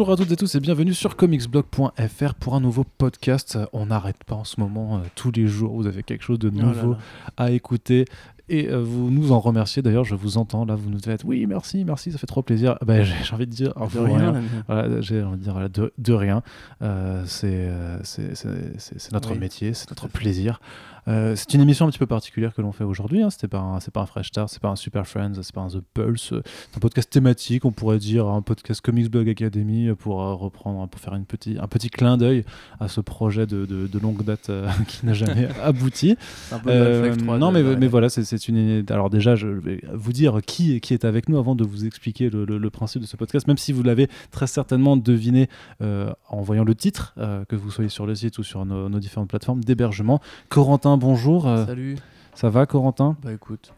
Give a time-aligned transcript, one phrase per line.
[0.00, 3.58] Bonjour à toutes et tous et bienvenue sur comicsblog.fr pour un nouveau podcast.
[3.74, 6.50] On n'arrête pas en ce moment, euh, tous les jours, vous avez quelque chose de
[6.50, 6.98] Oh là nouveau là.
[7.36, 8.06] à écouter.
[8.48, 11.44] Et euh, vous nous en remerciez d'ailleurs, je vous entends là, vous nous faites oui,
[11.46, 12.78] merci, merci, ça fait trop plaisir.
[12.82, 14.32] Ben, j'ai j'ai envie de dire, De pour rien, rien.
[14.32, 14.48] l'ami.
[14.66, 16.42] Voilà, j'ai envie de dire de, de rien.
[16.80, 17.70] Euh, c'est
[18.02, 20.62] c'est- c'est- c'est- c'est notre Oui, métier, c'est notre plaisir.
[21.08, 23.22] Euh, c'est une émission un petit peu particulière que l'on fait aujourd'hui.
[23.22, 23.30] Hein.
[23.30, 25.60] C'était pas un- c'est pas un Fresh Start, c'est pas un Super Friends, c'est pas
[25.62, 26.34] un The Pulse.
[26.34, 30.86] C'est un podcast thématique, on pourrait dire un podcast Comics Blog Academy pour euh, reprendre,
[30.88, 32.44] pour faire une petit, un petit clin d'œil
[32.80, 36.16] à ce projet de, de- de longue date euh, qui n'a jamais abouti.
[36.52, 38.84] Un peu Malflex 3 non, mais, mais voilà, c'est- une.
[38.90, 42.30] Alors déjà, je vais vous dire qui, qui est avec nous avant de vous expliquer
[42.30, 45.48] le, le- le principe de ce podcast, même si vous l'avez très certainement deviné
[45.80, 47.14] en voyant le titre,
[47.48, 50.20] que vous soyez sur le site ou sur nos, nos différentes plateformes d'hébergement.
[50.48, 51.46] Corentin, bonjour.
[51.46, 51.96] Euh, Salut.
[52.34, 53.16] ça va, Corentin?
[53.22, 53.72] Bah écoute.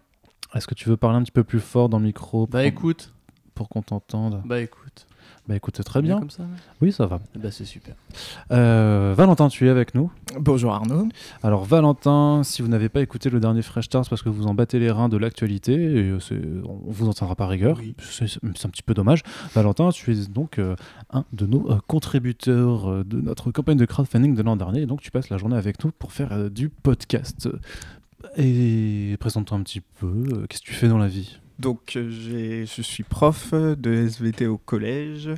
[0.54, 2.64] Est-ce que tu veux parler un petit peu plus fort dans le micro pour, Bah
[2.64, 3.12] écoute.
[3.54, 4.42] pour qu'on t'entende?
[4.44, 5.06] Bah écoute.
[5.48, 6.20] Bah écoute, c'est très bien.
[6.20, 6.44] comme ça.
[6.80, 7.20] Oui, ça va.
[7.36, 7.96] Bah c'est super.
[8.52, 10.08] Euh, Valentin, tu es avec nous.
[10.38, 11.08] Bonjour Arnaud.
[11.42, 14.46] Alors Valentin, si vous n'avez pas écouté le dernier Fresh Start, c'est parce que vous
[14.46, 16.18] en battez les reins de l'actualité, euh,
[16.64, 17.96] on vous en tiendra par rigueur, Oui.
[17.98, 19.24] c'est c'est un petit peu dommage.
[19.52, 20.76] Valentin, tu es donc euh,
[21.10, 24.86] un de nos euh, contributeurs euh, de notre campagne de crowdfunding de l'an dernier, et
[24.86, 27.48] donc tu passes la journée avec nous pour faire euh, du podcast.
[28.36, 31.40] Et présente-toi un petit peu, euh, qu'est-ce que tu fais dans la vie?
[31.58, 35.30] Donc euh, je suis prof de SVT au collège,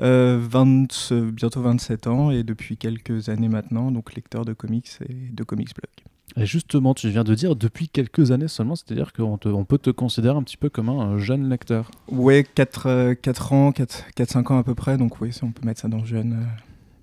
[0.00, 5.14] euh, 20, bientôt 27 ans et depuis quelques années maintenant, donc lecteur de comics et
[5.32, 6.06] de comics blog.
[6.38, 9.88] Et justement, tu viens de dire depuis quelques années seulement, c'est-à-dire qu'on on peut te
[9.90, 11.90] considérer un petit peu comme un jeune lecteur.
[12.10, 15.80] Ouais, 4, 4 ans, 4-5 ans à peu près, donc oui, si on peut mettre
[15.80, 16.34] ça dans jeune.
[16.34, 16.44] euh,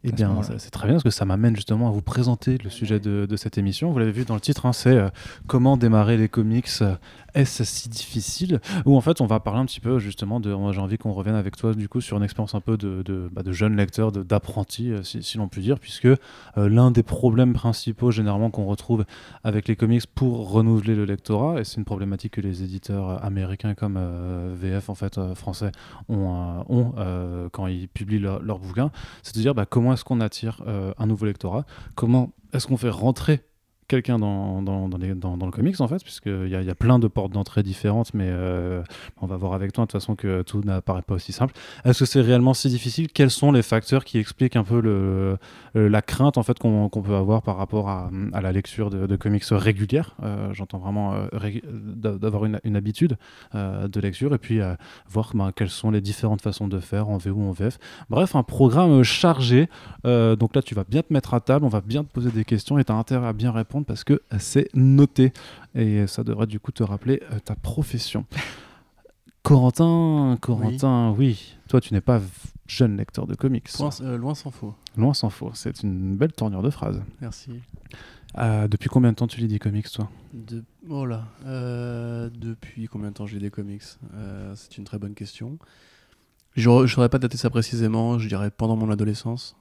[0.04, 3.00] Eh bien, c'est très bien parce que ça m'amène justement à vous présenter le sujet
[3.00, 3.92] de, de cette émission.
[3.92, 5.10] Vous l'avez vu dans le titre, hein, c'est euh,
[5.48, 6.70] comment démarrer les comics.
[7.36, 10.56] Est-ce si difficile Où en fait, on va parler un petit peu justement de.
[10.72, 13.28] J'ai envie qu'on revienne avec toi du coup sur une expérience un peu de, de,
[13.32, 16.18] bah, de jeune lecteur, d'apprenti, euh, si, l'on peut dire, puisque euh,
[16.58, 19.06] l'un des problèmes principaux généralement qu'on retrouve
[19.44, 23.74] avec les comics pour renouveler le lectorat, et c'est une problématique que les éditeurs américains
[23.74, 25.72] comme euh, VF en fait français
[26.10, 26.94] ont, ont
[27.52, 28.92] quand ils publient leur- leurs bouquins,
[29.24, 30.62] c'est de dire bah, comment est-ce qu'on attire
[30.98, 31.66] un nouveau lectorat,
[31.96, 33.42] comment est-ce qu'on fait rentrer
[33.88, 37.08] quelqu'un dans, dans, dans, le comics en fait, puisqu'il y, a- y a plein de
[37.08, 38.84] portes d'entrée différentes, mais euh,
[39.22, 41.54] on va voir avec toi de toute façon que tout n'apparaît pas aussi simple.
[41.86, 43.10] Est-ce que c'est réellement si difficile?
[43.12, 45.38] Quels sont les facteurs qui expliquent un peu euh,
[45.76, 48.10] la crainte en fait qu'on peut avoir par rapport à,
[48.42, 50.16] la lecture de, comics régulière?
[50.24, 51.16] Euh, J'entends vraiment
[51.96, 53.18] d'avoir une, habitude
[53.54, 54.60] de lecture et puis
[55.10, 57.78] voir ben, quelles sont les différentes façons de faire en VO ou en VF.
[58.10, 59.70] Bref, un programme chargé.
[60.04, 62.46] Donc là, tu vas bien te mettre à table, on va bien te poser des
[62.46, 65.34] questions et tu as intérêt à bien répondre parce que c'est noté.
[65.74, 68.26] Et ça devrait du coup te rappeler euh, ta profession.
[69.44, 71.58] Corentin, Corentin, oui.
[71.68, 72.22] toi tu n'es pas
[72.66, 73.68] jeune lecteur de comics.
[73.76, 74.74] Point- euh, loin s'en faut.
[74.96, 77.02] Loin s'en faut, c'est une belle tournure de phrase.
[77.20, 77.52] Merci.
[78.38, 80.10] Euh, depuis combien de temps tu lis des comics toi?
[80.34, 80.64] De...
[80.90, 81.26] Oh là.
[81.46, 83.84] Euh, depuis combien de temps j'ai des comics?
[84.56, 85.58] C'est une très bonne question.
[86.56, 89.58] Je ne saurais pas dater ça précisément, je dirais pendant mon adolescence.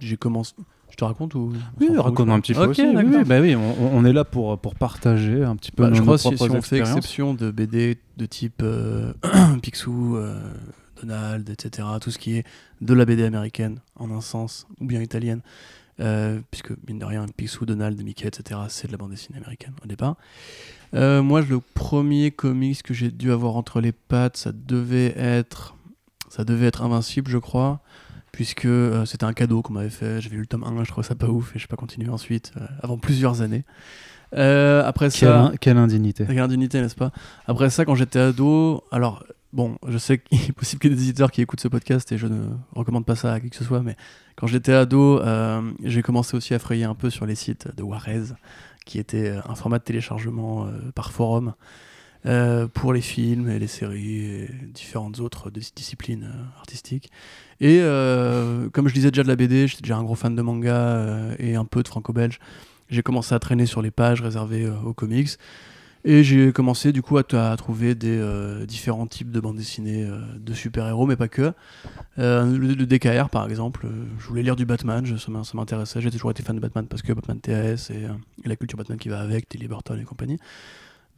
[0.00, 0.54] J'ai commencé.
[0.90, 2.82] Je te raconte ou Oui, raconte un petit peu Ok, aussi.
[2.82, 5.94] Oui, bah oui, on, on est là pour, pour partager un petit peu Bah, nos,
[5.96, 9.12] je nos crois si, propres si on fait exception de BD de type euh,
[9.62, 10.40] Picsou, euh,
[11.00, 12.44] Donald, etc., tout ce qui est
[12.80, 15.40] de la BD américaine en un sens, ou bien italienne,
[16.00, 19.74] euh, puisque mine de rien, Picsou, Donald, Mickey, etc., c'est de la bande dessinée américaine
[19.84, 20.16] au départ.
[20.94, 25.76] Euh, moi, le premier comics que j'ai dû avoir entre les pattes, ça devait être,
[26.30, 27.80] ça devait être Invincible, je crois,
[28.32, 30.20] puisque euh, c'était un cadeau qu'on m'avait fait.
[30.20, 32.08] J'avais lu le tome 1, je trouvais ça pas ouf, et je n'ai pas continué
[32.08, 33.64] ensuite, euh, avant plusieurs années.
[34.34, 36.24] Euh, après Quelle, ça, quelle indignité.
[36.24, 37.12] Regarde d'unité, n'est-ce pas?
[37.46, 40.96] Après ça, quand j'étais ado, alors, bon, je sais qu'il est possible qu'il y ait
[40.96, 43.56] des éditeurs qui écoutent ce podcast et je ne recommande pas ça à qui que
[43.56, 43.96] ce soit, mais
[44.36, 45.20] quand j'étais ado,
[45.82, 48.34] j'ai commencé aussi à frayer un peu sur les sites de Warez,
[48.84, 51.54] qui était un format de téléchargement par forum
[52.26, 57.10] euh, pour les films et les séries et différentes autres dis- disciplines euh, artistiques.
[57.60, 60.42] Et euh, comme je lisais déjà de la BD, j'étais déjà un gros fan de
[60.42, 62.38] manga et un peu de franco-belge.
[62.90, 65.30] J'ai commencé à traîner sur les pages réservées aux comics.
[66.04, 67.24] Et j'ai commencé du coup à,
[67.56, 68.22] trouver des
[68.66, 71.52] différents types de bandes dessinées de super-héros, mais pas que.
[72.16, 73.86] Le, le DKR par exemple,
[74.18, 76.60] je voulais lire du Batman, je- ça m'in- ça m'intéressait, j'ai toujours été fan de
[76.60, 78.04] Batman parce que Batman TAS et,
[78.44, 80.38] et la culture Batman qui va avec, Tilly Burton et compagnie.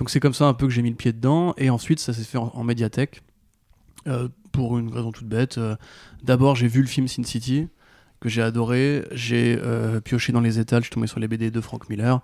[0.00, 2.14] Donc c'est comme ça un peu que j'ai mis le pied dedans, et ensuite ça
[2.14, 3.20] s'est fait en, médiathèque,
[4.06, 5.58] euh, pour une raison toute bête.
[5.58, 5.76] Euh,
[6.22, 7.68] D'abord j'ai vu le film Sin City,
[8.18, 11.50] que j'ai adoré, j'ai euh, pioché dans les étals, je suis tombé sur les BD
[11.50, 12.22] de Frank Miller.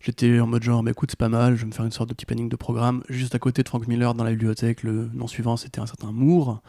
[0.00, 2.14] J'étais en mode genre, écoute, c'est pas mal, je vais me faire une sorte de
[2.14, 3.02] petit planning de programme.
[3.08, 6.12] Juste à côté de Frank Miller, dans la bibliothèque, le nom suivant, c'était un certain
[6.12, 6.60] Moore.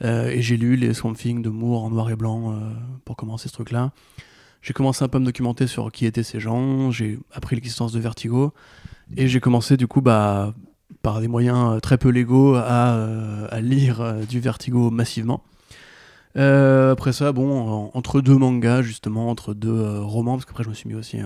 [0.00, 2.56] et j'ai lu les Swamp Thing de Moore en noir et blanc
[3.04, 3.90] pour commencer ce truc-là.
[4.62, 7.90] J'ai commencé un peu à me documenter sur qui étaient ces gens, j'ai appris l'existence
[7.90, 8.52] de Vertigo,
[9.16, 10.54] et j'ai commencé du coup bah,
[11.02, 12.94] par des moyens très peu légaux à,
[13.50, 15.42] à lire du Vertigo massivement.
[16.34, 20.88] après ça, bon, entre deux mangas, justement, entre deux romans, parce qu'après je me suis
[20.88, 21.18] mis aussi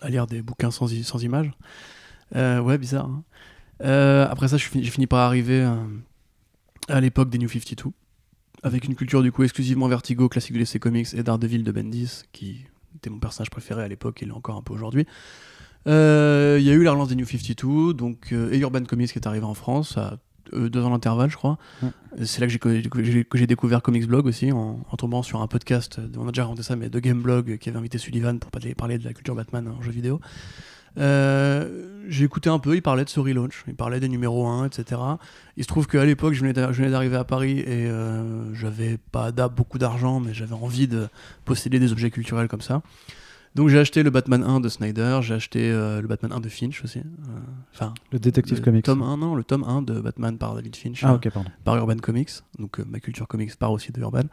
[0.00, 0.92] à lire des bouquins sans,
[1.22, 1.50] images.
[2.34, 3.06] ouais, bizarre.
[3.06, 3.24] Hein.
[3.84, 5.76] Euh, après ça, j'ai fini par arriver euh,
[6.88, 7.90] à l'époque des New 52,
[8.62, 12.24] avec une culture du coup exclusivement Vertigo, classique de l'essai comics et Daredevil de Bendis,
[12.32, 12.64] qui
[12.96, 15.06] était mon personnage préféré à l'époque et l'est encore un peu aujourd'hui.
[15.88, 19.18] Euh, il y a eu la relance des New 52, donc, et Urban Comics qui
[19.18, 20.18] est arrivé en France à
[20.52, 21.58] deux ans d'intervalle, je crois.
[22.24, 26.30] C'est là que j'ai découvert Comics Blog aussi, en, tombant sur un podcast, on a
[26.30, 29.12] déjà raconté ça, mais de Game Blog, qui avait invité Sullivan pour parler de la
[29.12, 30.20] culture Batman en jeu vidéo.
[30.96, 34.66] Euh, j'ai écouté un peu, il parlait de ce relaunch, il parlait des numéros 1,
[34.66, 35.00] etc.
[35.56, 39.78] Il se trouve qu'à l'époque, je venais d'arriver à Paris et euh, j'avais pas beaucoup
[39.78, 41.08] d'argent, mais j'avais envie de
[41.44, 42.82] posséder des objets culturels comme ça.
[43.54, 46.48] Donc j'ai acheté le Batman 1 de Snyder, j'ai acheté euh, le Batman 1 de
[46.48, 47.02] Finch aussi.
[47.74, 48.84] Enfin, le Detective Comics.
[48.84, 51.02] Tome 1, non, le tome 1 de Batman par David Finch.
[51.04, 51.50] Ah, ok, pardon.
[51.64, 52.30] Par Urban Comics.
[52.58, 54.24] Donc ma culture comics part aussi de Urban.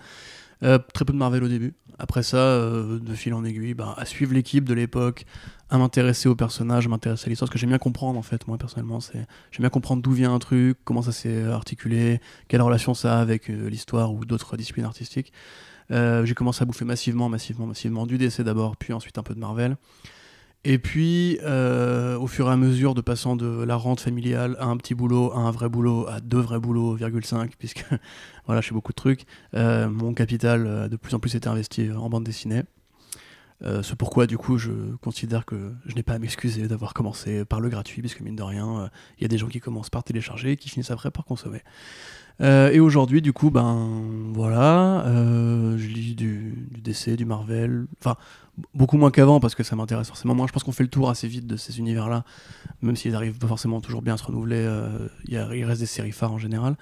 [0.64, 1.74] Euh, très peu de Marvel au début.
[2.00, 5.26] Après ça, euh, de fil en aiguille, bah, à suivre l'équipe de l'époque,
[5.70, 7.48] à m'intéresser aux personnages, à m'intéresser à l'histoire.
[7.48, 10.34] Ce que j'aime bien comprendre, en fait, moi personnellement, c'est j'aime bien comprendre d'où vient
[10.34, 14.58] un truc, comment ça s'est articulé, quelle relation ça a avec euh, l'histoire ou d'autres
[14.58, 15.34] disciplines artistiques.
[15.90, 19.40] J'ai commencé à bouffer massivement, massivement, massivement du DC d'abord, puis ensuite un peu de
[19.40, 19.78] Marvel.
[20.68, 24.66] Et puis, euh, au fur et à mesure de passant de la rente familiale à
[24.66, 27.86] un petit boulot, à un vrai boulot, à deux vrais boulots, 5, puisque
[28.48, 31.48] voilà, je fais beaucoup de trucs, euh, mon capital euh, de plus en plus était
[31.48, 32.64] investi en bande dessinée.
[33.62, 34.72] c'est pourquoi, du coup, je
[35.02, 38.44] considère que je n'ai pas à m'excuser d'avoir commencé par le gratuit, puisque mine de
[38.44, 38.90] rien,
[39.20, 41.62] il y a des gens qui commencent par télécharger et qui finissent après par consommer.
[42.40, 44.04] Et aujourd'hui, du coup, ben
[44.34, 45.06] voilà,
[45.78, 48.18] je lis du, du DC, du Marvel, enfin
[48.74, 50.48] beaucoup moins qu'avant parce que ça m'intéresse forcément moins.
[50.48, 52.24] Je pense qu'on fait le tour assez vite de ces univers-là,
[52.82, 54.64] même s'ils arrivent pas forcément toujours bien à se renouveler.
[54.66, 56.76] Euh, il reste des séries phares en général.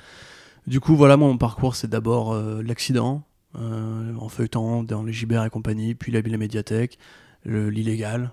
[0.68, 3.24] Du coup, voilà, mon parcours, c'est d'abord euh, l'accident,
[3.60, 6.98] euh, en feuilletant dans les JBR et compagnie, puis la, la médiathèque,
[7.46, 8.32] l'illégal.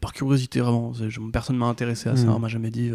[0.00, 0.92] Par curiosité, vraiment.
[1.32, 2.34] Personne m'a intéressé à ça, hmm.
[2.34, 2.90] on m'a jamais dit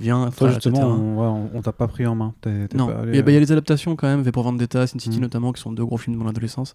[0.00, 0.30] viens.
[0.30, 2.34] Toi, justement, on, on, t'a pas pris en main.
[2.74, 5.22] non, il y, a les adaptations quand même, V pour Vendetta, Sin City hmm.
[5.22, 6.74] notamment, qui sont deux gros films de mon adolescence.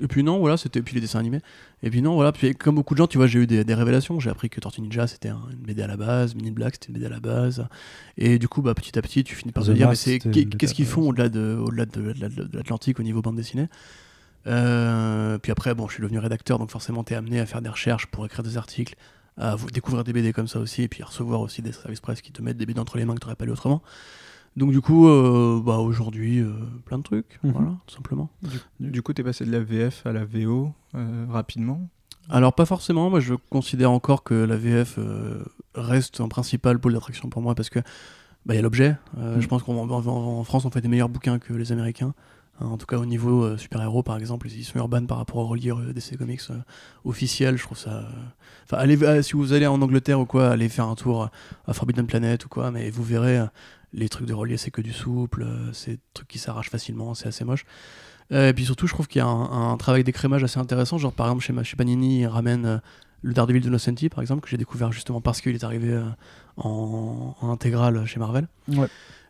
[0.00, 1.40] Et puis non, voilà, c'était puis les dessins animés.
[1.82, 4.20] Et puis non, voilà, puis comme beaucoup de gens, tu vois, j'ai eu des, révélations.
[4.20, 6.94] J'ai appris que Tortue Ninja c'était une BD à la base, Mini Black c'était une
[6.94, 7.66] BD à la base.
[8.16, 10.74] Et du coup, bah, petit à petit, tu finis par te dire, mais c'est qu'est-ce
[10.74, 12.14] qu'ils font au-delà de, au-delà de,
[12.52, 13.68] l'Atlantique au niveau bande dessinée?
[14.46, 17.62] Euh, Puis après, bon, je suis devenu rédacteur, donc forcément, tu es amené à faire
[17.62, 18.94] des recherches pour écrire des articles,
[19.36, 22.20] à découvrir des BD comme ça aussi, et puis à recevoir aussi des services presse
[22.20, 23.82] qui te mettent des BD entre les mains que tu n'aurais pas lu autrement.
[24.56, 26.52] Donc du coup, euh, bah, aujourd'hui, euh,
[26.84, 27.52] plein de trucs, mhm.
[27.52, 28.28] voilà, tout simplement.
[28.80, 30.72] Du, coup, tu es passé de la VF à la VO
[31.28, 31.88] rapidement?
[32.28, 34.98] Alors pas forcément, moi je considère encore que la VF
[35.74, 37.80] reste un principal pôle d'attraction pour moi parce que
[38.46, 38.96] bah, il y a l'objet.
[39.16, 39.40] Mhm.
[39.40, 42.14] Je pense qu'en France, on fait des meilleurs bouquins que les Américains.
[42.60, 45.46] Hein, en tout cas, au niveau super-héros, par exemple, ils sont urbains par rapport au
[45.46, 46.42] relier DC Comics
[47.04, 47.56] officiel.
[47.56, 48.08] Je trouve ça.
[48.64, 51.30] Enfin, allez, si vous allez en Angleterre ou quoi, allez faire un tour
[51.66, 53.40] à Forbidden Planet ou quoi, mais vous verrez
[53.92, 57.14] les trucs de relier c'est que du souple, euh, c'est des trucs qui s'arrachent facilement,
[57.14, 57.64] c'est assez moche.
[58.32, 60.96] Euh, et puis surtout, je trouve qu'il y a un, travail d'écrémage assez intéressant.
[60.96, 62.78] Genre, par exemple, chez, chez Panini, ils ramènent euh,
[63.20, 66.00] le Daredevil de Nocenti, par exemple, que j'ai découvert justement parce qu'il est arrivé
[66.56, 68.48] en, intégrale chez Marvel.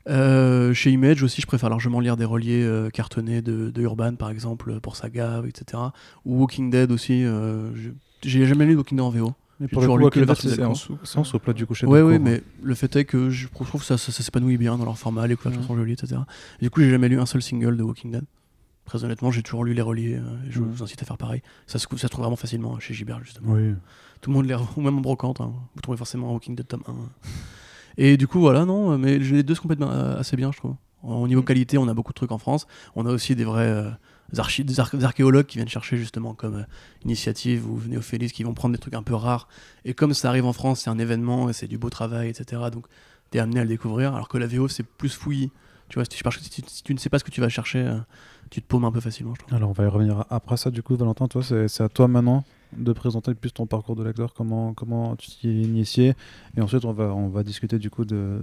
[0.06, 4.96] Chez Image aussi, je préfère largement lire des reliés cartonnés de, Urban, par exemple, pour
[4.96, 5.82] Saga, etc.
[6.24, 7.24] Ou Walking Dead aussi.
[8.22, 9.34] j'ai jamais lu Walking Dead en VO.
[9.62, 11.86] Mais pour le coup, le c'est en sens au plat du coucher.
[11.86, 14.84] Oui, oui, mais le fait est que je trouve que ça, ça, s'épanouit bien dans
[14.84, 16.20] leur format, les couvertures sont jolies, etc.
[16.60, 18.24] du coup, j'ai jamais lu un seul single de Walking Dead.
[18.84, 20.16] Très honnêtement, j'ai toujours lu les reliés.
[20.16, 21.40] Euh, je vous incite à faire pareil.
[21.68, 23.52] Ça se, ça trouve vraiment facilement chez Gibert, justement.
[23.52, 23.74] Oui.
[24.20, 25.40] Tout le monde les ou même en brocante.
[25.40, 25.52] Hein.
[25.76, 26.92] Vous trouvez forcément Walking Dead tome 1.
[27.98, 30.76] Et du coup, voilà, non, mais les deux se complètent euh, assez bien, je trouve.
[31.02, 32.66] Au niveau qualité, on a beaucoup de trucs en France.
[32.94, 33.66] On a aussi des vrais.
[33.68, 33.90] Euh,
[34.32, 36.64] des, archéologues qui viennent chercher justement comme euh,
[37.04, 39.46] initiative ou néophélistes qui vont prendre des trucs un peu rares.
[39.84, 42.62] Et comme ça arrive en France, c'est un événement et c'est du beau travail, etc.
[42.72, 42.86] Donc
[43.30, 44.14] tu es amené à le découvrir.
[44.14, 45.50] Alors que la VO, c'est plus fouillis.
[45.88, 46.10] Tu vois, si
[46.50, 47.98] tu, si, tu, ne sais pas ce que tu vas chercher, euh,
[48.48, 49.54] tu te paumes un peu facilement, je trouve.
[49.54, 52.44] Alors on va y revenir après ça, du coup, Valentin, toi, c'est à toi maintenant
[52.76, 56.14] de présenter plus ton parcours de lecteur, comment, comment tu t'y es initié.
[56.56, 58.40] Et ensuite, on va, on va discuter du coup de,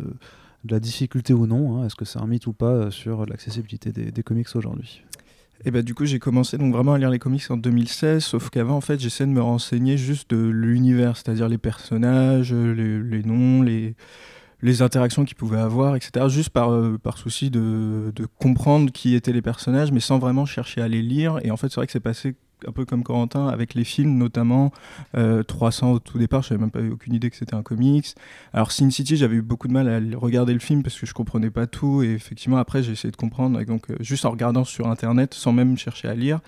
[0.68, 1.86] la difficulté ou non, hein.
[1.86, 5.04] est-ce que c'est un mythe ou pas sur l'accessibilité des, comics aujourd'hui?
[5.66, 8.50] Et bah, du coup, j'ai commencé donc vraiment à lire les comics en 2016, sauf
[8.50, 13.62] qu'avant, en fait, j'essaie de me renseigner juste de l'univers, c'est-à-dire les personnages, les, noms,
[13.62, 13.96] les,
[14.62, 16.30] les interactions qu'ils pouvaient avoir, etc.
[16.30, 20.82] Juste par, par souci de, de comprendre qui étaient les personnages, mais sans vraiment chercher
[20.82, 21.40] à les lire.
[21.44, 22.36] Et en fait, c'est vrai que c'est passé
[22.68, 24.72] un peu comme Corentin, avec les films notamment.
[25.48, 28.16] 300 au tout départ, je n'avais même pas eu aucune idée que c'était un comics.
[28.54, 31.14] Alors Sin City, j'avais eu beaucoup de mal à regarder le film parce que je
[31.14, 32.04] comprenais pas tout.
[32.04, 35.78] Et effectivement, après, j'ai essayé de comprendre, donc juste en regardant sur Internet, sans même
[35.78, 36.40] chercher à lire.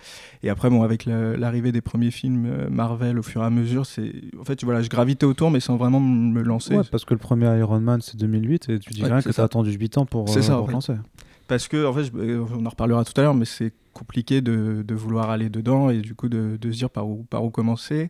[0.44, 4.14] Et après, bon, avec l'arrivée des premiers films Marvel au fur et à mesure, c'est
[4.40, 6.76] en fait, voilà, je gravitais autour, mais sans vraiment me lancer.
[6.76, 9.42] Ouais, parce que le premier Iron Man, c'est 2008, et tu dis rien que ça
[9.44, 10.94] a attendu 8 ans pour, ça, pour lancer
[11.52, 15.32] parce que en fait, on en reparlera tout à l'heure, mais c'est compliqué de, vouloir
[15.32, 18.10] aller dedans et du coup de, se dire par où, par où commencer.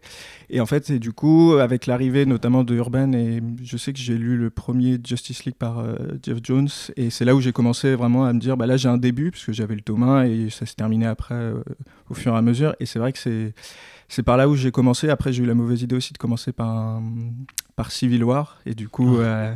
[0.51, 3.99] Et en fait, c'est du coup, avec l'arrivée notamment de Urban, et je sais que
[3.99, 7.51] j'ai lu le premier Justice League par euh, Jeff Jones, et c'est là où j'ai
[7.51, 10.03] commencé vraiment à me dire, bah là j'ai un début, parce que j'avais le tome
[10.03, 11.63] 1 et ça s'est terminé après euh,
[12.11, 12.75] au fur et à mesure.
[12.79, 13.55] Et c'est vrai que c'est,
[14.07, 15.09] c'est par là où j'ai commencé.
[15.09, 17.01] Après, j'ai eu la mauvaise idée aussi de commencer par,
[17.75, 19.17] par Civil War, et du coup.
[19.17, 19.55] Euh,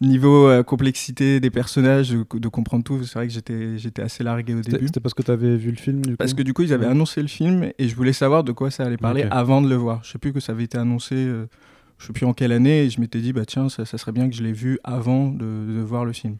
[0.00, 4.54] niveau euh, complexité des personnages, de, comprendre tout, c'est vrai que j'étais, j'étais assez largué
[4.54, 4.86] au début.
[4.86, 6.86] C'était parce que tu avais vu le film du Parce que du coup, ils avaient
[6.86, 9.76] annoncé le film et je voulais savoir de quoi ça allait parler avant de le
[9.76, 10.00] voir.
[10.04, 11.46] Je sais plus que ça avait été annoncé, euh,
[11.98, 14.28] je sais plus en quelle année, et je m'étais dit, bah tiens, ça, serait bien
[14.28, 16.36] que je l'ai vu avant de, de voir le film.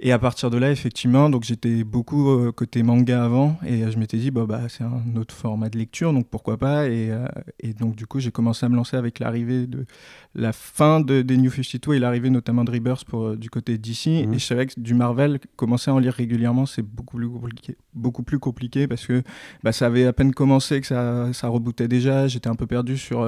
[0.00, 3.90] Et à partir de là, effectivement, donc j'étais beaucoup euh, côté manga avant, et euh,
[3.90, 6.88] je m'étais dit, bah, bah, c'est un autre format de lecture, donc pourquoi pas.
[6.88, 7.26] Et, euh,
[7.60, 9.86] et donc, du coup, j'ai commencé à me lancer avec l'arrivée de
[10.34, 14.06] la fin de, des New 52 et l'arrivée notamment de Rebirth pour, du côté DC.
[14.06, 14.34] Mhm.
[14.34, 17.76] Et je savais que du Marvel, commencer à en lire régulièrement, c'est beaucoup plus compliqué,
[17.94, 19.22] beaucoup plus compliqué parce que
[19.62, 22.26] bah, ça avait à peine commencé, que ça, ça rebootait déjà.
[22.26, 23.24] J'étais un peu perdu sur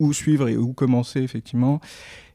[0.00, 1.80] où suivre et où commencer, effectivement.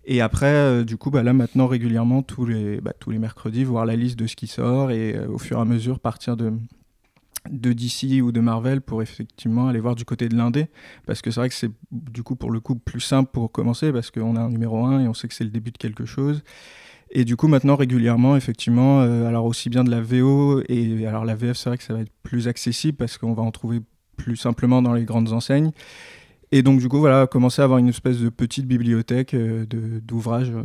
[0.06, 3.64] Et après, euh, du coup, bah, là maintenant régulièrement tous les bah, tous les mercredis,
[3.64, 6.38] voir la liste de ce qui sort et euh, au fur et à mesure partir
[6.38, 6.54] de
[7.52, 10.68] de DC ou de Marvel pour effectivement aller voir du côté de l'indé.
[11.06, 13.92] Parce que c'est vrai que c'est du coup pour le coup plus simple pour commencer
[13.92, 16.06] parce qu'on a un numéro 1 et on sait que c'est le début de quelque
[16.06, 16.44] chose.
[17.12, 21.24] Et du coup maintenant régulièrement effectivement euh, alors aussi bien de la VO et alors
[21.24, 23.82] la VF c'est vrai que ça va être plus accessible parce qu'on va en trouver
[24.18, 25.72] plus simplement dans les grandes enseignes
[26.52, 29.66] et donc, du coup, voilà, commencer à avoir une espèce de petite bibliothèque euh,
[30.04, 30.64] d'ouvrages euh,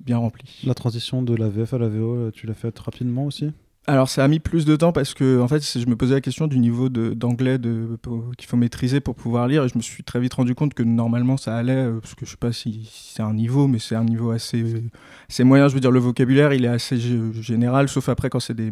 [0.00, 0.62] bien remplis.
[0.64, 3.52] La transition de la VF à la VO, euh, tu l'as faite rapidement aussi?
[3.86, 6.20] Alors ça a mis plus de temps parce que en fait je me posais la
[6.20, 9.64] question du niveau d'anglais qu'il faut maîtriser pour pouvoir lire.
[9.64, 12.32] Et je me suis très vite rendu compte que normalement ça allait parce que je
[12.32, 14.84] sais pas si, c'est un niveau mais c'est un niveau assez,
[15.28, 15.66] assez moyen.
[15.66, 16.98] Je veux dire le vocabulaire il est assez
[17.40, 18.70] général sauf après quand c'est des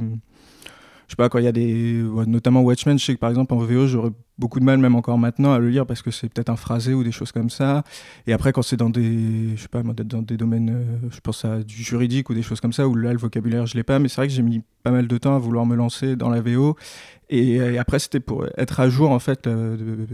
[1.09, 2.05] je sais pas, quand il y a des.
[2.27, 5.17] Notamment Watchmen, je sais que par exemple en VO, j'aurais beaucoup de mal, même encore
[5.17, 7.83] maintenant, à le lire parce que c'est peut-être un phrasé ou des choses comme ça.
[8.27, 9.57] Et après, quand c'est dans des.
[9.57, 10.69] Je sais pas, dans des domaines.
[10.69, 13.65] Euh, je pense à du juridique ou des choses comme ça, où là, le vocabulaire,
[13.65, 13.99] je l'ai pas.
[13.99, 16.29] Mais c'est vrai que j'ai mis pas mal de temps à vouloir me lancer dans
[16.29, 16.77] la VO.
[17.31, 20.07] Et, après, c'était pour être à jour, en fait, euh,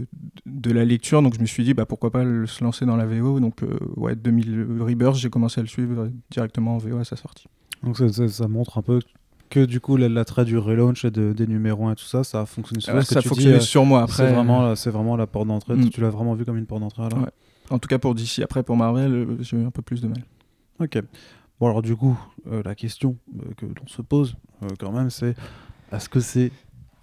[0.45, 1.21] de, la lecture.
[1.21, 3.41] Donc je me suis dit, bah, pourquoi pas se lancer dans la VO.
[3.41, 7.17] Donc, euh, ouais, 2000 Rebirth, j'ai commencé à le suivre directement en VO à sa
[7.17, 7.47] sortie.
[7.83, 8.99] Donc ça montre un peu
[9.49, 12.41] que du coup l'attrait du relaunch et de, des numéros 1 et tout ça, ça
[12.41, 14.27] a fonctionné sur, ça fonctionné sur moi après.
[14.27, 15.75] C'est vraiment, c'est vraiment la porte d'entrée.
[15.75, 15.89] Mm.
[15.89, 17.27] Tu l'as vraiment vu comme une porte d'entrée alors
[17.69, 18.39] En tout cas pour DC.
[18.43, 20.23] Après pour Marvel, euh, j'ai eu un peu plus de mal.
[20.79, 21.01] Ok.
[21.59, 22.19] Bon alors du coup,
[22.51, 24.35] euh, la question euh, que l'on se pose
[24.79, 25.35] quand même, c'est
[25.91, 26.51] est-ce que c'est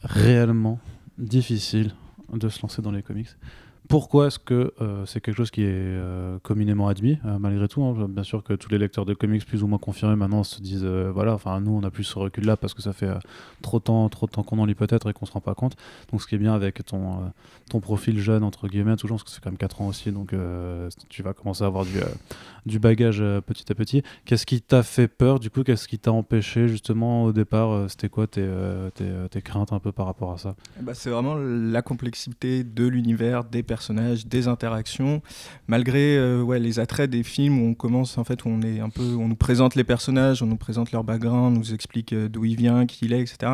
[0.03, 0.79] réellement
[1.17, 1.95] difficile
[2.33, 3.29] de se lancer dans les comics?
[3.89, 7.83] Pourquoi est-ce que euh, c'est quelque chose qui est euh, communément admis, euh, malgré tout
[7.83, 8.07] hein?
[8.09, 10.85] Bien sûr que tous les lecteurs de comics plus ou moins confirmés maintenant se disent
[10.85, 13.11] voilà, enfin nous on a plus ce recul-là parce que ça fait
[13.61, 15.55] trop de temps, trop de temps qu'on en lit peut-être et qu'on se rend pas
[15.55, 15.77] compte.
[16.11, 17.33] Donc ce qui est bien avec ton,
[17.71, 20.35] ton profil jeune, entre guillemets, toujours, parce que c'est quand même 4 ans aussi, donc
[21.09, 21.99] tu vas commencer à avoir du,
[22.67, 24.03] du bagage petit à petit.
[24.25, 25.65] Qu'est-ce qui t'a fait peur du coup?
[25.65, 28.49] Qu'est-ce qui t'a empêché justement au départ C'était quoi tes,
[28.95, 30.55] tes, tes, craintes un peu par rapport à ça?
[30.81, 33.63] Ben, C'est vraiment la complexité de l'univers, des
[34.27, 35.23] des interactions,
[35.67, 39.03] malgré euh, les attraits des films où on commence en fait, on est un peu,
[39.03, 42.45] on nous présente les personnages, on nous présente leur background, on nous explique euh, d'où
[42.45, 43.53] il vient, qui il est, etc.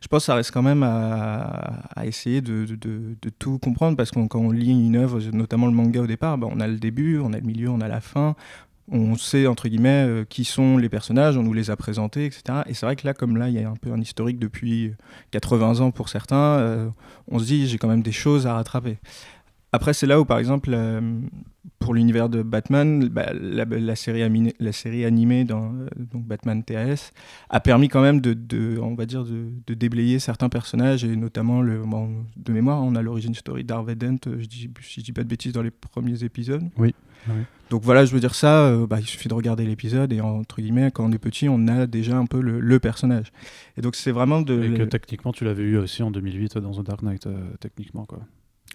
[0.00, 2.66] Je pense que ça reste quand même à, essayer de,
[3.38, 6.48] tout comprendre parce que quand on lit une œuvre, notamment le manga au départ, bah,
[6.50, 8.36] on a le début, on a le milieu, on a la fin
[8.92, 12.42] on sait entre guillemets euh, qui sont les personnages, on nous les a présentés, etc.
[12.66, 14.92] Et c'est vrai que là, comme là, il y a un peu un historique depuis
[15.30, 16.92] 80 ans pour certains,
[17.28, 18.98] on se dit j'ai quand même des choses à rattraper.
[19.74, 21.00] Après, c'est là où, par exemple, euh,
[21.80, 26.62] pour l'univers de Batman, bah, la, série animée, la série animée dans euh, donc Batman
[26.62, 27.10] TAS
[27.50, 31.82] a permis quand même de, on va dire, de, déblayer certains personnages, et notamment, le,
[32.36, 35.24] de mémoire, on a l'origine story d'Harvey Dent, euh, je dis, si je dis pas
[35.24, 36.62] de bêtises, dans les premiers épisodes.
[36.76, 36.94] Oui.
[37.68, 40.92] Donc voilà, je veux dire ça, bah, il suffit de regarder l'épisode et entre guillemets,
[40.92, 43.32] quand on est petit, on a déjà un peu le, personnage.
[43.76, 44.62] Et donc c'est vraiment de...
[44.62, 47.26] Et que techniquement, tu l'avais eu aussi en 2008 dans The Dark Knight,
[47.58, 48.20] techniquement quoi.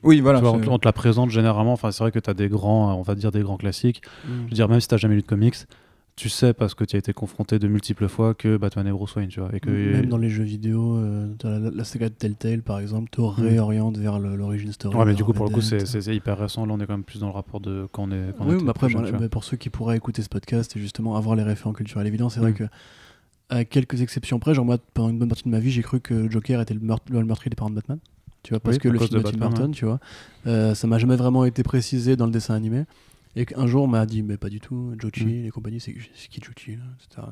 [0.03, 0.43] Oui, voilà.
[0.43, 1.73] on, te la présente généralement.
[1.73, 4.01] Enfin, c'est vrai que tu as des grands, on va dire des grands classiques.
[4.25, 4.29] Mm.
[4.29, 5.55] Je veux dire, même si tu n'as jamais lu de comics,
[6.15, 9.15] tu sais parce que tu as été confronté de multiples fois que Batman et Bruce
[9.15, 9.49] Wayne, tu vois.
[9.53, 9.69] Et que...
[9.69, 13.29] Même dans les jeux vidéo, euh, la, la, saga de Telltale par exemple, te mm.
[13.37, 14.97] réoriente vers l'origine story.
[14.97, 16.65] Ouais, mais du coup, pour le coup, c'est hyper récent.
[16.65, 18.35] Là, on est quand même plus dans le rapport de quand on est.
[18.37, 21.43] Quand oui, mais après, pour ceux qui pourraient écouter ce podcast et justement avoir les
[21.43, 22.55] référents culturels évidents, c'est vrai mm.
[22.55, 22.63] que
[23.49, 25.99] à quelques exceptions près, genre moi, pendant une bonne partie de ma vie, j'ai cru
[25.99, 27.99] que Joker était le meurtrier des parents de Batman.
[28.43, 29.99] Tu vois, parce que le film de Tim Burton, tu vois,
[30.47, 32.85] euh, ça m'a jamais vraiment été précisé dans le dessin animé.
[33.35, 35.43] Et qu'un jour, on m'a dit, mais pas du tout, Jochi, mm.
[35.43, 37.27] les compagnies, c'est qui Jochi etc.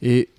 [0.00, 0.30] Et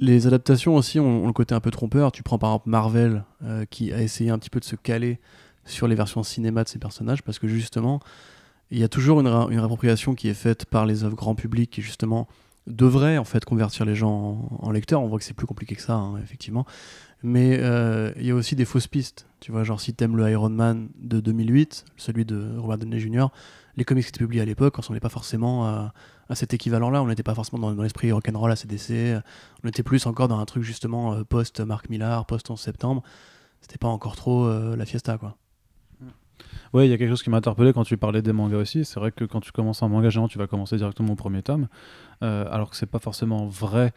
[0.00, 2.12] les adaptations aussi ont, le côté un peu trompeur.
[2.12, 5.20] Tu prends par exemple Marvel, euh, qui a essayé un petit peu de se caler
[5.64, 8.00] sur les versions cinéma de ces personnages, parce que justement,
[8.70, 11.70] il y a toujours une, une réappropriation qui est faite par les œuvres grand public,
[11.70, 12.26] qui justement
[12.66, 15.02] devrait en fait convertir les gens en, lecteurs.
[15.02, 16.66] On voit que c'est plus compliqué que ça, hein, effectivement.
[17.22, 19.26] Mais euh, il y a aussi des fausses pistes.
[19.40, 23.26] Tu vois, genre si t'aimes le Iron Man de 2008, celui de Robert Downey Jr.,
[23.76, 25.92] les comics qui étaient publiés à l'époque, on n'est pas forcément à,
[26.34, 27.02] cet équivalent-là.
[27.02, 29.18] On n'était pas forcément dans, l'esprit rock'n'roll à CDC.
[29.64, 33.02] On était plus encore dans un truc justement euh, post Mark Millar, post 11 septembre.
[33.60, 35.36] C'était pas encore trop euh, la fiesta, quoi.
[36.72, 38.84] Ouais, il y a quelque chose qui m'a interpellé quand tu parlais des mangas aussi.
[38.84, 41.42] C'est vrai que quand tu commences un manga, généralement, tu vas commencer directement au premier
[41.42, 41.68] tome,
[42.22, 43.92] euh, alors que c'est pas forcément vrai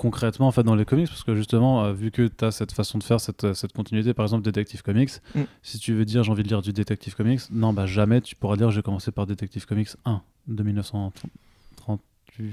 [0.00, 2.72] concrètement en fait dans les comics parce que justement euh, vu que tu as cette
[2.72, 5.42] façon de faire cette, cette continuité par exemple Detective Comics mm.
[5.62, 8.34] si tu veux dire j'ai envie de lire du Detective Comics non bah jamais tu
[8.34, 12.52] pourras dire j'ai commencé par Detective Comics 1 de 1938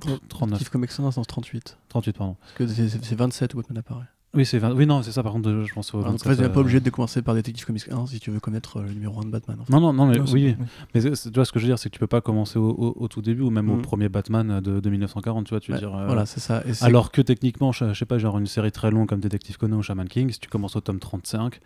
[0.00, 2.36] Detective Comics 1 c'est 38 38 pardon.
[2.40, 4.06] Parce que c'est 27 où Batman apparaît
[4.36, 6.04] oui, c'est oui, non, c'est ça, par contre, je pense au.
[6.04, 8.40] En fait, tu n'es pas obligé de commencer par Detective Comics 1 si tu veux
[8.40, 9.58] connaître euh, le numéro 1 de Batman.
[9.68, 10.56] Non, non, non, mais oui.
[10.94, 13.08] Mais tu vois, ce que je veux dire, c'est que tu peux pas commencer au,
[13.08, 13.82] tout début ou même au mm.
[13.82, 15.94] premier Batman de, de, 1940, tu vois, tu veux dire.
[15.94, 16.62] Euh, voilà, c'est ça.
[16.82, 19.82] alors que techniquement, je, sais pas, genre une série très longue comme Detective Conan ou
[19.82, 21.60] Shaman King, si tu commences au tome 35,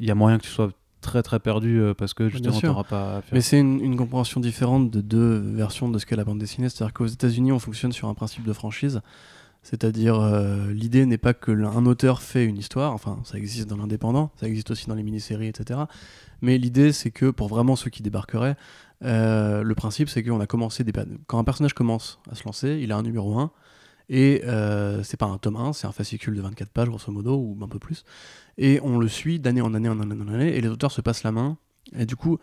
[0.00, 2.66] il y a moyen que tu sois très très perdu euh, parce que justement tu
[2.66, 3.30] n'auras pas à faire.
[3.32, 6.68] Mais c'est une, une, compréhension différente de deux versions de ce qu'est la bande dessinée.
[6.68, 9.00] C'est-à-dire qu'aux États-Unis, on fonctionne sur un principe de franchise.
[9.68, 13.76] C'est-à-dire, euh, l'idée n'est pas que un auteur fait une histoire, enfin, ça existe dans
[13.76, 15.80] l'indépendant, ça existe aussi dans les mini-séries, etc.
[16.40, 18.54] Mais l'idée, c'est que pour vraiment ceux qui débarqueraient,
[19.02, 20.92] euh, le principe, c'est qu'on a commencé des.
[21.26, 23.50] Quand un personnage commence à se lancer, il a un numéro 1,
[24.08, 27.34] et euh, c'est pas un tome 1, c'est un fascicule de 24 pages, grosso modo,
[27.34, 28.04] ou un peu plus.
[28.58, 31.00] Et on le suit d'année en année en année en année, et les auteurs se
[31.00, 31.58] passent la main.
[31.98, 32.38] Et du coup,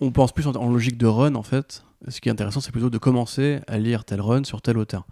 [0.00, 1.84] on pense plus en logique de run, en fait.
[2.08, 5.06] Ce qui est intéressant, c'est plutôt de commencer à lire tel run sur tel auteur.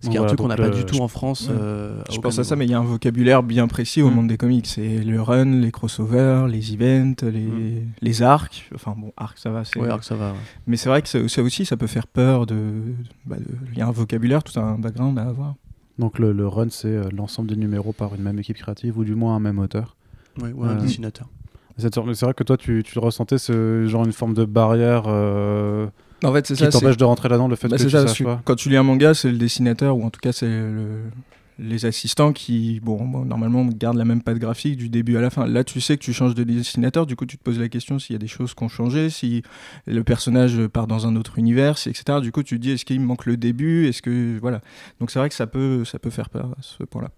[0.00, 1.48] Ce qui est un truc qu'on n'a pas du tout en France.
[1.50, 4.14] Euh, je pense à ça, mais il y a un vocabulaire bien précis au mm.
[4.14, 4.66] monde des comics.
[4.66, 7.92] C'est le run, les crossovers, les events, les, mm.
[8.02, 8.70] les arcs.
[8.74, 9.62] Enfin bon, arc ça va.
[9.76, 10.34] Oui, arc ça va.
[10.66, 12.44] Mais c'est vrai que ça, aussi, ça peut faire peur.
[13.24, 15.54] Bah, de, il y a un vocabulaire, tout un background à avoir.
[15.98, 19.04] Donc le, le run, c'est euh, l'ensemble des numéros par une même équipe créative ou
[19.04, 19.96] du moins un même auteur.
[20.42, 21.28] Oui, ou un euh, dessinateur.
[21.76, 25.08] C'est vrai que toi, tu, tu ressentais ce genre une forme de barrière
[26.24, 26.66] en fait, c'est ça.
[26.66, 28.40] Qui t'empêche de rentrer là-dedans, le fait bah, que tu ça, pas.
[28.44, 30.50] Quand tu lis un manga, c'est le dessinateur, ou en tout cas, c'est
[31.58, 35.46] les assistants qui, bon, normalement, gardent la même patte graphique du début à la fin.
[35.46, 37.98] Là, tu sais que tu changes de dessinateur, du coup, tu te poses la question
[37.98, 39.42] s'il y a des choses qui ont changé, si
[39.86, 42.20] le personnage part dans un autre univers, etc.
[42.20, 43.86] Du coup, tu te dis, est-ce qu'il me manque le début?
[43.86, 44.38] Est-ce que.
[44.40, 44.60] Voilà.
[45.00, 47.10] Donc, c'est vrai que ça peut, ça peut faire peur à ce point-là.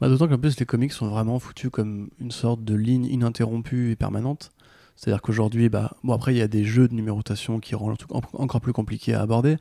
[0.00, 3.90] Bah, D'autant qu'en plus, les comics sont vraiment foutus comme une sorte de ligne ininterrompue
[3.90, 4.52] et permanente.
[4.96, 7.96] C'est-à-dire qu'aujourd'hui, bah, bon, après, il y a des jeux de numérotation qui rendent le
[7.96, 9.56] truc encore plus compliqué à aborder.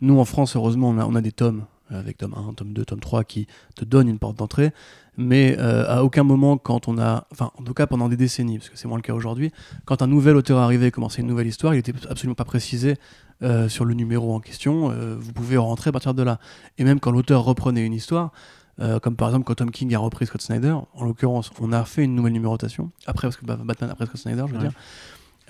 [0.00, 2.72] Nous, en France, heureusement, on a, on a des tomes, euh, avec tome 1, tome
[2.72, 4.72] 2, tome 3, qui te donnent une porte d'entrée.
[5.16, 7.26] Mais euh, à aucun moment, quand on a.
[7.32, 9.52] Enfin, en tout cas, pendant des décennies, parce que c'est moins le cas aujourd'hui,
[9.84, 12.96] quand un nouvel auteur arrivait et commençait une nouvelle histoire, il n'était absolument pas précisé
[13.42, 14.90] euh, sur le numéro en question.
[15.18, 16.38] vous pouvez rentrer à partir de là.
[16.78, 18.32] Et même quand l'auteur reprenait une histoire,
[18.80, 21.84] euh, comme par exemple quand Tom King a repris Scott Snyder, en l'occurrence, on a
[21.84, 24.72] fait une nouvelle numérotation, après, parce que bah, Batman après Scott Snyder, je veux dire.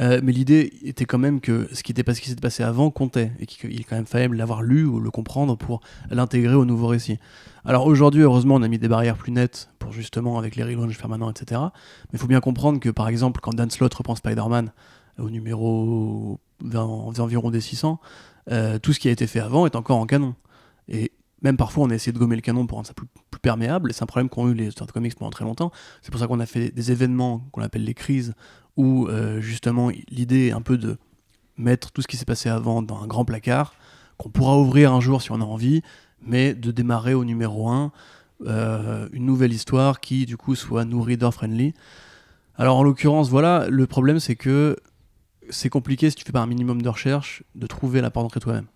[0.00, 2.64] Euh, mais l'idée était quand même que ce qui était pas ce qui s'était passé
[2.64, 6.64] avant comptait et qu'il quand même fallait l'avoir lu ou le comprendre pour l'intégrer au
[6.64, 7.18] nouveau récit.
[7.64, 10.98] Alors aujourd'hui, heureusement, on a mis des barrières plus nettes pour justement avec les relaunchs
[10.98, 11.60] permanents, etc.
[11.62, 14.72] Mais il faut bien comprendre que par exemple, quand Dan Slott reprend Spider-Man
[15.18, 16.80] au numéro 20,
[17.20, 18.00] environ des 600,
[18.50, 20.34] euh, tout ce qui a été fait avant est encore en canon.
[20.88, 21.12] Et
[21.44, 23.06] même parfois, on a essayé de gommer le canon pour rendre ça plus,
[23.42, 25.70] perméable, et c'est un problème qu'ont eu les auteurs de comics pendant très longtemps.
[26.00, 28.32] C'est pour ça qu'on a fait des événements qu'on appelle les crises,
[28.78, 30.96] où euh, justement l'idée est un peu de
[31.58, 33.74] mettre tout ce qui s'est passé avant dans un grand placard,
[34.16, 35.82] qu'on pourra ouvrir un jour si on a envie,
[36.22, 37.92] mais de démarrer au numéro 1
[38.46, 41.74] euh, une nouvelle histoire qui du coup soit nous reader friendly.
[42.56, 44.76] Alors en l'occurrence, voilà, le problème c'est que
[45.50, 48.40] c'est compliqué si tu fais pas un minimum de recherche de trouver la porte d'entrée
[48.40, 48.66] toi-même.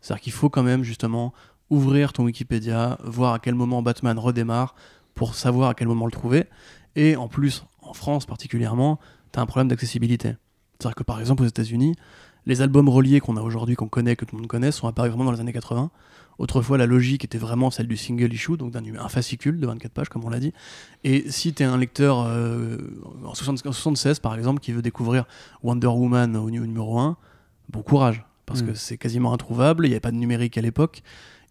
[0.00, 1.32] C'est-à-dire qu'il faut quand même justement
[1.70, 4.74] ouvrir ton Wikipédia, voir à quel moment Batman redémarre
[5.14, 6.44] pour savoir à quel moment le trouver.
[6.94, 8.98] Et en plus, en France particulièrement,
[9.32, 10.36] tu as un problème d'accessibilité.
[10.78, 11.94] C'est-à-dire que par exemple aux États-Unis,
[12.46, 15.10] les albums reliés qu'on a aujourd'hui, qu'on connaît, que tout le monde connaît, sont apparus
[15.10, 15.90] vraiment dans les années 80.
[16.38, 19.92] Autrefois, la logique était vraiment celle du single issue, donc d'un un fascicule de 24
[19.92, 20.52] pages, comme on l'a dit.
[21.02, 22.76] Et si tu es un lecteur euh,
[23.24, 25.24] en, 76, par exemple, qui veut découvrir
[25.62, 27.16] Wonder Woman au numéro 1,
[27.70, 28.76] bon courage, parce que mm.
[28.76, 31.02] c'est quasiment introuvable, il n'y avait pas de numérique à l'époque.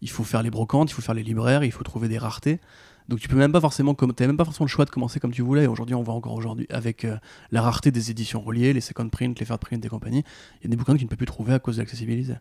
[0.06, 2.60] Il faut faire les brocantes, il faut faire les libraires, il faut trouver des raretés.
[3.08, 5.32] Donc tu peux même pas forcément, comme même pas forcément le choix de commencer comme
[5.32, 5.66] tu voulais.
[5.66, 7.16] Aujourd'hui, on voit encore aujourd'hui avec euh,
[7.50, 10.22] la rareté des éditions reliées, les second print, les third print et compagnie,
[10.60, 12.34] il y a des bouquins que tu ne peux plus trouver à cause de l'accessibilité.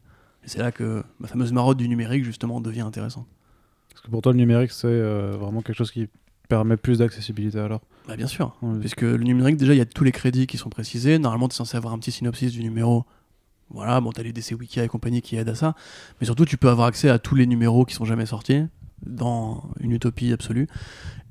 [0.43, 3.25] Et c'est là que ma fameuse marotte du numérique justement devient intéressante.
[3.89, 6.07] Parce que pour toi, le numérique, c'est euh, vraiment quelque chose qui
[6.49, 7.81] permet plus d'accessibilité alors?
[8.07, 10.69] Bah, Bien sûr, puisque le numérique, déjà, il y a tous les crédits qui sont
[10.69, 11.17] précisés.
[11.17, 13.05] Normalement, tu es censé avoir un petit synopsis du numéro.
[13.69, 15.75] Voilà, bon, tu as les DC Wiki et compagnie qui aident à ça.
[16.19, 18.63] Mais surtout, tu peux avoir accès à tous les numéros qui sont jamais sortis
[19.05, 20.67] dans une utopie absolue.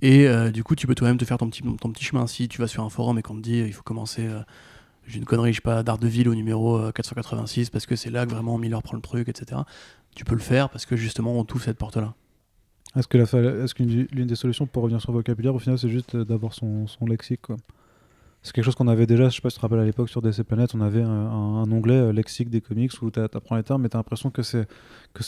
[0.03, 2.27] Et euh, du coup, tu peux toi-même te faire ton petit, ton petit chemin.
[2.27, 4.41] Si tu vas sur un forum et qu'on te dit il faut commencer, euh,
[5.07, 8.27] j'ai une connerie, je sais pas, d'Ardeville au numéro 486 euh, parce que c'est là
[8.27, 9.63] que vraiment Miller prend le truc, etc.
[10.15, 12.15] Tu peux le faire parce que justement on touche cette porte-là.
[12.97, 13.09] Est-ce
[13.75, 16.87] que l'une des solutions pour revenir sur le vocabulaire, au final, c'est juste d'avoir son,
[17.07, 17.47] lexique
[18.45, 20.11] c'est quelque chose qu'on avait déjà, je sais pas si tu te rappelles à l'époque
[20.11, 23.63] sur DC Planet, on avait un, onglet euh, lexique des comics où tu apprends les
[23.63, 24.67] termes, mais tu as l'impression que c'est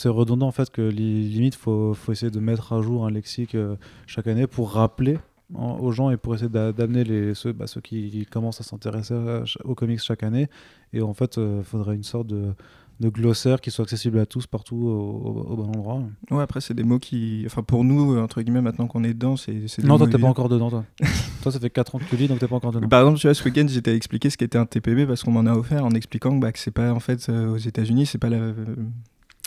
[0.05, 3.75] redondant en fait, que limite faut, faut essayer de mettre à jour un lexique euh,
[4.05, 5.17] chaque année pour rappeler
[5.55, 9.15] aux gens et pour essayer d'amener ceux, bah, qui, commencent à s'intéresser
[9.63, 10.49] aux comics chaque année.
[10.93, 12.53] Et en fait, il euh, faudrait une sorte de
[12.99, 16.01] de glossaire qui soit accessible à tous partout au, bon endroit.
[16.31, 17.43] Ouais, après, c'est des mots qui.
[17.45, 19.83] Enfin, pour nous, entre guillemets, maintenant qu'on est dedans, c'est.
[19.83, 20.85] Non, toi, t'es pas encore dedans, toi.
[21.41, 22.87] toi, ça fait 4 ans que tu lis, donc t'es pas encore dedans.
[22.87, 25.45] Par exemple, tu vois, ce week-end, j'étais expliqué ce qu'était un TPB parce qu'on m'en
[25.45, 28.29] a offert en expliquant bah, que c'est pas, en fait, euh, aux États-Unis, c'est pas
[28.29, 28.53] la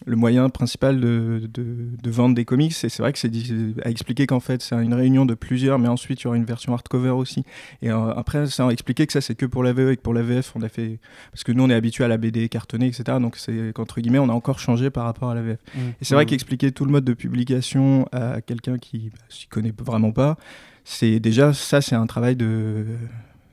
[0.07, 2.73] le moyen principal de, de, vendre des comics.
[2.73, 3.31] Et c'est vrai que c'est
[3.85, 6.45] à expliquer qu'en fait, c'est une réunion de plusieurs, mais ensuite, il y aura une
[6.45, 7.45] version hardcover aussi.
[7.83, 10.03] Et euh, après, ça a expliqué que ça, c'est que pour la VE et que
[10.03, 10.99] pour la VF, on a fait.
[11.33, 13.19] Parce que nous, on est habitué à la BD cartonnée, etc.
[13.21, 15.59] Donc, c'est qu'entre guillemets, on a encore changé par rapport à la VF.
[15.75, 15.79] Mmh.
[16.01, 16.29] Et c'est vrai mmh.
[16.29, 20.37] qu'expliquer tout le mode de publication à quelqu'un qui bah, s'y connaît vraiment pas,
[20.85, 22.87] c'est déjà, ça, c'est un travail de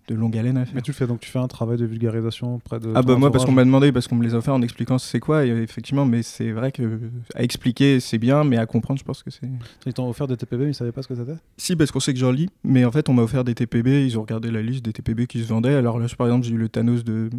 [0.08, 0.76] de longue haleine à faire.
[0.76, 2.92] Mais tu fais donc tu fais un travail de vulgarisation auprès de.
[2.96, 4.98] Ah bah moi parce qu'on m'a demandé parce qu'on me les a offert en expliquant
[4.98, 7.00] c'est quoi et effectivement mais c'est vrai que
[7.36, 9.50] à expliquer c'est bien mais à comprendre je pense que c'est.
[9.86, 11.36] Ils t'ont offert des TPB mais ils savaient pas ce que c'était?
[11.58, 14.06] Si parce qu'on sait que j'en lis mais en fait on m'a offert des TPB
[14.06, 16.54] ils ont regardé la liste des TPB qui se vendaient alors là par exemple j'ai
[16.54, 17.30] eu le Thanos de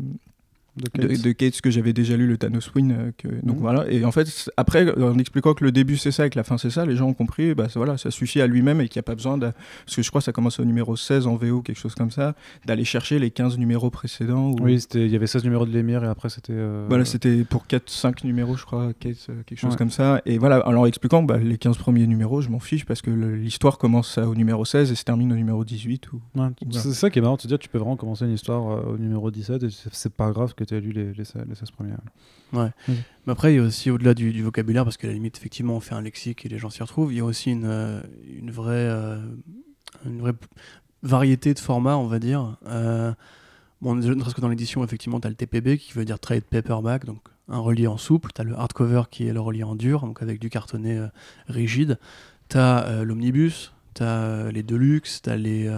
[0.79, 1.61] de Cates.
[1.61, 3.63] que j'avais déjà lu le Thanos Win euh, que, donc mhm.
[3.63, 3.91] voilà.
[3.91, 6.59] Et en fait après en expliquant que le début c'est ça et que la fin
[6.59, 9.05] c'est ça les gens ont compris bah voilà ça suffit à lui-même et qu'il n'y
[9.05, 9.51] a pas besoin de
[9.85, 12.11] parce que je crois que ça commence au numéro 16 en VO quelque chose comme
[12.11, 12.35] ça
[12.67, 16.09] d'aller chercher les 15 numéros précédents oui il y avait 16 numéros de l'émir et
[16.09, 19.77] après c'était euh, voilà c'était pour 4 5 numéros je crois Cates, euh, quelque chose
[19.77, 20.21] comme ça.
[20.27, 23.11] Et voilà en leur expliquant bah, les 15 premiers numéros je m'en fiche parce que
[23.11, 26.21] l'histoire commence au numéro 16 et se termine au numéro 18 ou
[26.71, 28.99] c'est ça qui est marrant de te dire tu peux vraiment commencer une histoire au
[28.99, 31.99] numéro 17 et c'est pas grave que tu as lu les, les, 16 premières.
[32.53, 32.71] Ouais.
[32.89, 35.81] Mais après, il y a aussi, au-delà du, vocabulaire, parce qu'à la limite, effectivement, on
[35.81, 38.51] fait un lexique et les gens s'y retrouvent, il y a aussi une, euh, une,
[38.51, 39.21] vraie, euh,
[40.05, 40.35] une vraie
[41.03, 42.57] variété de formats, on va dire.
[42.67, 43.13] Euh,
[43.81, 46.45] bon, ne serait-ce que dans l'édition, effectivement, tu as le TPB qui veut dire Trade
[46.45, 48.31] Paperback, donc un relié en souple.
[48.35, 51.01] Tu as le hardcover qui est le relié en dur, donc avec du cartonné
[51.49, 51.99] rigide.
[52.51, 55.71] Tu as l'omnibus, tu as les deluxe, tu as les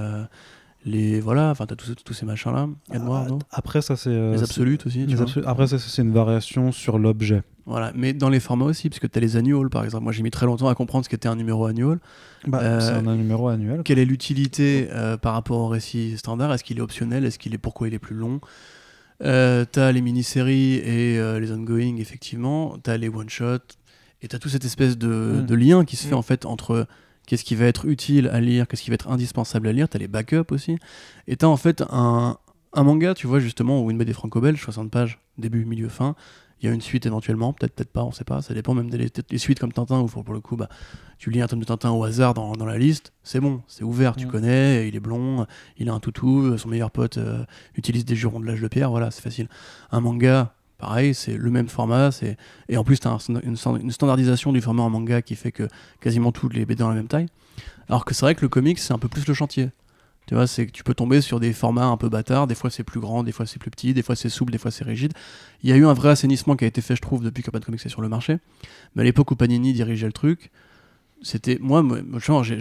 [0.85, 4.43] les voilà enfin t'as tous, tous ces machins là ah, après ça c'est euh, les
[4.43, 5.07] absolutes aussi
[5.45, 7.43] après ça c'est une variation sur l'objet.
[7.67, 10.05] Voilà mais dans les formats aussi parce que t'as les annuals par exemple.
[10.05, 11.99] Moi j'ai mis très longtemps à comprendre ce qu'était un numéro annual.
[12.47, 13.83] Bah, euh, c'est un numéro annuel.
[13.85, 16.53] quelle est l'utilité euh, par rapport au récit standard?
[16.53, 17.25] Est-ce qu'il est optionnel?
[17.25, 18.41] Est-ce qu'il est pourquoi il est plus long?
[19.21, 22.79] T'as les mini-séries et les ongoing effectivement.
[22.83, 23.59] T'as les one shot
[24.23, 25.47] et t'as toute cette espèce de, mm.
[25.47, 26.19] de lien qui se fait mm.
[26.19, 26.87] en fait entre
[27.31, 30.01] qu'est-ce qui va être utile à lire, qu'est-ce qui va être indispensable à lire, t'as
[30.01, 30.79] les backups aussi.
[31.29, 32.37] Et t'as en fait un,
[32.73, 36.17] un, manga, tu vois, justement, ou une BD franco-belge, 60 pages, début, milieu, fin.
[36.61, 38.43] Il y a une suite éventuellement, peut-être, peut-être pas, on sait pas.
[38.43, 40.69] Ça dépend même des suites comme Tintin, où pour, le coup, bah,
[41.19, 43.85] tu lis un tome de Tintin au hasard dans, dans la liste, c'est bon, c'est
[43.85, 45.47] ouvert, tu connais, il est blond,
[45.79, 47.45] il a un toutou, son meilleur pote euh,
[47.77, 49.47] utilise des jurons de l'âge de pierre, voilà, c'est facile.
[49.93, 52.11] Un manga, pareil, c'est le même format.
[52.69, 53.57] Et en plus, tu as une,
[53.91, 55.69] standardisation du format en manga qui fait que
[56.01, 57.27] quasiment tous les BD ont la même taille.
[57.89, 59.71] Alors que c'est vrai que le comics, c'est un peu plus le chantier.
[60.27, 62.47] Tu vois, c'est que tu peux tomber sur des formats un peu bâtards.
[62.47, 64.59] Des fois, c'est plus grand, des fois, c'est plus petit, des fois, c'est souple, des
[64.59, 65.13] fois, c'est rigide.
[65.63, 67.51] Il y a eu un vrai assainissement qui a été fait, je trouve, depuis que
[67.51, 68.39] de Comics est sur le marché.
[68.95, 70.51] Mais à l'époque où Panini dirigeait le truc,
[71.23, 71.59] c'était.
[71.61, 71.85] Moi,
[72.43, 72.59] j'ai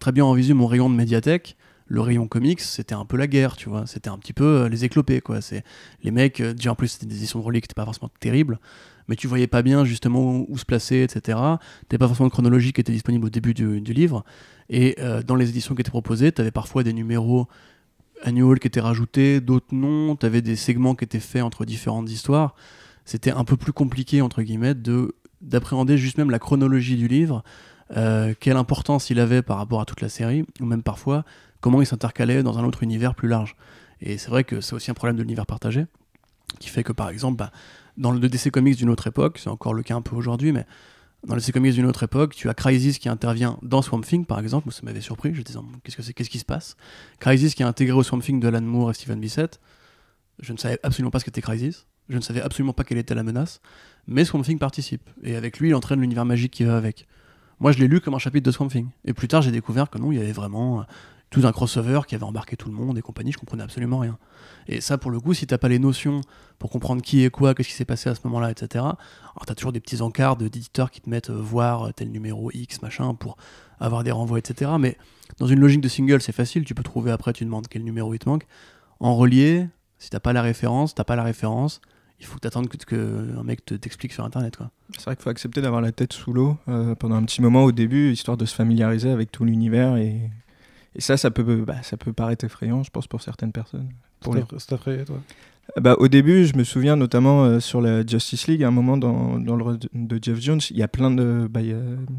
[0.00, 1.56] très bien en visu mon rayon de médiathèque
[1.90, 3.84] le rayon comics, c'était un peu la guerre, tu vois.
[3.84, 5.40] C'était un petit peu euh, les éclopés, quoi.
[5.40, 5.64] C'est
[6.04, 8.10] les mecs, euh, déjà en plus, c'était des éditions de reliques qui n'étaient pas forcément
[8.20, 8.60] terribles,
[9.08, 11.36] mais tu voyais pas bien justement où, se placer, etc.
[11.88, 14.24] T'avais pas forcément de chronologie qui était disponible au début du, livre.
[14.68, 17.48] Et euh, dans les éditions qui étaient proposées, tu avais parfois des numéros
[18.22, 20.14] annual qui étaient rajoutés, d'autres non.
[20.14, 22.54] Tu avais des segments qui étaient faits entre différentes histoires.
[23.04, 27.42] C'était un peu plus compliqué, entre guillemets, de d'appréhender juste même la chronologie du livre,
[28.40, 31.24] quelle importance il avait par rapport à toute la série, ou même parfois
[31.60, 33.56] comment il s'intercalait dans un autre univers plus large.
[34.00, 35.86] Et c'est vrai que c'est aussi un problème de l'univers partagé,
[36.58, 37.52] qui fait que par exemple, bah,
[37.96, 40.66] dans le DC Comics d'une autre époque, c'est encore le cas un peu aujourd'hui, mais
[41.26, 44.24] dans le DC Comics d'une autre époque, tu as Crisis qui intervient dans Swamp Thing,
[44.24, 46.76] par exemple, ça m'avait surpris, je disais qu'est-ce que c'est, qu'est-ce qui se passe?
[47.18, 49.60] Crisis qui est intégré au Swamp Thing de Alan Moore et Stephen Bissett,
[50.40, 53.14] je ne savais absolument pas ce qu'était Crisis, je ne savais absolument pas quelle était
[53.14, 53.60] la menace,
[54.06, 57.06] mais Swamp Thing participe, et avec lui, il entraîne l'univers magique qui va avec.
[57.60, 59.90] Moi, je l'ai lu comme un chapitre de Swamp Thing, et plus tard, j'ai découvert
[59.90, 60.86] que non, il y avait vraiment
[61.30, 64.18] tout un crossover qui avait embarqué tout le monde et compagnie, je comprenais absolument rien.
[64.66, 66.20] Et ça, pour le coup, si t'as pas les notions
[66.58, 69.54] pour comprendre qui est quoi, qu'est-ce qui s'est passé à ce moment-là, etc., alors t'as
[69.54, 73.14] toujours des petits encarts d'éditeurs qui te mettent euh, voir euh, tel numéro X, machin,
[73.14, 73.36] pour
[73.78, 74.72] avoir des renvois, etc.
[74.78, 74.98] Mais
[75.38, 78.12] dans une logique de single, c'est facile, tu peux trouver après, tu demandes quel numéro
[78.12, 78.46] il te manque.
[78.98, 81.80] En relié, si t'as pas la référence, t'as pas la référence,
[82.18, 84.70] il faut t'attendre que, que, un mec t'explique sur internet quoi.
[84.96, 87.64] C'est vrai qu'il faut accepter d'avoir la tête sous l'eau euh, pendant un petit moment
[87.64, 90.30] au début, histoire de se familiariser avec tout l'univers et
[90.94, 93.90] et ça, ça peut, bah, ça peut paraître effrayant, je pense, pour certaines personnes.
[94.20, 94.42] Pour les...
[94.42, 95.18] effrayé, toi
[95.76, 98.96] bah, au début, je me souviens notamment euh, sur la Justice League, à un moment
[98.96, 101.48] dans, dans le de Jeff Jones, il y a plein de.
[101.50, 101.60] Bah,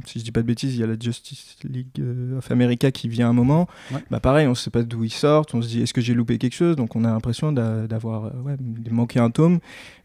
[0.05, 2.91] si je dis pas de bêtises, il y a la Justice League euh, of America
[2.91, 3.67] qui vient à un moment.
[4.09, 6.37] Bah, pareil, on sait pas d'où ils sortent, on se dit est-ce que j'ai loupé
[6.37, 6.75] quelque chose?
[6.75, 8.55] Donc on a l'impression d'avoir euh, ouais,
[8.89, 9.59] manqué un tome.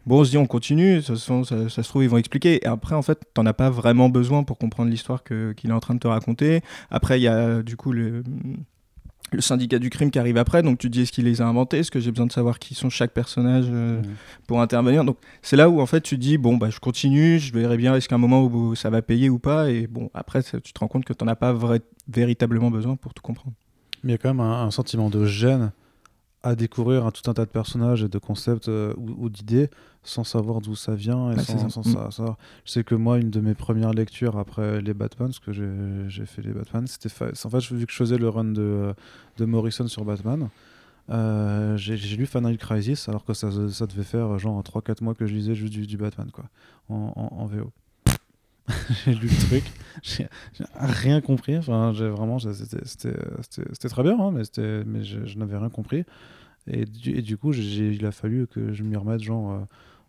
[0.07, 2.65] Bon, on se dit on continue, ça, ça, ça, se trouve, ils vont expliquer.
[2.65, 5.81] Et après, en fait, t'en as pas vraiment besoin pour comprendre l'histoire qu'il est en
[5.81, 6.61] train de te raconter.
[6.91, 8.23] Après, il y a du coup le
[9.33, 11.79] le syndicat du crime qui arrive après, donc tu dis est-ce qu'il les a inventés,
[11.79, 14.05] est-ce que j'ai besoin de savoir qui sont chaque personnage euh, mmh.
[14.47, 15.05] pour intervenir?
[15.05, 17.95] Donc c'est là où en fait tu dis bon bah je continue, je verrai bien
[17.95, 20.79] est-ce qu'à un moment où ça va payer ou pas, et bon après tu te
[20.79, 21.55] rends compte que tu n'en as pas
[22.09, 23.57] véritablement besoin pour tout comprendre.
[24.05, 25.73] Mais il y a quand même un, sentiment de gêne
[26.43, 29.69] à découvrir un, tout un tas de personnages et de concepts euh, ou d'idées
[30.07, 32.11] sans savoir d'où ça vient et sans, mm.
[32.11, 32.37] savoir.
[32.65, 35.53] Je sais que moi, une de mes premières lectures après les Batman, parce que
[36.09, 37.11] j'ai fait les Batman, c'était
[37.45, 38.95] en fait vu que je faisais le run de,
[39.37, 40.49] de Morrison sur Batman.
[41.09, 45.25] Euh, j'ai lu Final Crisis alors que ça, ça devait faire genre 3-4 mois que
[45.27, 46.47] je lisais juste du, Batman quoi
[46.89, 47.71] en, en, VO
[49.05, 49.65] j'ai lu le truc.
[50.03, 50.27] J'ai
[50.75, 51.57] rien compris.
[51.57, 54.43] Enfin j'ai vraiment c'était très bien hein, mais,
[54.85, 56.05] mais je, n'avais rien compris.
[56.67, 59.59] Et du, et du coup il a fallu que je m'y remette genre euh,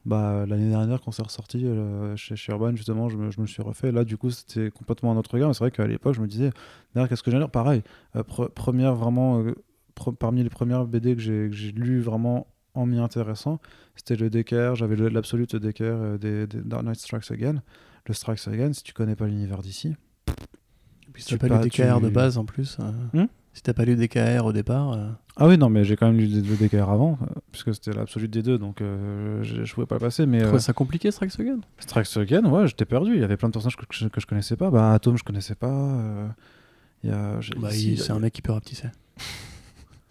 [0.06, 3.62] bah, l'année dernière quand c'est ressorti euh, chez, Urban justement je me, je me, suis
[3.62, 3.92] refait.
[3.92, 6.50] Là du coup c'était complètement un autre regard c'est vrai qu'à l'époque je me disais
[6.96, 7.84] qu'est-ce que j'ai lire pareil
[8.16, 9.44] euh, première vraiment
[10.20, 13.60] parmi les premières BD que j'ai lu vraiment en m'y intéressant
[13.96, 14.76] c'était le Decker.
[14.76, 17.62] J'avais l'absolute Decker des, des, Dark Knight Strikes Again
[18.08, 19.96] le Strikes Again si tu connais pas l'univers d'ici
[21.14, 22.78] puis si tu pas le DKR de base en plus
[23.14, 23.26] hmm
[23.58, 24.94] si t'as pas lu DKR au départ.
[24.94, 25.10] Euh.
[25.36, 28.28] Ah oui, non, mais j'ai quand même lu le DKR avant, euh, puisque c'était l'absolu
[28.28, 30.28] des deux, donc euh, je, pouvais pas le passer.
[30.28, 33.16] Mais, tu ça compliqué, Strikes Again, ouais, j'étais perdu.
[33.16, 34.70] Il y avait plein de personnages que, je, que je connaissais pas.
[34.70, 36.36] Bah, Atom, je connaissais pas.
[37.04, 38.90] Bah, c'est un mec qui peut rapetisser.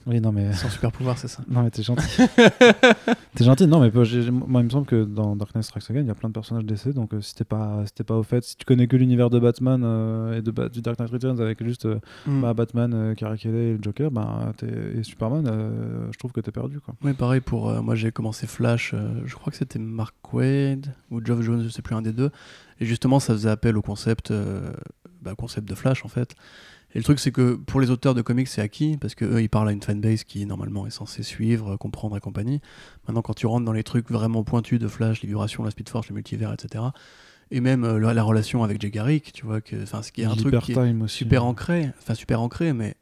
[0.06, 0.52] Oui, non, mais.
[0.52, 1.42] Sans super pouvoir, c'est ça.
[1.48, 2.22] Non, mais t'es gentil.
[3.34, 3.90] t'es gentil, non, mais
[4.30, 6.64] moi, il me semble que dans Darkness Strikes Again, il y a plein de personnages
[6.64, 9.30] d'essai, donc euh, si t'es pas, si pas au fait, si tu connais que l'univers
[9.30, 12.40] de Batman euh, et de du Dark Knight Returns avec juste euh, mm.
[12.40, 15.44] bah, Batman, Carrie et le Joker, bah, et Superman,
[16.12, 16.94] je trouve que t'es perdu, quoi.
[17.02, 21.40] Oui, pareil, pour moi, j'ai commencé Flash, je crois que c'était Mark Wade ou Geoff
[21.40, 22.30] Jones, je sais plus, un des deux,
[22.78, 24.32] et justement, ça faisait appel au concept,
[25.20, 26.36] bah, concept de Flash, en fait.
[26.96, 29.50] Et le truc, c'est que pour les auteurs de comics, c'est acquis, parce qu'eux, ils
[29.50, 32.62] parlent à une fanbase qui, normalement, est censée suivre, comprendre et compagnie.
[33.06, 35.90] Maintenant, quand tu rentres dans les trucs vraiment pointus de Flash, les vibrations, la Speed
[35.90, 36.84] Force, le multivers, etc.,
[37.50, 40.36] et même euh, la, relation avec Jay Garrick, tu vois, que, ce qui est un
[40.36, 42.94] truc qui est super ancré, enfin, super ancré, mais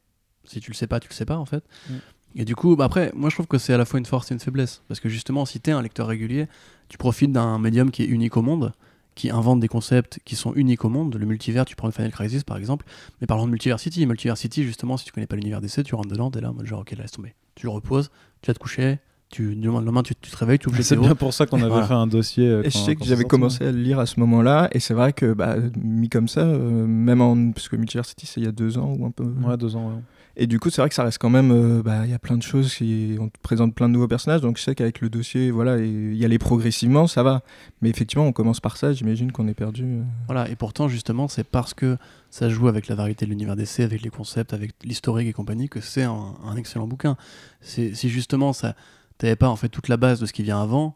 [0.43, 1.63] si tu le sais pas, tu le sais pas, en fait.
[1.89, 1.93] Mm.
[2.35, 4.29] Et du coup, bah après, moi, je trouve que c'est à la fois une force
[4.29, 6.47] et une faiblesse, parce que justement, si tu es un lecteur régulier,
[6.89, 8.73] tu profites d'un médium qui est unique au monde,
[9.15, 11.15] qui inventent des concepts qui sont uniques au monde.
[11.15, 12.85] Le multivers, tu prends une Final Crisis par exemple,
[13.19, 14.05] mais parlons de Multiversity.
[14.05, 16.65] Multiversity, justement, si tu connais pas l'univers d'essai, tu rentres dedans, t'es là en mode
[16.65, 17.33] genre, ok, laisse tomber.
[17.55, 18.99] Tu le reposes, tu vas te coucher,
[19.29, 21.87] tu, le lendemain, tu, tu te réveilles, tu ouvres C'est bien pour ça qu'on avait
[21.87, 22.47] fait un dossier.
[22.47, 24.93] Euh, et je sais que j'avais commencé à le lire à ce moment-là, et c'est
[24.93, 27.51] vrai que, bah, mis comme ça, euh, même en.
[27.51, 29.23] Parce que Multiversity, c'est il y a deux ans ou un peu.
[29.23, 30.01] Ouais, deux ans, ouais.
[30.37, 31.51] Et du coup, c'est vrai que ça reste quand même.
[31.51, 34.07] Euh, bah, il y a plein de choses, qui, on te présente plein de nouveaux
[34.07, 37.41] personnages, donc je sais qu'avec le dossier, voilà, y aller progressivement, ça va.
[37.81, 39.83] Mais effectivement, on commence par ça, j'imagine qu'on est perdu.
[39.83, 40.03] Euh.
[40.25, 41.97] Voilà, et pourtant, justement, c'est parce que
[42.29, 45.69] ça joue avec la variété de l'univers d'essai, avec les concepts, avec l'historique et compagnie,
[45.69, 47.15] que c'est un, excellent bouquin.
[47.61, 48.75] Si justement, ça
[49.17, 50.95] t'avais pas en fait toute la base de ce qui vient avant,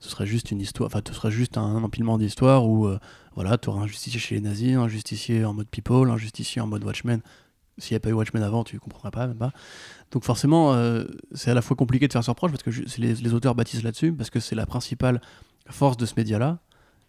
[0.00, 2.98] ce serait juste une histoire, enfin, ce serait juste un, empilement d'histoires où, euh,
[3.34, 6.62] voilà, tu aurais un justicier chez les nazis, un justicier en mode people, un justicier
[6.62, 7.20] en mode Watchmen
[7.78, 9.52] s'il n'y a pas eu Watchmen avant, tu comprendras pas, même pas.
[10.10, 13.14] Donc forcément, euh, c'est à la fois compliqué de faire ce reproche parce que les,
[13.14, 15.20] les, auteurs bâtissent là-dessus, parce que c'est la principale
[15.68, 16.58] force de ce média-là,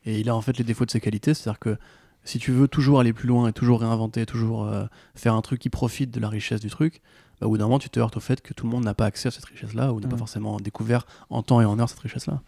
[0.05, 1.77] et il a en fait les défauts de ses qualités, c'est-à-dire que
[2.23, 5.60] si tu veux toujours aller plus loin et toujours réinventer, toujours euh, faire un truc
[5.60, 7.01] qui profite de la richesse du truc,
[7.39, 8.93] bah, au bout d'un moment, tu te heurtes au fait que tout le monde n'a
[8.93, 10.19] pas accès à cette richesse-là ou n'a pas mmh.
[10.19, 12.41] forcément découvert en temps et en heure cette richesse-là.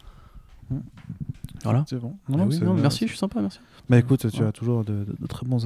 [0.70, 0.80] Mmh.
[1.64, 1.86] Voilà.
[1.88, 2.16] C'est bon.
[2.30, 3.60] Non, ah merci, je suis sympa, merci.
[3.90, 5.60] Bah écoute, tu as toujours de, très, bons,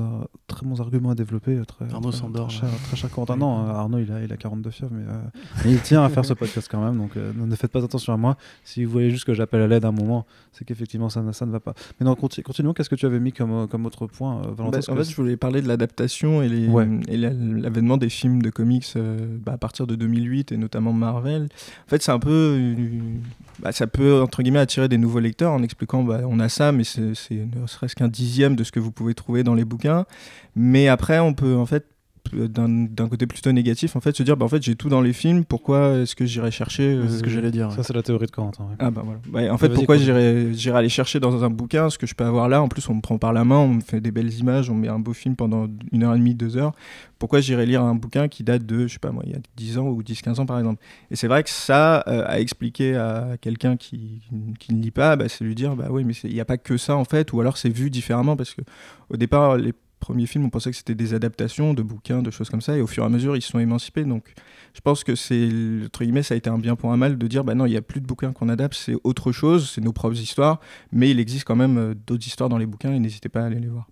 [0.47, 1.61] très bons arguments à développer.
[1.67, 2.47] Très, Arnaud s'endort.
[2.47, 3.37] Très, très, cher Quentin.
[3.37, 5.17] Non, Arnaud, il a, il a 42 fièvres, mais, euh,
[5.63, 6.97] mais, il tient à faire ce podcast quand même.
[6.97, 8.37] Donc euh, ne faites pas attention à moi.
[8.63, 11.45] Si vous voyez juste que j'appelle à l'aide à un moment, c'est qu'effectivement ça, ça
[11.45, 11.75] ne va pas.
[11.99, 12.73] Mais non, continuons.
[12.73, 15.15] Qu'est-ce que tu avais mis comme, comme autre point, euh, Valentin bah, En fait, je
[15.15, 18.91] voulais parler de l'adaptation et l'avènement des films de comics
[19.45, 21.43] bah, à partir de 2008 et notamment Marvel.
[21.85, 22.59] En fait, c'est un peu.
[23.59, 26.71] Bah, ça peut, entre guillemets, attirer des nouveaux lecteurs en expliquant bah, on a ça,
[26.71, 30.05] mais c'est ne serait-ce qu'un dixième de ce que vous pouvez trouver dans les bouquins.
[30.55, 31.85] Mais après, on peut en fait
[32.33, 35.13] d'un côté plutôt négatif en fait se dire bah en fait j'ai tout dans les
[35.13, 38.03] films pourquoi est-ce que j'irais chercher c'est ce que euh, j'allais dire ça c'est la
[38.03, 39.19] théorie de Corentin ah bah voilà.
[39.27, 42.23] Bah, en fait pourquoi j'irais j'irais aller chercher dans un bouquin ce que je peux
[42.23, 42.61] avoir là?
[42.61, 44.75] En plus on me prend par la main on me fait des belles images on
[44.75, 46.73] met un beau film pendant une heure et demie deux heures.
[47.19, 49.39] Pourquoi j'irais lire un bouquin qui date de je sais pas moi il y a
[49.55, 50.81] 10 ans ou 10 15 ans par exemple?
[51.11, 54.21] Et c'est vrai que ça euh, à expliquer à quelqu'un qui,
[54.59, 56.57] qui ne lit pas bah, c'est lui dire bah oui mais il n'y a pas
[56.57, 58.61] que ça en fait ou alors c'est vu différemment parce que
[59.09, 62.49] au départ les premiers films, on pensait que c'était des adaptations de bouquins, de choses
[62.49, 64.03] comme ça, et au fur et à mesure, ils se sont émancipés.
[64.03, 64.33] Donc,
[64.73, 65.49] je pense que c'est,
[65.85, 67.71] entre guillemets, ça a été un bien pour un mal de dire, bah non, il
[67.71, 70.59] n'y a plus de bouquins qu'on adapte, c'est autre chose, c'est nos propres histoires,
[70.91, 73.45] mais il existe quand même euh, d'autres histoires dans les bouquins, et n'hésitez pas à
[73.45, 73.87] aller les voir.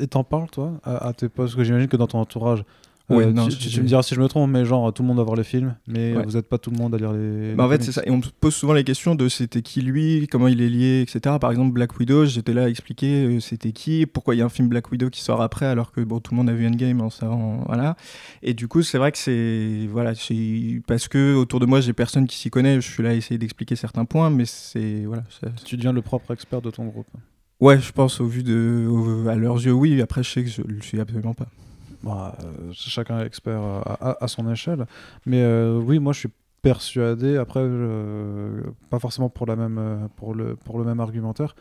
[0.00, 2.64] Et t'en parles, toi, à, tes Parce que j'imagine que dans ton entourage,
[3.10, 5.24] Ouais, non, tu, me diras si je me trompe, mais genre tout le monde va
[5.24, 7.54] voir les films, mais vous n'êtes pas tout le monde à lire les.
[7.54, 8.02] Bah en fait, c'est ça.
[8.06, 11.00] Et on me pose souvent les questions de c'était qui lui, comment il est lié,
[11.02, 11.36] etc.
[11.40, 14.44] Par exemple, Black Widow, j'étais là à expliquer euh, c'était qui, pourquoi il y a
[14.44, 16.66] un film Black Widow qui sort après, alors que bon, tout le monde a vu
[16.66, 17.64] Endgame en savant.
[17.66, 17.96] Voilà.
[18.42, 19.88] Et du coup, c'est vrai que c'est.
[19.90, 20.12] Voilà,
[20.86, 23.38] parce que autour de moi, j'ai personne qui s'y connaît, je suis là à essayer
[23.38, 25.04] d'expliquer certains points, mais c'est.
[25.04, 25.24] Voilà,
[25.64, 27.08] tu deviens le propre expert de ton groupe.
[27.60, 29.26] Ouais, je pense au vu de.
[29.28, 30.00] à leurs yeux, oui.
[30.00, 31.48] Après, je sais que je le suis absolument pas.
[32.02, 34.86] Bah, euh, chacun est expert à, son échelle.
[35.26, 36.30] Mais euh, oui, moi je suis
[36.62, 37.66] persuadé, après,
[38.90, 41.54] pas forcément pour, la même, euh, pour, le, pour le même argumentaire,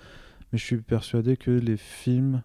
[0.52, 2.42] mais je suis persuadé que les films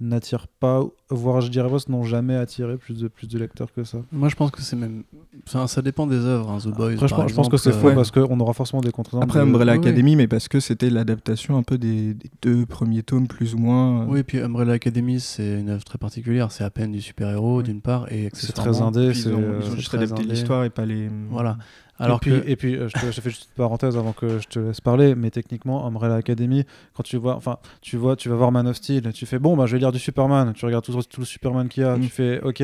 [0.00, 3.98] n'attirent pas, voire je dirais n'ont jamais attiré plus de, plus de lecteurs que ça.
[4.12, 5.04] Moi je pense que c'est même.
[5.46, 6.92] Ça, ça, dépend des œuvres, hein, The Boys.
[6.94, 10.16] Après, je, pense que c'est faux parce qu'on aura forcément des contre Après Umbrella Academy,
[10.16, 14.04] mais parce que c'était l'adaptation un peu des, deux premiers tomes, plus ou moins.
[14.06, 16.52] Oui, et puis Umbrella Academy, c'est une œuvre très particulière.
[16.52, 19.12] C'est à peine du super-héros d'une part, et c'est très indé.
[19.14, 21.08] Ils, ont, ils ont juste adapté l'histoire et pas les.
[21.30, 21.58] Voilà.
[21.98, 24.46] Alors et, puis, et puis, euh, je, te, fais juste une parenthèse avant que je
[24.46, 28.36] te laisse parler, mais techniquement, Umbrella Academy, quand tu vois, enfin, tu vois, tu vas
[28.36, 30.84] voir Man of Steel, tu fais bon, bah, je vais lire du Superman, tu regardes
[30.84, 32.08] tout, tout le Superman qu'il y a, tu mm.
[32.08, 32.62] fais ok,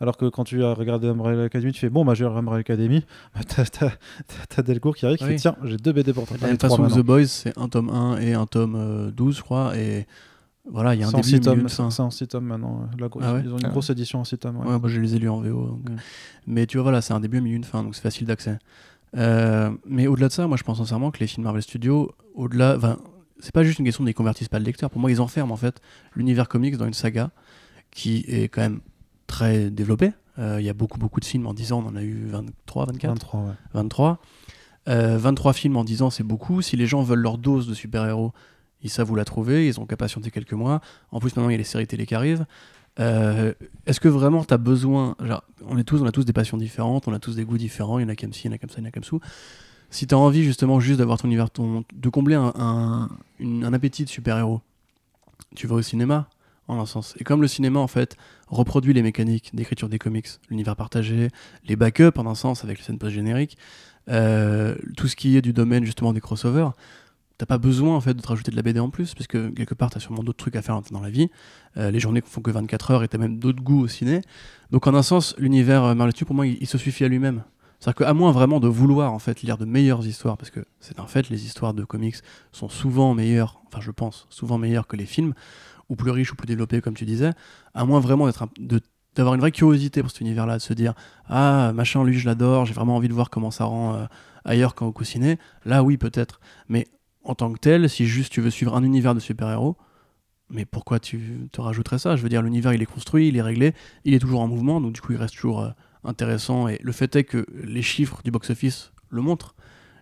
[0.00, 2.36] alors que quand tu as regardé Umbrella Academy, tu fais bon, bah, je vais lire
[2.36, 3.64] Umbrella Academy, bah,
[4.48, 6.36] t'as Delcourt qui arrive, qui fait tiens, j'ai deux BD pour toi.
[6.36, 9.42] De toute façon, The Boys, c'est un tome 1 et un tome 12, euh, je
[9.42, 10.06] crois, et
[10.70, 12.88] voilà, il y a un début, tomes, C'est en 6 tomes maintenant.
[13.20, 14.58] Ah Ils ont une grosse édition en 6 tomes.
[14.58, 15.80] Ouais, moi je les ai lus en VO.
[16.46, 18.58] Mais tu vois, voilà, c'est un début, milieu, une fin, donc c'est facile d'accès.
[19.16, 22.78] Euh, mais au-delà de ça, moi je pense sincèrement que les films Marvel Studios, au-delà,
[23.40, 24.88] c'est pas juste une question de convertissent pas le lecteur.
[24.88, 25.80] Pour moi, ils enferment en fait
[26.14, 27.30] l'univers comics dans une saga
[27.90, 28.80] qui est quand même
[29.26, 30.12] très développée.
[30.38, 32.26] Euh, il y a beaucoup beaucoup de films en 10 ans, on en a eu
[32.28, 33.52] 23, 24 23, ouais.
[33.74, 34.18] 23.
[34.86, 36.62] 23 films en 10 ans, c'est beaucoup.
[36.62, 38.32] Si les gens veulent leur dose de super-héros,
[38.82, 40.80] ils savent où la trouver, ils ont qu'à patienter quelques mois.
[41.10, 42.46] En plus, maintenant, il y a les séries télé qui arrivent.
[43.00, 43.54] Euh,
[43.86, 45.16] est-ce que vraiment tu as besoin.
[45.66, 47.98] On, est tous, on a tous des passions différentes, on a tous des goûts différents,
[47.98, 48.88] il y en a comme ci, il y en a comme ça, il y en
[48.88, 49.16] a comme ça.
[49.90, 53.08] Si tu as envie justement juste d'avoir ton univers, ton, de combler un,
[53.40, 54.60] un, appétit de super-héros,
[55.54, 56.28] tu vas au cinéma,
[56.68, 57.14] en un sens.
[57.18, 58.16] Et comme le cinéma, en fait,
[58.48, 61.28] reproduit les mécaniques d'écriture des comics, l'univers partagé,
[61.66, 63.58] les backups, en un sens, avec les scènes post-génériques,
[64.08, 66.72] euh, tout ce qui est du domaine justement des crossovers,
[67.38, 69.50] t'as pas besoin en fait de te rajouter de la BD en plus, parce que
[69.50, 71.30] quelque part t'as sûrement d'autres trucs à faire dans la vie.
[71.76, 74.20] Euh, les journées font que 24 heures et t'as même d'autres goûts au ciné.
[74.70, 77.42] Donc en un sens, l'univers euh, Marvel pour moi, il, se suffit à lui-même.
[77.80, 81.00] C'est-à-dire qu'à moins vraiment de vouloir en fait lire de meilleures histoires, parce que c'est
[81.00, 82.16] un fait, les histoires de comics
[82.52, 85.34] sont souvent meilleures, enfin je pense, souvent meilleures que les films,
[85.88, 87.32] ou plus riches ou plus développés comme tu disais,
[87.74, 90.94] à moins vraiment d'être d'avoir une vraie curiosité pour cet univers-là, de se dire
[91.28, 94.06] ah machin lui je l'adore, j'ai vraiment envie de voir comment ça rend euh,
[94.44, 95.38] ailleurs qu'au ciné.
[95.64, 96.86] Là oui peut-être, mais
[97.24, 99.76] en tant que tel, si juste tu veux suivre un univers de super-héros,
[100.52, 102.14] mais pourquoi tu te rajouterais ça?
[102.14, 104.80] Je veux dire, l'univers il est construit, il est réglé, il est toujours en mouvement,
[104.80, 105.70] donc du coup il reste toujours euh,
[106.04, 106.68] intéressant.
[106.68, 109.54] Et le fait est que les chiffres du box-office le montrent.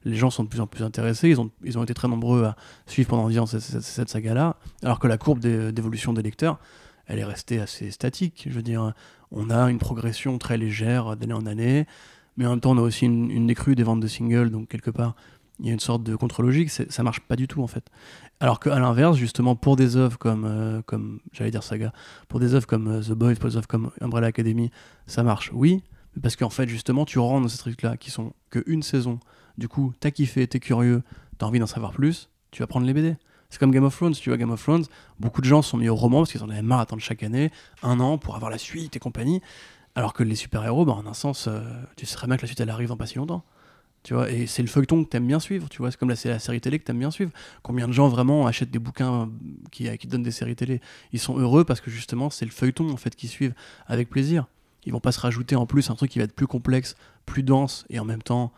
[0.04, 2.44] Les gens sont de plus en plus intéressés, ils ont, ils ont été très nombreux
[2.44, 2.56] à
[2.86, 6.58] suivre pendant 10 ans cette, saga-là, alors que la courbe d'évolution des lecteurs,
[7.06, 8.46] elle est restée assez statique.
[8.48, 8.94] Je veux dire,
[9.30, 11.86] on a une progression très légère d'année en année,
[12.38, 14.68] mais en même temps, on a aussi une, une décrue des ventes de singles, donc
[14.68, 15.14] quelque part,
[15.60, 17.84] il y a une sorte de contre-logique, ça marche pas du tout en fait.
[18.40, 21.92] Alors qu'à l'inverse, justement, pour des œuvres comme, euh, comme j'allais dire Saga,
[22.28, 24.70] pour des œuvres comme euh, The Boys, pour des œuvres comme Umbrella Academy,
[25.06, 25.82] ça marche, oui,
[26.22, 29.20] parce qu'en fait, justement, tu rentres dans ces trucs-là qui sont que une saison.
[29.58, 31.02] Du coup, t'as kiffé, t'es curieux,
[31.38, 33.16] t'as envie d'en savoir plus, tu vas prendre les BD.
[33.50, 34.84] C'est comme Game of Thrones, tu vois, Game of Thrones,
[35.18, 37.50] beaucoup de gens sont mis au roman parce qu'ils en avaient marre d'attendre chaque année,
[37.82, 39.42] un an pour avoir la suite et compagnie.
[39.96, 41.60] Alors que les super-héros, bah, en un sens, euh,
[41.96, 43.44] tu sais bien que la suite elle arrive dans pas si longtemps.
[44.02, 46.16] Tu vois, et c'est le feuilleton que t'aimes bien suivre, tu vois, c'est comme la,
[46.24, 47.32] la série télé que t'aimes bien suivre.
[47.62, 49.28] Combien de gens vraiment achètent des bouquins
[49.70, 50.80] qui, qui donnent des séries télé?
[51.12, 53.54] Ils sont heureux parce que justement c'est le feuilleton en fait qu'ils suivent
[53.86, 54.46] avec plaisir.
[54.86, 56.94] Ils vont pas se rajouter en plus un truc qui va être plus complexe,
[57.26, 58.52] plus dense et en même temps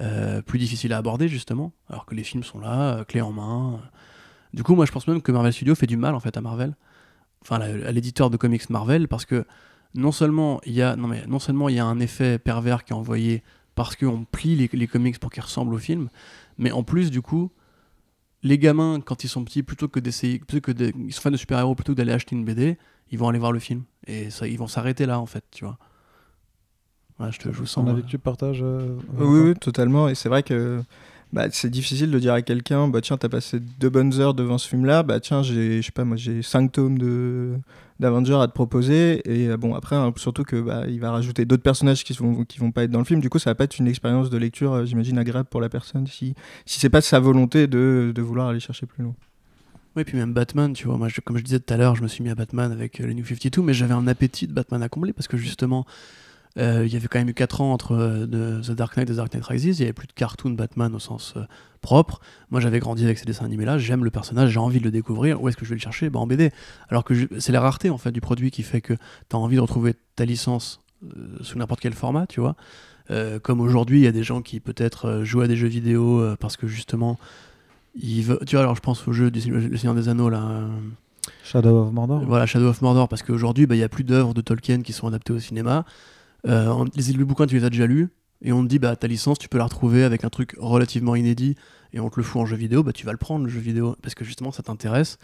[0.00, 3.32] euh, plus difficile à aborder justement, alors que les films sont là, euh, clés en
[3.32, 3.80] main.
[4.54, 6.40] Du coup, moi je pense même que Marvel Studios fait du mal en fait à
[6.40, 6.74] Marvel,
[7.42, 9.46] enfin à l'éditeur de comics Marvel, parce que
[9.94, 12.96] non seulement il y a, non seulement il y a un effet pervers qui est
[12.96, 13.44] envoyé
[13.84, 16.08] parce qu'on plie les, comics pour qu'ils ressemblent au film.
[16.58, 17.50] Mais en plus, du coup,
[18.42, 21.30] les gamins, quand ils sont petits, plutôt que d'essayer, plutôt que de, ils sont fans
[21.30, 22.78] de super-héros, plutôt que d'aller acheter une BD,
[23.10, 23.84] ils vont aller voir le film.
[24.06, 25.78] Et ça, ils vont s'arrêter là, en fait, tu vois.
[27.30, 27.88] je, te, je vous sens.
[27.88, 30.08] On a tu partages euh, oui, oui, totalement.
[30.08, 30.82] Et c'est vrai que
[31.32, 34.58] bah, c'est difficile de dire à quelqu'un bah tiens t'as passé deux bonnes heures devant
[34.58, 37.56] ce film là bah tiens j'ai je sais pas moi j'ai cinq tomes de
[38.00, 39.22] d'Avengers à te proposer.
[39.24, 42.58] Et euh, bon après hein, surtout que bah, va rajouter d'autres personnages qui vont qui
[42.58, 43.20] vont pas être dans le film.
[43.20, 45.68] Du coup ça va pas être une expérience de lecture euh, j'imagine agréable pour la
[45.68, 46.34] personne si
[46.66, 49.14] si c'est pas sa volonté de, de vouloir aller chercher plus loin.
[49.96, 52.08] Oui, puis même Batman, tu vois, moi, comme je disais tout à l'heure, je me
[52.08, 54.82] suis mis à Batman avec euh, les New 52, mais j'avais un appétit de Batman
[54.84, 55.84] à combler parce que justement,
[56.58, 59.12] euh, il y avait quand même eu 4 ans entre euh, The Dark Knight et
[59.12, 59.64] The Dark Knight Rises.
[59.64, 61.42] Il n'y avait plus de cartoon Batman au sens euh,
[61.80, 62.20] propre.
[62.50, 63.78] Moi, j'avais grandi avec ces dessins animés-là.
[63.78, 65.40] J'aime le personnage, j'ai envie de le découvrir.
[65.42, 66.10] Où est-ce que je vais le chercher?
[66.10, 66.50] Bah, En BD.
[66.88, 69.56] Alors que c'est la rareté en fait du produit qui fait que tu as envie
[69.56, 70.80] de retrouver ta licence
[71.40, 72.56] sous n'importe quel format, tu vois.
[73.42, 76.58] comme aujourd'hui, il y a des gens qui peut-être jouent à des jeux vidéo parce
[76.58, 77.18] que justement,
[77.94, 78.44] ils veulent.
[78.46, 80.68] Tu vois, alors je pense au jeu du Le Seigneur des Anneaux là.
[81.42, 82.22] Shadow of Mordor.
[82.26, 84.92] Voilà, Shadow of Mordor, parce qu'aujourd'hui, bah, il n'y a plus d'œuvres de Tolkien qui
[84.92, 85.86] sont adaptées au cinéma.
[86.46, 88.08] Euh, les le bouquin, tu les as déjà lus,
[88.42, 91.14] et on te dit, bah, ta licence, tu peux la retrouver avec un truc relativement
[91.14, 91.56] inédit,
[91.92, 93.60] et on te le fout en jeu vidéo, bah, tu vas le prendre, le jeu
[93.60, 95.18] vidéo, parce que justement, ça t'intéresse.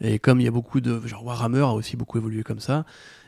[0.00, 1.00] Et comme il y a beaucoup de.
[1.06, 2.84] Genre, Warhammer a aussi beaucoup évolué comme ça.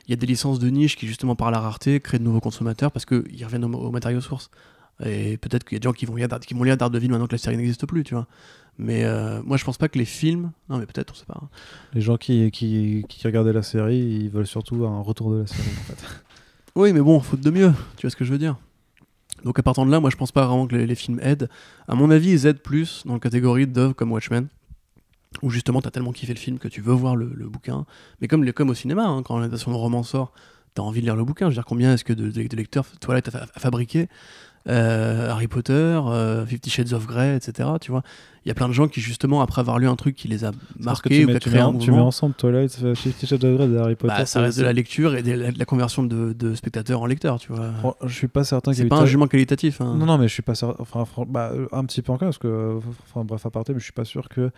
[0.06, 2.40] Il y a des licences de niche qui, justement, par la rareté, créent de nouveaux
[2.40, 4.50] consommateurs parce qu'ils reviennent aux, matériaux sources.
[5.04, 7.26] Et peut-être qu'il y a des gens qui vont lire, qui vont lire Daredevil maintenant
[7.26, 8.26] que la série n'existe plus, tu vois.
[8.76, 10.52] Mais euh, moi, je pense pas que les films.
[10.68, 11.40] Non, mais peut-être, on sait pas.
[11.42, 11.48] Hein.
[11.94, 15.46] Les gens qui, qui, qui, regardaient la série, ils veulent surtout un retour de la
[15.46, 16.23] série, en fait.
[16.76, 18.56] Oui, mais bon, faute de mieux, tu vois ce que je veux dire.
[19.44, 21.48] Donc à partir de là, moi je pense pas vraiment que les, films aident.
[21.86, 24.48] À mon avis, ils aident plus dans la catégorie d'œuvres comme Watchmen,
[25.42, 27.86] où justement t'as tellement kiffé le film que tu veux voir le, bouquin.
[28.20, 30.32] Mais comme, comme au cinéma, hein, quand l'adaptation de roman sort,
[30.74, 31.46] t'as envie de lire le bouquin.
[31.46, 34.08] Je veux dire, combien est-ce que de, lecteurs Toilette a, a fabriqué
[34.68, 37.68] euh, Harry Potter, euh, Fifty Shades of Grey, etc.
[37.80, 38.02] Tu vois,
[38.44, 40.44] il y a plein de gens qui justement après avoir lu un truc qui les
[40.44, 43.70] a marqués ou qui a créé un Tu mets ensemble Twilight, Fifty Shades of Grey
[43.70, 44.14] et Harry Potter.
[44.16, 47.38] Bah, ça reste de la lecture et de la, conversion de, de, spectateurs en lecteurs,
[47.38, 47.96] tu vois.
[48.04, 48.72] je suis pas certain.
[48.72, 49.80] C'est pas un jugement qualitatif.
[49.80, 49.96] Hein.
[49.96, 50.76] Non, non, mais je suis pas certain.
[50.78, 53.92] Enfin, bah, un petit peu encore parce que, enfin, bref, à partir, mais je suis
[53.92, 54.50] pas sûr que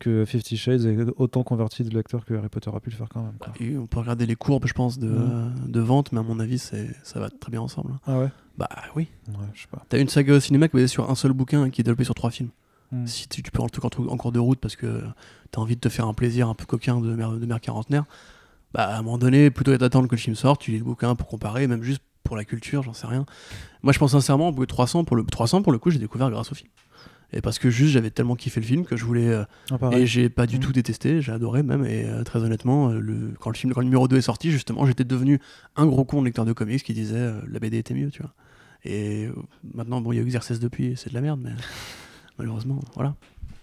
[0.00, 3.08] que Fifty Shades est autant converti de lecteurs que Harry Potter a pu le faire
[3.08, 3.34] quand même.
[3.38, 3.52] Quoi.
[3.78, 5.52] on peut regarder les courbes, je pense, de, mm.
[5.68, 7.92] de vente, mais à mon avis, ça va très bien ensemble.
[8.06, 8.28] Ah ouais?
[8.60, 9.08] Bah oui.
[9.28, 9.82] Ouais, je sais pas.
[9.88, 11.84] T'as une saga au cinéma qui est basée sur un seul bouquin et qui est
[11.84, 12.50] développé sur trois films.
[12.92, 13.06] Mm.
[13.06, 15.02] Si tu, peux en cas en cours de route parce que
[15.50, 18.04] t'as envie de te faire un plaisir un peu coquin de mère, de mère quarantenaire,
[18.74, 21.14] bah à un moment donné, plutôt d'attendre que le film sorte, tu lis le bouquin
[21.14, 23.24] pour comparer, même juste pour la culture, j'en sais rien.
[23.82, 26.54] Moi, je pense sincèrement, 300 pour le 300 pour le coup, j'ai découvert grâce au
[26.54, 26.68] film
[27.32, 30.06] et parce que juste j'avais tellement kiffé le film que je voulais euh, ah, et
[30.06, 30.60] j'ai pas du mm.
[30.60, 33.80] tout détesté j'ai adoré même et euh, très honnêtement euh, le, quand le film quand
[33.80, 35.40] le numéro 2 est sorti justement j'étais devenu
[35.76, 38.32] un gros con lecteur de comics qui disait la BD était mieux tu vois
[38.84, 39.28] et
[39.74, 41.52] maintenant bon il y a Exercice depuis c'est de la merde mais
[42.38, 43.14] malheureusement voilà.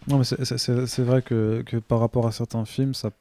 [0.08, 3.12] Non mais c'est vrai que, que, par rapport à certains films ça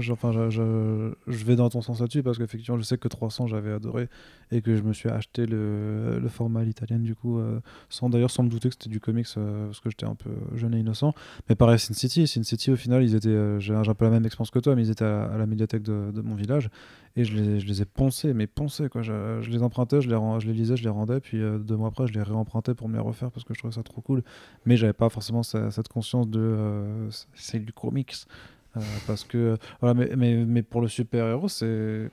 [0.00, 4.08] je, vais dans ton sens là-dessus parce qu'effectivement, je sais que 300 j'avais adoré
[4.50, 8.08] et que je me suis acheté le, le format à l'italienne du coup, euh, sans
[8.08, 10.74] d'ailleurs sans me douter que c'était du comics euh, parce que j'étais un peu jeune
[10.74, 11.14] et innocent.
[11.48, 14.10] Mais pareil, Sin City, Sin City au final, ils étaient, euh, j'ai un peu la
[14.10, 16.70] même expérience que toi, mais ils étaient à, la médiathèque de, mon village
[17.16, 19.02] et je les, je les ai poncés, mais poncés quoi.
[19.02, 21.88] Je, je les empruntais, je les, je les lisais, je les rendais, puis deux mois
[21.88, 24.24] après, je les réempruntais pour me les refaire parce que je trouvais ça trop cool.
[24.66, 28.14] Mais j'avais pas forcément cette conscience de c'est du comics.
[28.76, 32.10] Euh, parce que, voilà, mais, mais, mais pour le super-héros, c'est.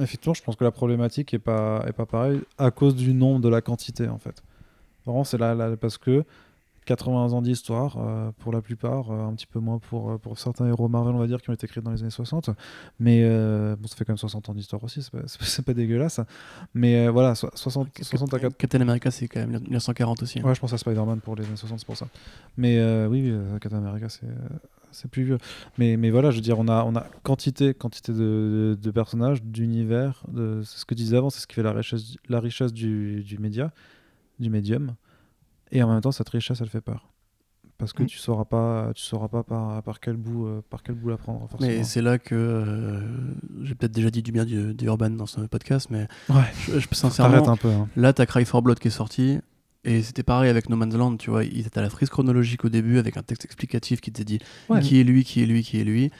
[0.00, 3.40] Effectivement, je pense que la problématique est pas, est pas pareille à cause du nombre,
[3.40, 4.42] de la quantité, en fait.
[5.04, 6.24] Vraiment, c'est là, là, parce que
[6.86, 10.66] 80 ans d'histoire euh, pour la plupart, euh, un petit peu moins pour, pour certains
[10.66, 12.50] héros Marvel, on va dire, qui ont été créés dans les années 60.
[13.00, 13.22] Mais
[13.76, 16.20] bon, ça fait quand même 60 ans d'histoire aussi, c'est pas, pas, dégueulasse.
[16.72, 18.56] Mais voilà, 60, 60 à 4...
[18.56, 20.38] Captain America, c'est quand même 1940 aussi.
[20.38, 20.44] Hein.
[20.44, 22.06] Ouais, je pense à Spider-Man pour les années 60, c'est pour ça.
[22.56, 23.30] Mais oui,
[23.60, 24.26] Captain America, c'est
[24.92, 25.38] c'est plus vieux.
[25.78, 29.42] Mais, mais voilà, je veux dire, on a, on a quantité, quantité de, de personnages,
[29.42, 30.22] d'univers.
[30.64, 33.38] C'est ce que disais avant, c'est ce qui fait la richesse, la richesse du, du
[33.38, 33.72] média,
[34.38, 34.94] du médium.
[35.70, 37.08] Et en même temps, cette richesse, elle fait peur.
[37.78, 38.06] Parce que mm.
[38.06, 41.16] tu sauras pas, tu sauras pas par, par quel bout, euh, par quel bout la
[41.16, 41.48] prendre.
[41.48, 41.68] Forcément.
[41.68, 43.00] Mais c'est là que euh,
[43.62, 46.44] j'ai peut-être déjà dit du bien d'Urban dans ce podcast, mais ouais.
[46.68, 47.70] je, je, sincèrement, un peu.
[47.70, 47.88] Hein.
[47.96, 49.40] Là, t'as Cry for Blood qui est sorti.
[49.84, 52.64] Et c'était pareil avec No Man's Land, tu vois, il était à la frise chronologique
[52.64, 54.38] au début avec un texte explicatif qui te dit
[54.80, 56.10] qui est lui, qui est lui, qui est lui.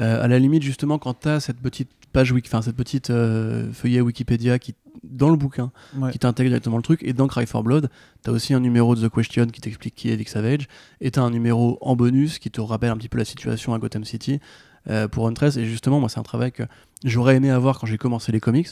[0.00, 3.72] Euh, à la limite, justement, quand tu as cette petite page, enfin cette petite euh,
[3.72, 4.74] feuillet Wikipédia qui,
[5.04, 5.72] dans le bouquin,
[6.12, 7.90] qui t'intègre directement le truc, et dans Cry for Blood,
[8.22, 10.68] tu as aussi un numéro de The Question qui t'explique qui est Vic Savage,
[11.00, 13.74] et tu as un numéro en bonus qui te rappelle un petit peu la situation
[13.74, 14.40] à Gotham City
[14.88, 15.56] euh, pour Huntress.
[15.56, 16.62] Et justement, moi, c'est un travail que
[17.04, 18.68] j'aurais aimé avoir quand j'ai commencé les comics.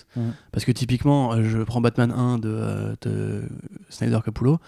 [0.53, 3.43] Parce que typiquement, euh, je prends Batman 1 de, euh, de
[3.91, 4.59] Snyder Capullo.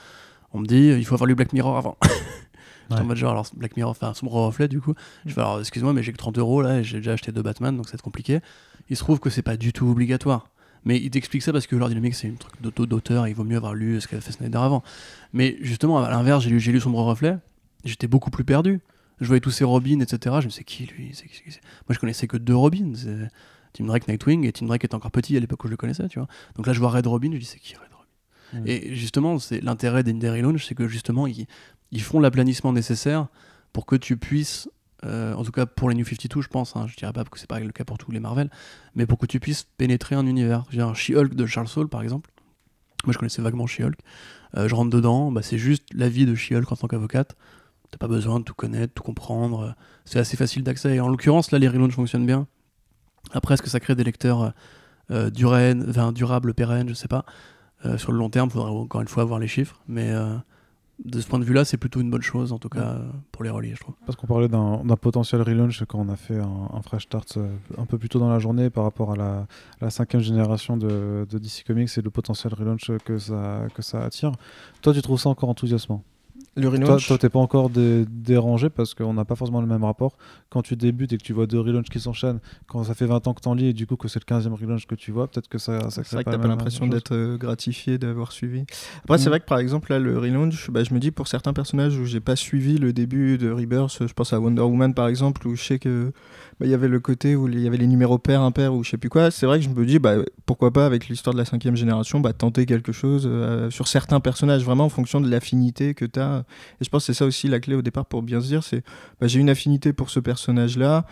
[0.52, 1.96] On me dit, il faut avoir lu Black Mirror avant.
[2.90, 4.94] en mode genre, alors Black Mirror, enfin, sombre reflet du coup.
[5.24, 7.42] Je fais, alors excuse-moi, mais j'ai que 30 euros là et j'ai déjà acheté deux
[7.42, 8.40] Batman, donc c'est compliqué.
[8.88, 10.48] Il se trouve que c'est pas du tout obligatoire.
[10.84, 13.58] Mais il t'explique ça parce que Lord Dynamics c'est un truc d'auteur, il vaut mieux
[13.58, 14.82] avoir lu ce qu'avait fait Snyder avant.
[15.32, 17.36] Mais justement, à l'inverse, j'ai lu, lu Sombre Reflet,
[17.84, 18.80] j'étais beaucoup plus perdu
[19.20, 20.36] je voyais tous ces Robins, etc.
[20.40, 21.12] Je me disais, qui lui
[21.88, 22.92] Moi, je connaissais que deux Robins.
[23.72, 26.08] Tim Drake, Nightwing, et Tim Drake était encore petit à l'époque où je le connaissais,
[26.08, 26.28] tu vois.
[26.56, 28.66] Donc là, je vois Red Robin, je dis, c'est qui Red Robin?
[28.66, 31.46] Et justement, c'est l'intérêt d'Indery Launch, c'est que justement, ils,
[31.92, 33.28] ils font l'aplanissement nécessaire
[33.72, 34.68] pour que tu puisses,
[35.04, 37.38] euh, en tout cas pour les New 52, je pense, hein, je dirais pas que
[37.38, 38.50] c'est pas le cas pour tous les Marvel,
[38.96, 40.64] mais pour que tu puisses pénétrer un univers.
[40.70, 42.30] J'ai un She-Hulk de Charles Saul, par exemple.
[43.04, 43.98] Moi, je connaissais vaguement She-Hulk.
[44.56, 47.36] Euh, je rentre dedans, bah, c'est juste la vie de She-Hulk en tant qu'avocate.
[47.90, 49.74] T'as pas besoin de tout connaître, tout comprendre.
[50.04, 50.96] C'est assez facile d'accès.
[50.96, 52.46] Et en l'occurrence, là, les relaunchs fonctionnent bien.
[53.32, 54.52] Après, est-ce que ça crée des lecteurs
[55.10, 57.24] euh, durables, pérennes Je sais pas.
[57.84, 59.80] Euh, sur le long terme, il faudra encore une fois voir les chiffres.
[59.88, 60.36] Mais euh,
[61.04, 62.98] de ce point de vue-là, c'est plutôt une bonne chose, en tout cas
[63.32, 63.94] pour les reliés, je trouve.
[64.06, 67.38] Parce qu'on parlait d'un potentiel relaunch quand on a fait un, fresh start
[67.78, 69.46] un peu plus tôt dans la journée par rapport à
[69.80, 74.32] la, cinquième génération de, DC Comics et le potentiel relaunch que ça, que ça attire.
[74.82, 76.04] Toi, tu trouves ça encore enthousiasmant?
[76.56, 80.16] Le Toi, toi t'es pas encore dérangé parce qu'on n'a pas forcément le même rapport.
[80.48, 83.26] Quand tu débutes et que tu vois deux relaunchs qui s'enchaînent, quand ça fait 20
[83.28, 85.28] ans que t'en lis et du coup que c'est le 15e relaunch que tu vois,
[85.28, 88.64] peut-être que ça, ça C'est vrai que t'as pas l'impression d'être euh, gratifié d'avoir suivi.
[89.04, 89.28] Après, c'est mm.
[89.28, 92.04] vrai que par exemple, là, le relaunch, bah, je me dis pour certains personnages où
[92.04, 95.54] j'ai pas suivi le début de Rebirth, je pense à Wonder Woman par exemple, où
[95.54, 96.12] je sais que
[96.60, 98.90] bah, y avait le côté où il y avait les numéros pairs, impairs ou je
[98.90, 99.30] sais plus quoi.
[99.30, 102.20] C'est vrai que je me dis, bah, pourquoi pas avec l'histoire de la cinquième génération,
[102.20, 106.20] bah, tenter quelque chose euh, sur certains personnages, vraiment en fonction de l'affinité que tu
[106.20, 106.44] as.
[106.80, 108.62] Et je pense que c'est ça aussi la clé au départ pour bien se dire,
[108.62, 108.84] c'est
[109.20, 111.06] bah, j'ai une affinité pour ce personnage-là.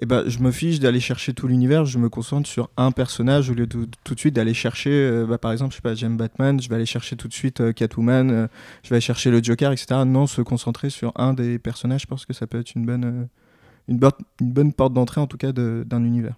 [0.00, 3.50] Et bah, je me fiche d'aller chercher tout l'univers, je me concentre sur un personnage
[3.50, 5.96] au lieu de, tout de suite d'aller chercher, euh, bah, par exemple, je sais pas,
[5.96, 8.48] j'aime Batman, je vais aller chercher tout de suite euh, Catwoman,
[8.84, 10.02] je vais aller chercher le Joker, etc.
[10.06, 13.28] Non, se concentrer sur un des personnages, je pense que ça peut être une bonne,
[13.88, 14.00] une,
[14.40, 16.36] bonne porte d'entrée en tout cas d'un univers.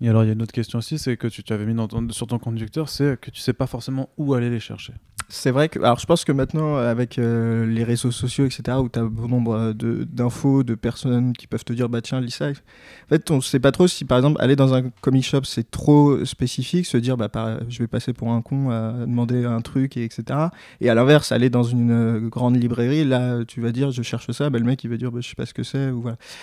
[0.00, 1.76] Et alors il y a une autre question aussi, c'est que tu, tu avais mis
[2.10, 4.94] sur ton conducteur, c'est que tu sais pas forcément où aller les chercher.
[5.28, 8.88] C'est vrai que, alors je pense que maintenant, avec euh, les réseaux sociaux, etc., où
[8.88, 12.30] tu as bon nombre euh, d'infos, de, personnes qui peuvent te dire, bah tiens, lis
[12.30, 12.50] ça.
[12.50, 15.68] En fait, on sait pas trop si, par exemple, aller dans un comic shop, c'est
[15.68, 17.28] trop spécifique, se dire, bah
[17.68, 20.38] je vais passer pour un con à demander un truc, et etc.
[20.80, 24.30] Et à l'inverse, aller dans une euh, grande librairie, là, tu vas dire, je cherche
[24.30, 25.90] ça, bah, le mec, il va dire, bah, je sais pas ce que c'est.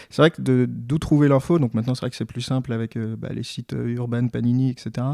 [0.09, 2.97] C'est vrai que d'où trouver l'info, donc maintenant, c'est vrai que c'est plus simple avec
[2.97, 5.05] bah, les sites Urban, Panini, etc.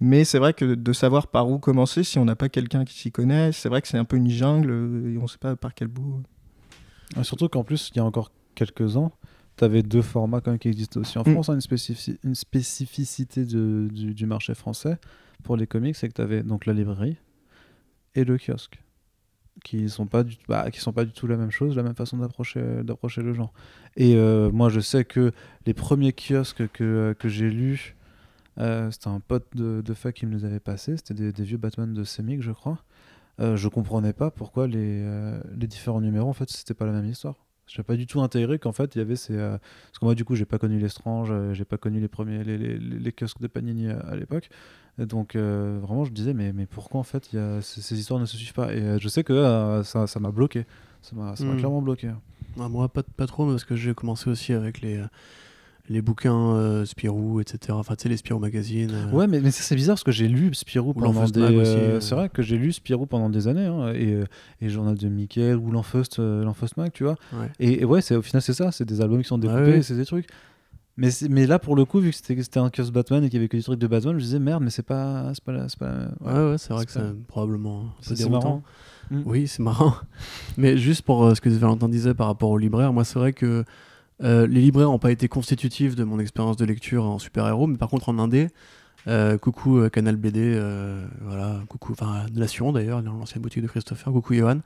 [0.00, 3.10] Mais c'est vrai que de savoir par où commencer, si on n'a pas quelqu'un qui
[3.12, 3.56] connaissent.
[3.58, 5.74] C'est vrai que c'est un peu une jungle euh, et on ne sait pas par
[5.74, 6.22] quel bout.
[7.16, 9.12] Ah, surtout qu'en plus, il y a encore quelques ans,
[9.56, 11.32] tu avais deux formats quand même qui existaient aussi en mm.
[11.32, 11.48] France.
[11.48, 14.98] Hein, une, une, spécificité du, marché français
[15.44, 17.16] pour les comics, c'est que tu avais donc la librairie
[18.14, 18.80] et le kiosque
[19.64, 21.94] qui sont pas du bah, qui sont pas du tout la même chose la même
[21.94, 23.52] façon d'approcher d'approcher le genre
[23.96, 25.32] et euh, moi je sais que
[25.66, 27.96] les premiers kiosques que, que j'ai lus
[28.58, 31.58] euh, c'était un pote de, de, fac qui me les avait passés c'était des, vieux
[31.58, 32.78] Batman de Semic je crois
[33.40, 36.92] euh, je comprenais pas pourquoi les, euh, les, différents numéros, en fait, c'était pas la
[36.92, 37.36] même histoire.
[37.66, 39.36] Je n'ai pas du tout intégré qu'en fait, il y avait ces.
[39.36, 42.42] Euh, parce que moi, du coup, j'ai pas connu l'Estrange, j'ai pas connu les premiers
[42.42, 44.48] les, les, les, kiosques de Panini à, l'époque.
[44.98, 48.26] Donc, vraiment, je me disais, mais, mais pourquoi en fait, y a, ces, histoires ne
[48.26, 48.72] se suivent pas?
[48.74, 50.66] Et je sais que ça m'a bloqué.
[51.02, 51.56] Ça m'a hmm.
[51.56, 52.10] clairement bloqué.
[52.56, 55.00] moi, pas, pas trop, parce que j'ai commencé aussi avec les
[55.88, 57.72] les bouquins euh, Spirou, etc.
[57.72, 58.90] Enfin, tu sais, les Spirou Magazine.
[58.92, 61.40] euh, Ouais, mais, mais ça, c'est bizarre parce que j'ai lu Spirou pendant des.
[61.40, 62.00] Euh, euh.
[62.00, 64.24] C'est vrai que j'ai lu Spirou pendant des années, hein, et, euh,
[64.60, 67.16] et Journal de Mickey ou l'Enfeust euh, Mag, tu vois.
[67.32, 67.50] ouais.
[67.58, 69.82] Et, et ouais, au final, c'est ça, c'est des albums qui sont découpés, Ouais, ouais.
[69.82, 70.26] c'est des trucs.
[70.98, 73.40] Mais, mais là, pour le coup, vu que c'était, un kiosque Batman et qu'il y
[73.40, 75.30] avait que des trucs de Batman, je me disais merde, mais c'est pas.
[75.32, 78.62] C'est pas, la- pas la- Ouais, ouais, c'est vrai que c'est probablement c'est, marrant.
[79.10, 79.22] Mm.
[79.24, 79.94] Oui, c'est marrant.
[80.58, 83.32] Mais juste pour euh, ce que Valentin disait par rapport aux libraires, moi c'est vrai
[83.32, 83.64] que
[84.24, 87.78] euh, les libraires n'ont pas été constitutifs de mon expérience de lecture en super-héros, mais
[87.78, 88.48] par contre en indé,
[89.08, 93.68] euh, coucou euh, Canal BD, euh, voilà, coucou, enfin Nation d'ailleurs, dans l'ancienne boutique de
[93.68, 94.60] Christopher, coucou Johan,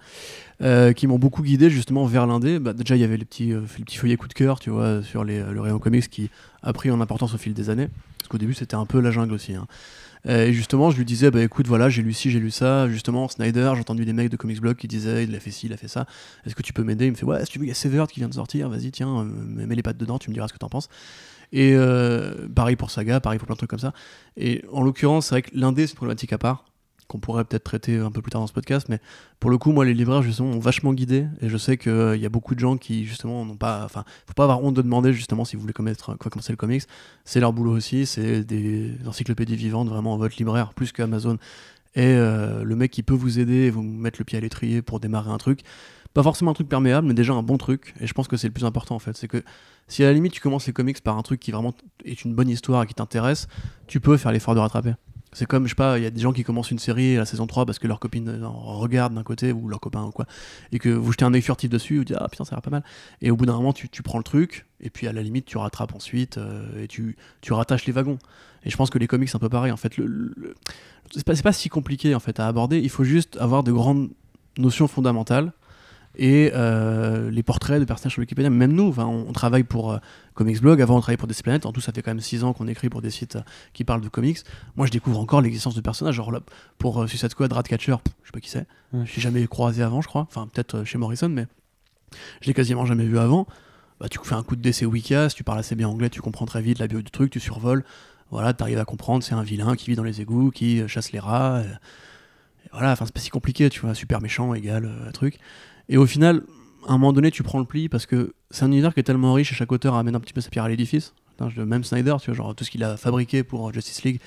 [0.95, 2.59] qui m'ont beaucoup guidé justement vers l'indé.
[2.59, 5.03] Bah, déjà il y avait les petits, les petits feuillets coup de cœur, tu vois,
[5.03, 6.31] sur le rayon comics qui
[6.63, 7.89] a pris en importance au fil des années,
[8.19, 9.55] parce qu'au début c'était un peu la jungle aussi.
[9.55, 9.67] hein.
[10.25, 12.89] Et justement, je lui disais, bah écoute, voilà, j'ai lu ci, j'ai lu ça.
[12.89, 15.67] Justement, Snyder, j'ai entendu des mecs de Comics Blog qui disaient, il a fait ci,
[15.67, 16.07] il a fait ça.
[16.47, 17.07] Est-ce que tu peux m'aider?
[17.07, 18.69] Il me fait, ouais, si tu veux, il y a Severed qui vient de sortir,
[18.69, 20.89] vas-y, tiens, mets les pattes dedans, tu me diras ce que t'en penses.
[21.53, 23.93] Et euh, pareil pour Saga, pareil pour plein de trucs comme ça.
[24.37, 26.65] Et en l'occurrence, c'est vrai que l'indé, c'est une à part,
[27.09, 28.99] qu'on pourrait peut-être traiter un peu plus tard dans ce podcast, mais
[29.39, 31.27] pour le coup, moi, les libraires, justement, m'ont vachement guidé.
[31.43, 33.83] Et je sais qu'il y a beaucoup de gens qui, justement, n'ont pas.
[33.85, 35.85] Enfin, faut pas avoir honte de demander, justement, si vous voulez quoi
[36.17, 36.85] commencer le comics.
[37.25, 41.39] C'est leur boulot aussi, c'est des encyclopédies vivantes, vraiment, votre libraire, plus qu'Amazon.
[41.95, 44.81] Et euh, le mec qui peut vous aider et vous mettre le pied à l'étrier
[44.81, 45.61] pour démarrer un truc.
[46.15, 47.95] Pas forcément un truc perméable, mais déjà un bon truc.
[48.01, 49.17] Et je pense que c'est le plus important, en fait.
[49.17, 49.43] C'est que
[49.89, 52.35] si à la limite tu commences les comics par un truc qui vraiment est une
[52.35, 53.49] bonne histoire et qui t'intéresse,
[53.87, 54.95] tu peux faire l'effort de rattraper.
[55.35, 57.21] C'est comme, je sais pas, il y a des gens qui commencent une série à
[57.21, 60.11] la saison 3 parce que leur copine en regarde d'un côté ou leur copain ou
[60.11, 60.27] quoi,
[60.73, 62.63] et que vous jetez un œil furtif dessus, vous dites ah putain ça a l'air
[62.63, 62.85] pas mal.
[63.23, 65.47] Et au bout d'un moment tu, tu prends le truc, et puis à la limite
[65.47, 68.19] tu rattrapes ensuite, euh, et tu, tu rattaches les wagons.
[68.65, 69.95] Et je pense que les comics c'est un peu pareil en fait.
[71.15, 74.11] C'est pas, pas si compliqué en fait à aborder, il faut juste avoir de grandes
[74.59, 75.53] notions fondamentales
[76.17, 78.51] et euh, les portraits de personnages sur Wikipédia.
[78.51, 79.99] Même nous, on, on travaille pour euh,
[80.35, 82.45] Comics Blog, avant on travaillait pour DC Planet, en tout ça fait quand même 6
[82.45, 83.43] ans qu'on écrit pour des sites euh,
[83.73, 84.39] qui parlent de comics.
[84.77, 86.41] Moi je découvre encore l'existence de personnages, genre là,
[86.79, 90.01] pour euh, Suicide Squad, Ratcatcher, je sais pas qui c'est, je l'ai jamais croisé avant
[90.03, 91.47] je crois, enfin peut-être chez Morrison, mais
[92.41, 93.47] je l'ai quasiment jamais vu avant.
[94.01, 96.47] Bah, tu fais un coup de DC Wicas, tu parles assez bien anglais, tu comprends
[96.47, 97.85] très vite la bio du truc, tu survoles,
[98.31, 101.13] voilà, tu arrives à comprendre, c'est un vilain qui vit dans les égouts, qui chasse
[101.13, 101.63] les rats.
[101.63, 105.39] et voilà, enfin c'est pas si compliqué, tu vois, super méchant égale truc.
[105.93, 106.43] Et au final,
[106.89, 109.03] à un moment donné, tu prends le pli parce que c'est un univers qui est
[109.03, 111.13] tellement riche et chaque auteur amène un petit peu sa pierre à l'édifice.
[111.55, 114.19] Même Snyder, tu vois, genre tout ce qu'il a fabriqué pour euh, Justice League,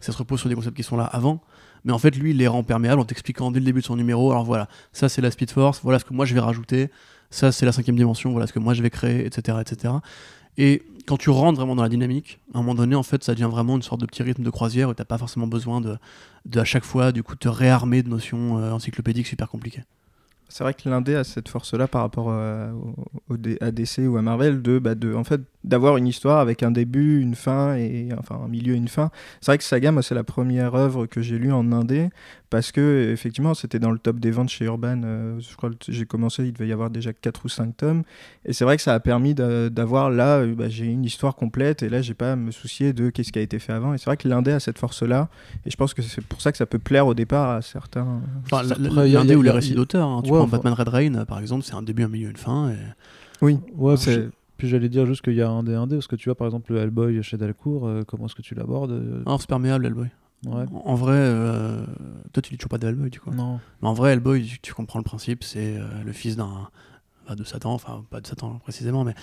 [0.00, 1.40] ça se repose sur des concepts qui sont là avant.
[1.84, 3.94] Mais en fait, lui, il les rend perméables en t'expliquant dès le début de son
[3.94, 4.32] numéro.
[4.32, 6.90] Alors voilà, ça c'est la Speed Force, voilà ce que moi je vais rajouter,
[7.30, 9.58] ça c'est la cinquième dimension, voilà ce que moi je vais créer, etc.
[9.60, 9.94] etc.
[10.58, 13.34] Et quand tu rentres vraiment dans la dynamique, à un moment donné, en fait, ça
[13.34, 15.98] devient vraiment une sorte de petit rythme de croisière où t'as pas forcément besoin de,
[16.46, 19.84] de à chaque fois, du coup, te réarmer de notions euh, encyclopédiques super compliquées.
[20.52, 24.18] C'est vrai que l'indé a cette force-là par rapport euh, au, au à DC ou
[24.18, 27.74] à Marvel de, bah, de en fait d'avoir une histoire avec un début, une fin
[27.76, 29.10] et enfin un milieu, une fin.
[29.40, 32.10] C'est vrai que Saga, moi, c'est la première œuvre que j'ai lue en indé
[32.50, 35.00] parce que effectivement, c'était dans le top des ventes chez Urban.
[35.04, 38.02] euh, je crois que j'ai commencé, il devait y avoir déjà 4 ou 5 tomes
[38.44, 41.34] et c'est vrai que ça a permis d'a- d'avoir là, euh, bah, j'ai une histoire
[41.36, 43.94] complète et là, j'ai pas à me soucier de qu'est-ce qui a été fait avant.
[43.94, 45.28] Et c'est vrai que l'indé a cette force-là
[45.64, 48.20] et je pense que c'est pour ça que ça peut plaire au départ à certains.
[48.44, 50.06] Enfin, Après, l- il y a- l'indé ou les récits d'auteur.
[50.08, 50.20] hein.
[50.24, 52.36] Tu Ouais, prends enfin- Batman Red Rain, par exemple, c'est un début, un milieu, une
[52.36, 52.70] fin.
[52.70, 52.74] Et...
[53.40, 56.16] Oui, Ouais, c'est- puis, j'allais dire juste qu'il y a un des indés, parce que
[56.16, 59.22] tu vois, par exemple, le Hellboy chez Delcourt, euh, comment est-ce que tu l'abordes euh,
[59.26, 60.08] Ah, c'est perméable, Hellboy.
[60.46, 60.64] Ouais.
[60.72, 61.84] En, en vrai, euh,
[62.32, 63.30] toi, tu lis toujours pas de Hellboy, du coup.
[63.30, 63.60] Non.
[63.80, 66.68] Mais en vrai, Hellboy, tu, tu comprends le principe, c'est euh, le fils d'un
[67.24, 69.14] enfin, de Satan, enfin pas de Satan précisément, mais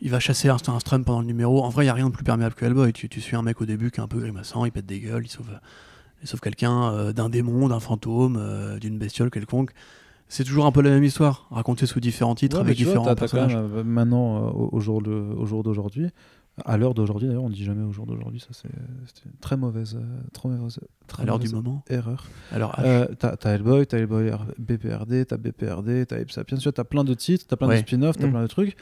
[0.00, 1.64] il va chasser un, un strum pendant le numéro.
[1.64, 2.92] En vrai, il y a rien de plus perméable que Hellboy.
[2.92, 5.00] Tu, tu suis un mec au début qui est un peu grimaçant, il pète des
[5.00, 5.50] gueules, il sauve,
[6.22, 9.72] il sauve quelqu'un d'un démon, d'un fantôme, d'une bestiole quelconque.
[10.28, 13.14] C'est toujours un peu la même histoire, racontée sous différents titres Ouais, avec vois, différents
[13.14, 16.08] quand même, euh, maintenant, euh, au, jour de- au jour d'aujourd'hui,
[16.64, 18.68] à l'heure d'aujourd'hui, d'ailleurs, on dit jamais au jour d'aujourd'hui, ça c'est
[19.26, 21.84] une très mauvaise, euh, très mauvaise, très à l'heure du moment.
[21.88, 22.24] erreur.
[22.50, 26.84] Alors, Euh, t'as t'as Hellboy, t'as Hellboy BPRD, t'as BPRD, t'as Sapiens, tu vois, t'as
[26.84, 27.82] plein de titres, t'as plein Ouais.
[27.82, 28.30] de spin-offs, t'as Mm.
[28.30, 28.76] plein de trucs.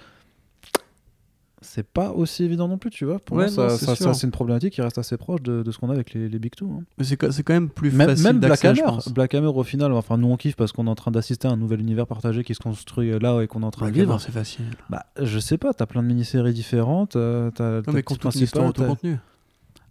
[1.64, 3.18] C'est pas aussi évident non plus, tu vois.
[3.18, 5.78] Pour Ouais, moi, non, ça, c'est une problématique qui reste assez proche de, de ce
[5.78, 6.68] qu'on a avec les, les Big Two.
[6.70, 6.82] hein.
[6.98, 8.82] mais c'est quand même plus Même, facile même Black Hammer.
[9.12, 11.50] Black Hammer, au final, enfin, nous on kiffe parce qu'on est en train d'assister à
[11.50, 13.94] un nouvel univers partagé qui se construit euh, là et qu'on est en train Black
[13.94, 14.20] de vivre.
[14.20, 14.64] C'est facile.
[14.90, 17.16] Bah, je sais pas, t'as plein de mini-séries différentes.
[17.16, 19.18] euh, t'as mais compte titre toute une histoire principal, autocontenu.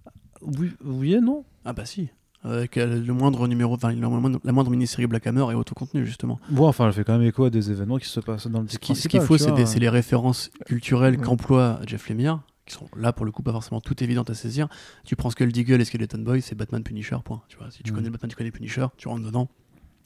[0.04, 0.12] t'as-
[0.60, 1.44] Oui, oui et non.
[1.66, 2.10] Ah bah si.
[2.46, 6.40] Avec euh, le moindre numéro, enfin moindre- la moindre mini-série Black Hammer est autocontenu justement.
[6.50, 8.68] Bon, enfin, elle fait quand même écho à des événements qui se passent dans le
[8.68, 9.56] Ce qui- ce qu'il faut, c'est vois.
[9.58, 11.24] des- c'est les références culturelles Ouais.
[11.24, 14.68] qu'emploie Jeff Lemire, qui sont là pour le coup pas forcément toutes évidentes à saisir.
[15.06, 17.42] Tu prends Skull Deagle et Skeleton Boy, c'est Batman Punisher, point.
[17.48, 17.98] Tu vois, si tu Mhm.
[17.98, 19.48] connais Batman, tu connais Punisher, tu rentres dedans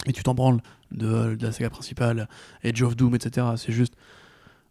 [0.05, 0.61] et tu t'en branles
[0.91, 2.29] de, de la saga principale,
[2.63, 3.47] Edge of Doom, etc.
[3.57, 3.95] C'est juste,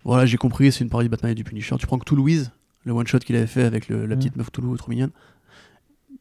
[0.04, 1.74] voilà, j'ai compris, c'est une parodie de Batman et du Punisher.
[1.80, 2.52] Tu prends que tout Louise,
[2.84, 5.10] le one shot qu'il avait fait avec le- la petite meuf Toulouse trop mignonne.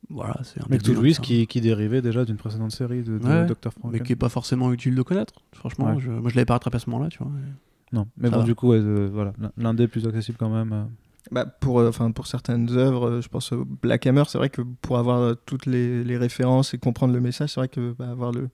[0.10, 3.26] Voilà, c'est un Mais début, Louise qui, qui dérivait déjà d'une précédente série de, de
[3.26, 3.72] Ouais, Dr.
[3.72, 3.92] Frank.
[3.92, 5.34] mais qui est pas forcément utile de connaître.
[5.54, 6.00] Franchement, Ouais.
[6.00, 7.32] je, moi je l'avais pas rattrapé à ce moment-là, tu vois.
[7.92, 8.46] Non, mais Ça bon, va.
[8.46, 10.74] du coup, ouais, euh, voilà, l'indé est plus accessible quand même.
[10.74, 10.84] euh.
[11.32, 13.52] Bah, pour, euh, enfin, pour certaines œuvres, euh, je pense
[13.82, 17.20] Black Hammer, c'est vrai que pour avoir euh, toutes les, les références et comprendre le
[17.20, 18.50] message, c'est vrai que bah, avoir le,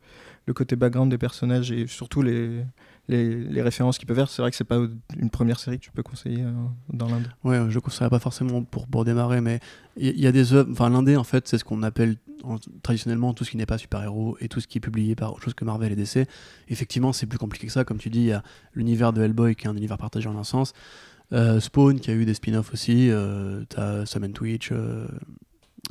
[0.45, 2.63] le côté background des personnages et surtout les,
[3.11, 4.79] les, références qu'ils peuvent faire, c'est vrai que c'est pas
[5.17, 6.51] une première série que tu peux conseiller euh,
[6.91, 7.27] dans l'Inde.
[7.43, 9.59] Ouais, je ne conseillerais pas forcément pour, pour démarrer, mais
[9.97, 10.69] il y, a des œuvres.
[10.71, 13.77] Enfin, l'indé, en fait, c'est ce qu'on appelle en- traditionnellement tout ce qui n'est pas
[13.77, 16.27] super-héros et tout ce qui est publié par autre chose que Marvel et DC.
[16.69, 17.83] Effectivement, c'est plus compliqué que ça.
[17.83, 18.43] Comme tu dis, il y a
[18.73, 20.73] l'univers de Hellboy qui est un univers partagé en un sens.
[21.33, 23.09] Euh, Spawn qui a eu des spin-offs aussi.
[23.09, 25.07] Euh, T'as and Twitch, euh,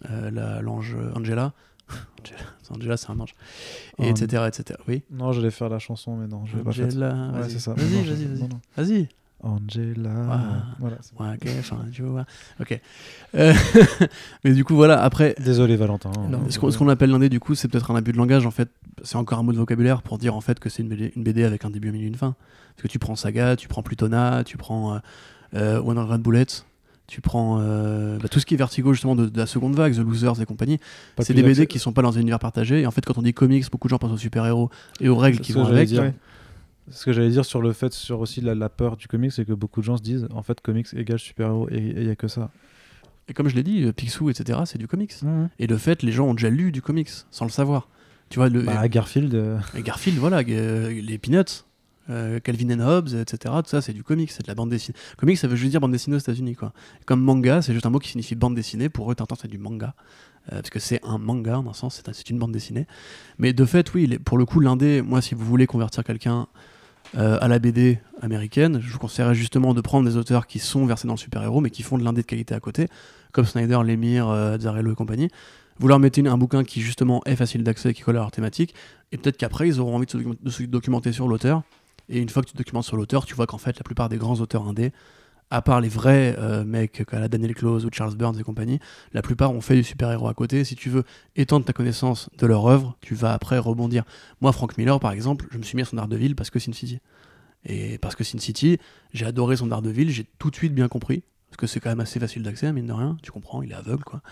[0.09, 1.53] la- l'ange Angela.
[2.71, 3.35] Angela, c'est un ange.
[3.99, 4.79] Et Oh, etc., etc.
[4.87, 5.03] Oui.
[5.11, 6.71] Non, j'allais faire la chanson, mais non, je vais pas.
[6.71, 7.31] Angela.
[7.33, 7.51] Ouais, vas-y.
[7.51, 7.75] c'est ça.
[7.75, 9.09] Vas-y, vas-y, vas-y.
[9.43, 10.69] Angela.
[10.79, 10.99] Voilà.
[11.19, 11.39] Ouais,
[11.93, 12.27] tu vois.
[12.61, 12.79] Ok.
[13.35, 13.55] Euh,
[14.45, 16.13] mais du coup, voilà, après, Désolé, Valentin.
[16.29, 18.69] Non, ce qu'on appelle l'indé, du coup, c'est peut-être un abus de langage, en fait.
[19.03, 21.25] C'est encore un mot de vocabulaire pour dire, en fait, que c'est une BD, une
[21.25, 22.37] BD avec un début, un milieu, une fin.
[22.77, 24.99] Parce que tu prends Saga, tu prends Plutona, tu prends euh,
[25.55, 26.65] euh, One Hundred Bullets,
[27.11, 29.95] tu prends euh, bah, tout ce qui est Vertigo, justement, de, de la seconde vague,
[29.95, 30.79] The Losers et compagnie.
[31.19, 32.81] C'est des BD qui sont pas dans un univers partagé.
[32.81, 35.17] Et en fait, quand on dit comics, beaucoup de gens pensent aux super-héros et aux
[35.17, 35.91] règles qui vont avec.
[35.91, 36.15] ouais.
[36.93, 39.45] Ce que j'allais dire sur le fait, sur aussi la, la peur du comics, c'est
[39.45, 42.17] que beaucoup de gens se disent, en fait, comics égale super-héros, et il y a
[42.17, 42.51] que ça.
[43.29, 45.13] Et comme je l'ai dit, euh, Picsou, etc., c'est du comics.
[45.61, 47.89] Et de fait, les gens ont déjà lu du comics sans le savoir.
[48.29, 51.65] Tu vois, le, Bah, Garfield, euh, Garfield, voilà, euh, les Peanuts,
[52.11, 53.55] euh, Calvin and Hobbes, etc.
[53.63, 54.97] Tout ça, c'est du comics, c'est de la bande dessinée.
[55.17, 56.73] Comics, ça veut juste dire bande dessinée aux États-Unis, quoi.
[57.07, 58.89] Comme manga, c'est juste un mot qui signifie bande dessinée.
[58.89, 59.95] Pour eux, Tintin, c'est du manga.
[60.53, 62.87] Euh, parce que c'est un manga, en un sens, c'est un- c'est une bande dessinée.
[63.39, 66.47] Mais de fait, oui, pour le coup, l'indé, moi, si vous voulez convertir quelqu'un
[67.17, 70.87] euh, à la BD américaine, je vous conseillerais justement de prendre des auteurs qui sont
[70.87, 72.87] versés dans le super-héros, mais qui font de l'indé de qualité à côté,
[73.33, 75.29] comme Snyder, Lemire, Azzarello et compagnie.
[75.81, 78.75] Vous leur mettez un bouquin qui, justement, est facile d'accès, qui colle à leur thématique,
[79.13, 81.63] et peut-être qu'après, ils auront envie de se documenter sur l'auteur.
[82.11, 84.09] Et une fois que tu te documentes sur l'auteur, tu vois qu'en fait, la plupart
[84.09, 84.93] des grands auteurs indés,
[85.51, 88.79] à part les vrais euh, mecs comme la Daniel Close ou Charles Burns et compagnie,
[89.13, 90.65] la plupart ont fait du super-héros à côté.
[90.65, 91.05] Si tu veux
[91.37, 94.05] étendre ta connaissance de leur œuvre, tu vas après rebondir.
[94.41, 96.73] Moi, Frank Miller, par exemple, je me suis mis à son Daredevil parce que Sin
[96.73, 97.01] City.
[97.65, 98.79] Et parce que Sin City,
[99.13, 101.23] j'ai adoré son Daredevil, j'ai tout de suite bien compris.
[101.51, 103.17] Parce que c'est quand même assez facile d'accès, mine de rien.
[103.23, 104.23] Tu comprends, il est aveugle, quoi.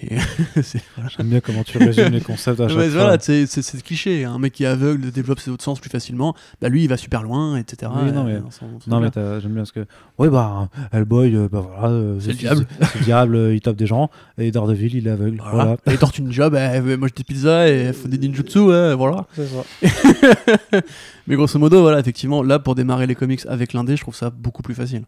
[0.94, 1.08] Voilà.
[1.16, 3.02] j'aime bien comment tu résumes les concepts à chaque Ouais, fois.
[3.02, 4.24] voilà, c'est cliché.
[4.24, 6.34] Un mec qui est aveugle développe ses autres sens plus facilement.
[6.62, 7.90] Bah lui, il va super loin, etc.
[8.04, 8.40] Oui, non, mais- Euh,
[8.86, 9.86] Non, mais j'aime bien parce que.
[10.18, 11.88] Ouais, bah, Hellboy, euh, bah voilà.
[11.94, 12.66] euh, C'est le diable.
[12.80, 14.10] C'est le diable, il tape des gens.
[14.38, 15.38] Et Daredevil, il est aveugle.
[15.42, 15.64] Voilà.
[15.64, 15.76] Voilà.
[15.94, 19.26] Et Tortue Ninja, bah, veut manger des pizzas et fait des ninjutsu, voilà.
[19.34, 20.80] C'est ça.
[21.26, 24.30] Mais grosso modo, voilà, effectivement, là, pour démarrer les comics avec l'indé, je trouve ça
[24.30, 25.02] beaucoup plus facile.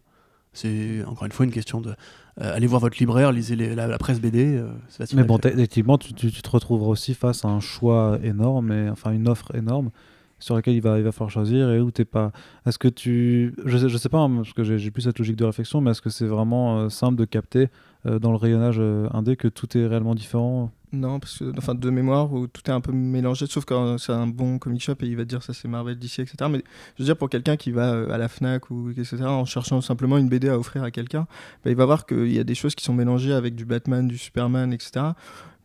[0.53, 3.87] C'est encore une fois une question de euh, aller voir votre libraire, lisez les- la,
[3.87, 4.67] la presse BD, euh.
[5.15, 8.89] Mais bon, techniquement, tu, tu- tu te retrouveras aussi face à un choix énorme, et,
[8.89, 9.91] enfin une offre énorme
[10.39, 12.31] sur laquelle il va, il va falloir choisir et où t'es pas.
[12.65, 13.53] Est-ce que tu.
[13.65, 15.91] Je sais, je sais pas, hein, parce que j'ai plus cette logique de réflexion, mais
[15.91, 17.69] est-ce que c'est vraiment euh, simple de capter
[18.05, 21.89] dans le rayonnage euh, indé que tout est réellement différent Non, parce que, enfin, de
[21.89, 25.05] mémoire, où tout est un peu mélangé, sauf quand c'est un bon comic shop et
[25.05, 26.35] il va te dire ça c'est Marvel, DC, etc.
[26.49, 26.63] Mais
[26.97, 29.81] je veux dire, pour quelqu'un qui va euh, à la Fnac ou etc., en cherchant
[29.81, 31.27] simplement une BD à offrir à quelqu'un,
[31.63, 34.07] bah, il va voir qu'il y a des choses qui sont mélangées avec du Batman,
[34.07, 35.11] du Superman, etc.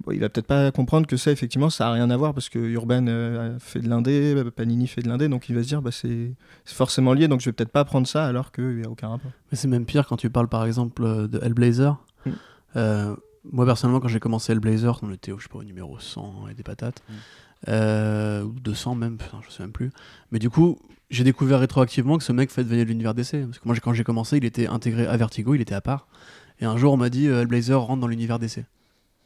[0.04, 2.48] Bon, il va peut-être pas comprendre que ça, effectivement, ça a rien à voir parce
[2.48, 5.80] que Urban euh, fait de l'indé, Panini fait de l'indé, donc il va se dire
[5.80, 6.34] bah, c'est
[6.66, 9.30] forcément lié, donc je vais peut-être pas prendre ça alors qu'il n'y a aucun rapport.
[9.50, 11.96] Mais c'est même pire quand tu parles par exemple euh, de Hellblazer.
[12.26, 12.32] Mm.
[12.76, 13.16] Euh,
[13.52, 16.48] moi personnellement, quand j'ai commencé Hellblazer, on était au, je sais pas, au numéro 100
[16.50, 17.02] et des patates.
[17.08, 17.14] Mm.
[17.68, 19.90] Euh, ou 200 même, putain, je sais même plus.
[20.30, 20.78] Mais du coup,
[21.10, 23.44] j'ai découvert rétroactivement que ce mec fait devenir de l'univers DC.
[23.46, 26.06] Parce que moi, quand j'ai commencé, il était intégré à Vertigo, il était à part.
[26.60, 28.64] Et un jour, on m'a dit euh, Hellblazer rentre dans l'univers DC.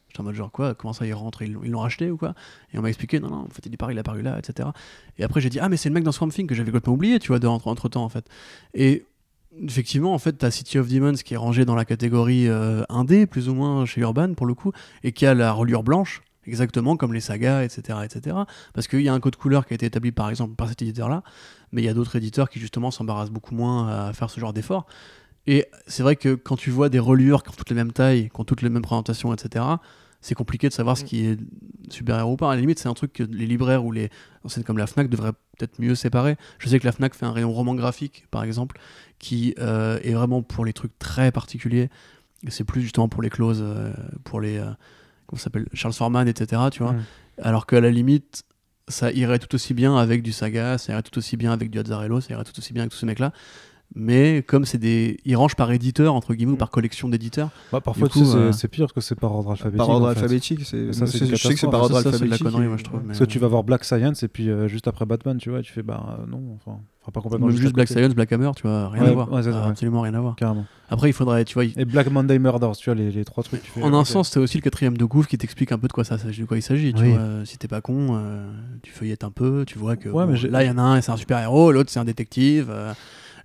[0.08, 2.34] J'étais en mode genre quoi Comment ça il rentre Ils l'ont- racheté ou quoi?
[2.74, 4.36] Et on m'a expliqué non non en fait il est paru il est apparu là
[4.40, 4.70] etc.
[5.18, 6.94] Et après j'ai dit ah mais c'est le mec dans Swamp Thing que j'avais complètement
[6.94, 8.28] oublié tu vois de, entre, entre temps en fait.
[8.74, 9.04] Et
[9.56, 13.26] effectivement en fait t'as City of Demons qui est rangé dans la catégorie euh, indé
[13.26, 14.72] plus ou moins chez Urban pour le coup
[15.02, 18.36] et qui a la reliure blanche exactement comme les sagas etc etc.
[18.74, 20.82] Parce qu'il y a un code couleur qui a été établi par exemple par cet
[20.82, 21.22] éditeur là,
[21.72, 24.52] mais il y a d'autres éditeurs qui justement s'embarrassent beaucoup moins à faire ce genre
[24.52, 24.86] d'effort.
[25.46, 28.30] Et c'est vrai que quand tu vois des reliures qui ont toutes les mêmes tailles,
[28.32, 29.64] qui ont toutes les mêmes présentations, etc.,
[30.20, 31.38] c'est compliqué de savoir ce qui est
[31.90, 32.52] super-héros ou pas.
[32.52, 34.10] À la limite, c'est un truc que les libraires ou les
[34.44, 36.36] enseignes comme la Fnac devraient peut-être mieux séparer.
[36.58, 38.78] Je sais que la Fnac fait un rayon roman graphique, par exemple,
[39.18, 41.88] qui euh, est vraiment pour les trucs très particuliers.
[42.48, 43.92] C'est plus justement pour les clauses, euh,
[44.24, 44.58] pour les.
[44.58, 44.70] euh,
[45.26, 46.62] comment s'appelle Charles Forman, etc.
[46.70, 47.04] Tu vois Mm.
[47.42, 48.42] Alors qu'à la limite,
[48.88, 51.78] ça irait tout aussi bien avec du Saga, ça irait tout aussi bien avec du
[51.78, 53.32] Azzarello, ça irait tout aussi bien avec tous ces mecs-là.
[53.94, 57.80] Mais comme c'est des ils rangent par éditeur entre guillemets ou par collection d'éditeurs bah,
[57.80, 60.20] parfois c'est- euh, c'est pire parce que c'est par ordre alphabétique Par ordre en fait.
[60.20, 60.92] alphabétique, c'est.
[60.92, 62.44] Ça, c'est Je sais que c'est par ordre Ça, ça, c'est de la alphabétique.
[62.46, 64.48] connerie, et- moi, je trouve, mais- parce que tu vas voir Black Science et puis
[64.48, 67.46] euh, juste après Batman tu vois tu fais bah euh, non enfin enfin, pas complètement
[67.46, 67.88] même juste juste Black.
[67.88, 69.70] Science Black Hammer tu vois rien Ouais, à voir ouais, Ah, ouais.
[69.70, 72.90] absolument rien à voir carrément après il faudrait tu vois et Black Monday Murders tu
[72.90, 75.04] vois les, les trois trucs tu fais, en un sens, c'est aussi le quatrième de
[75.04, 76.92] gouffre qui t'explique un peu de quoi, ça, de quoi il s'agit.
[76.94, 77.12] Tu Oui.
[77.12, 78.50] vois, si t'es pas con, euh,
[78.82, 80.78] tu feuillettes un peu, tu vois que Ouais, bon, mais j'ai- là il y en
[80.78, 82.70] a un, c'est un super héros, l'autre c'est un détective.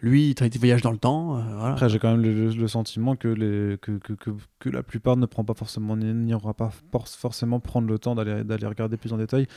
[0.05, 1.37] Lui, il voyage dans le temps.
[1.37, 1.41] euh.
[1.71, 3.27] Après, j'ai quand même le, sentiment que,
[4.69, 8.97] la plupart ne prend pas forcément, n'ira pas for- forcément prendre le temps d'aller regarder
[8.97, 9.47] plus en détail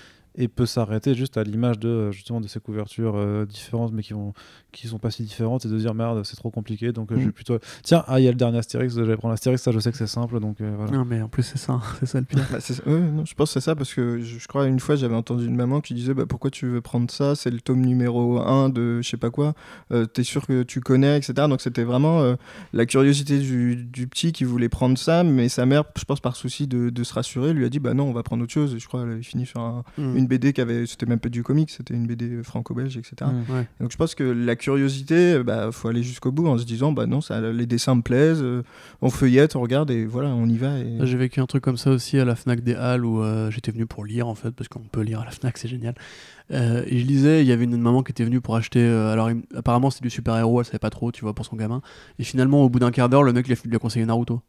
[0.41, 4.03] et peut s'arrêter juste à l'image de euh, justement de ces couvertures euh, différentes mais
[4.03, 4.33] qui vont
[4.73, 7.21] qui sont pas si différentes et de dire merde c'est trop compliqué donc euh, je
[7.23, 7.33] vais Mm.
[7.33, 9.79] plutôt tiens ah il y a le dernier Astérix je vais prendre Astérix ça je
[9.81, 12.21] sais que c'est simple donc euh, voilà Non, mais en plus, c'est ça, c'est ça
[12.21, 12.39] le pire.
[12.53, 12.83] Bah, c'est ça.
[12.87, 15.15] Ouais, non, je pense que c'est ça parce que je, je crois une fois j'avais
[15.17, 18.39] entendu une maman qui disait bah, pourquoi tu veux prendre ça c'est le tome numéro
[18.41, 19.55] 1 de je sais pas quoi
[19.93, 22.37] euh, t'es sûr que tu connais etc donc c'était vraiment euh,
[22.73, 26.37] la curiosité du, du petit qui voulait prendre ça mais sa mère je pense par
[26.37, 28.75] souci de, de se rassurer lui a dit bah non on va prendre autre chose
[28.75, 30.17] et je crois elle avait fini sur un- Mm.
[30.17, 33.53] une BD qui avait c'était même pas du comic c'était une BD franco-belge etc Mm.
[33.53, 33.67] Ouais.
[33.81, 36.93] donc je pense que la curiosité, euh, bah faut aller jusqu'au bout en se disant
[36.93, 38.63] bah non, ça, les dessins me plaisent, euh,
[39.03, 40.79] on feuillette, on regarde et voilà, on y va.
[40.79, 40.99] Et...
[41.03, 43.73] J'ai vécu un truc comme ça aussi à la Fnac des Halles où euh, j'étais
[43.73, 45.95] venu pour lire en fait parce qu'on peut lire à la Fnac, c'est génial.
[46.51, 48.81] Euh, et je lisais, il y avait une maman qui était venue pour acheter.
[48.81, 51.45] euh, alors il- apparemment c'était du super héros, elle savait pas trop, tu vois, pour
[51.45, 51.83] son gamin.
[52.19, 54.41] Et finalement au bout d'un quart d'heure, le mec lui a, lui a conseillé Naruto.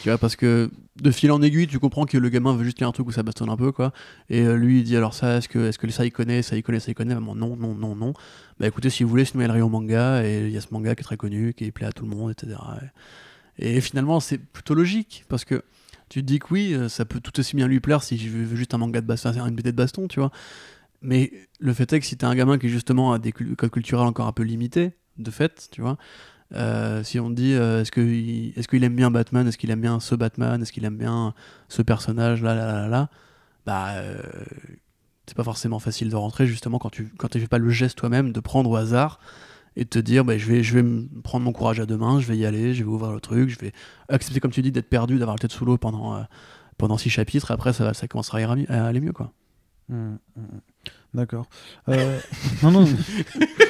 [0.00, 2.78] Tu vois, parce que de fil en aiguille, tu comprends que le gamin veut juste
[2.78, 3.92] lire un truc où ça bastonne un peu, quoi.
[4.28, 6.56] Et euh, lui, il dit alors ça, est-ce que, est-ce que ça il connaît, ça
[6.56, 7.14] il connaît, ça il connaît?
[7.14, 8.14] Maman, non, non, non, non.
[8.58, 10.68] Bah écoutez, si vous voulez, sinon il y a manga, et il y a ce
[10.72, 12.58] manga qui est très connu, qui plaît à tout le monde, etc.
[13.58, 15.62] Et, finalement, c'est plutôt logique, parce que
[16.08, 18.28] tu te dis que oui, euh, ça peut tout aussi bien lui plaire si je
[18.30, 20.32] veux juste un manga de baston, une BD de baston, tu vois.
[21.02, 24.06] Mais le fait est que si t'es un gamin qui justement a des codes culturels
[24.06, 25.98] encore un peu limités, de fait, tu vois,
[26.54, 29.70] euh, si on te dit euh, est-ce qu'il est qu'il aime bien Batman, est-ce qu'il
[29.70, 31.34] aime bien ce Batman, est-ce qu'il aime bien
[31.68, 33.08] ce personnage là, là, là, là,
[33.66, 34.20] bah euh,
[35.26, 37.96] c'est pas forcément facile de rentrer justement quand tu quand tu fais pas le geste
[37.98, 39.20] toi-même de prendre au hasard
[39.76, 42.18] et de te dire bah, je vais je vais prendre mon courage à deux mains,
[42.18, 43.72] je vais y aller, je vais ouvrir le truc, je vais
[44.08, 46.22] accepter comme tu dis d'être perdu, d'avoir la tête sous l'eau pendant euh,
[46.78, 49.32] pendant six chapitres, après ça, ça commencera à, aller mieux quoi.
[49.88, 50.60] Mm, mm, mm.
[51.14, 51.46] D'accord.
[52.62, 52.88] Non, non.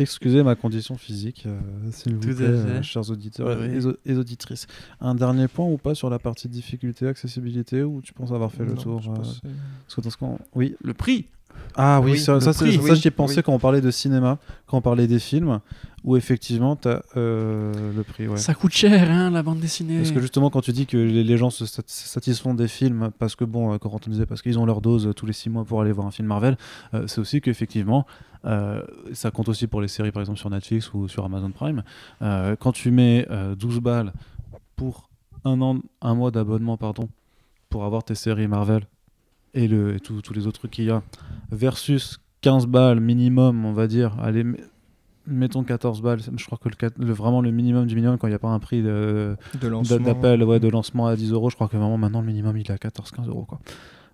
[0.00, 1.60] Excuser ma condition physique, euh,
[1.92, 4.66] s'il vous plaît, euh, chers auditeurs Ouais, et, auditrices.
[5.00, 8.64] Un dernier point ou pas sur la partie difficulté, accessibilité, ou tu penses avoir fait
[8.64, 9.48] le tour je euh, pense que-
[9.86, 10.74] parce que dans ce cas, oui.
[10.82, 11.26] Le prix
[11.76, 13.42] Ah oui, Oui, ça, ça, prix, ça, oui, j'y ai pensé oui.
[13.42, 15.60] quand on parlait de cinéma, quand on parlait des films,
[16.04, 18.26] où effectivement, tu as le prix.
[18.28, 18.36] Ouais.
[18.38, 19.98] Ça coûte cher hein la bande dessinée.
[19.98, 23.10] Parce que justement, quand tu dis que les, les gens se sat- satisfont des films,
[23.18, 25.32] parce que bon, euh, quand on disait parce qu'ils ont leur dose euh, tous les
[25.32, 26.56] six mois pour aller voir un film Marvel,
[26.94, 28.06] euh, c'est aussi qu'effectivement,
[28.46, 28.82] euh,
[29.12, 31.82] ça compte aussi pour les séries par exemple sur Netflix ou sur Amazon Prime.
[32.22, 34.12] Euh, quand tu mets euh, 12 balles
[34.76, 35.10] pour
[35.44, 37.08] un an, un mois d'abonnement, pardon,
[37.68, 38.82] pour avoir tes séries Marvel
[39.54, 41.02] et, le, et tous tous les autres trucs qu'il y a,
[41.50, 44.44] versus 15 balles minimum, on va dire, allez,
[45.26, 48.36] mettons 14 balles, je crois que le, vraiment le minimum du minimum quand il n'y
[48.36, 49.96] a pas un prix de, de lancement.
[50.44, 51.50] ouais, de lancement à 10 euros.
[51.50, 53.44] Je crois que vraiment maintenant le minimum il est à 14-15 euros.
[53.44, 53.60] Quoi.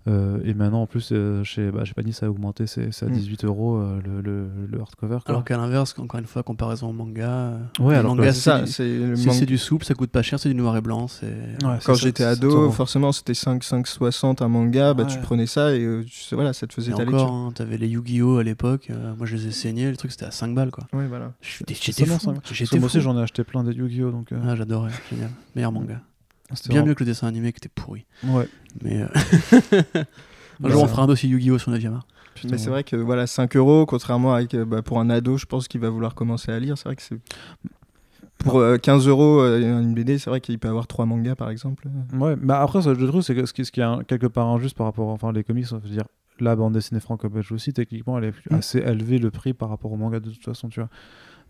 [0.09, 3.07] Euh, et maintenant en plus, euh, chez, bah, chez Panini ça a augmenté, c'est, à
[3.07, 3.13] Mm.
[3.13, 5.19] 18 euros euh, le, le, le hardcover.
[5.25, 5.31] Quoi.
[5.31, 8.33] Alors qu'à l'inverse, encore une fois, comparaison au manga, euh, Ouais, le alors manga, là,
[8.67, 11.09] c'est du- souple, ça coûte pas cher, c'est du noir et blanc.
[11.09, 11.27] C'est
[11.67, 15.75] Ouais, Quand j'étais ado, forcément c'était 5, 5, 60 un manga, bah, tu prenais ça
[15.75, 18.43] et tu sais, voilà, ça te faisait Et ta encore, hein, t'avais les Yu-Gi-Oh à
[18.45, 18.89] l'époque.
[18.91, 19.91] euh, moi, je les ai saignés.
[19.91, 20.85] Le truc, c'était à 5 balles, quoi.
[20.93, 21.33] Ouais, voilà.
[21.41, 22.33] J'étais fou.
[22.79, 24.11] moi aussi j'en ai acheté plein des Yu-Gi-Oh!
[24.13, 25.31] Donc, Ah, j'adorais, génial.
[25.57, 26.01] Meilleur manga.
[26.51, 28.07] Bien vraiment- mieux que le dessin animé qui était pourri.
[28.25, 28.49] Ouais.
[28.83, 29.07] Mais euh,
[30.61, 32.07] Bah, un jour, on ça- fera un dossier Yu-Gi-Oh sur 9 art.
[32.35, 32.71] putain, Mais c'est ouais.
[32.73, 35.81] vrai que voilà, 5 euros, contrairement à euh, bah, pour un ado, je pense qu'il
[35.81, 36.77] va vouloir commencer à lire.
[36.79, 37.19] C'est vrai que c'est.
[38.39, 41.51] Pour euh, 15 euros euh, une BD, c'est vrai qu'il peut avoir 3 mangas par
[41.51, 41.89] exemple.
[42.13, 44.27] Ouais, bah après, ça, je trouve c'est que ce qui, ce qui est un- quelque
[44.27, 46.05] part injuste par rapport enfin les comics, je veux dire,
[46.39, 48.55] la bande dessinée franco-belge aussi, techniquement, elle est Mm.
[48.55, 50.91] assez élevée le prix par rapport au manga de toute façon, tu vois.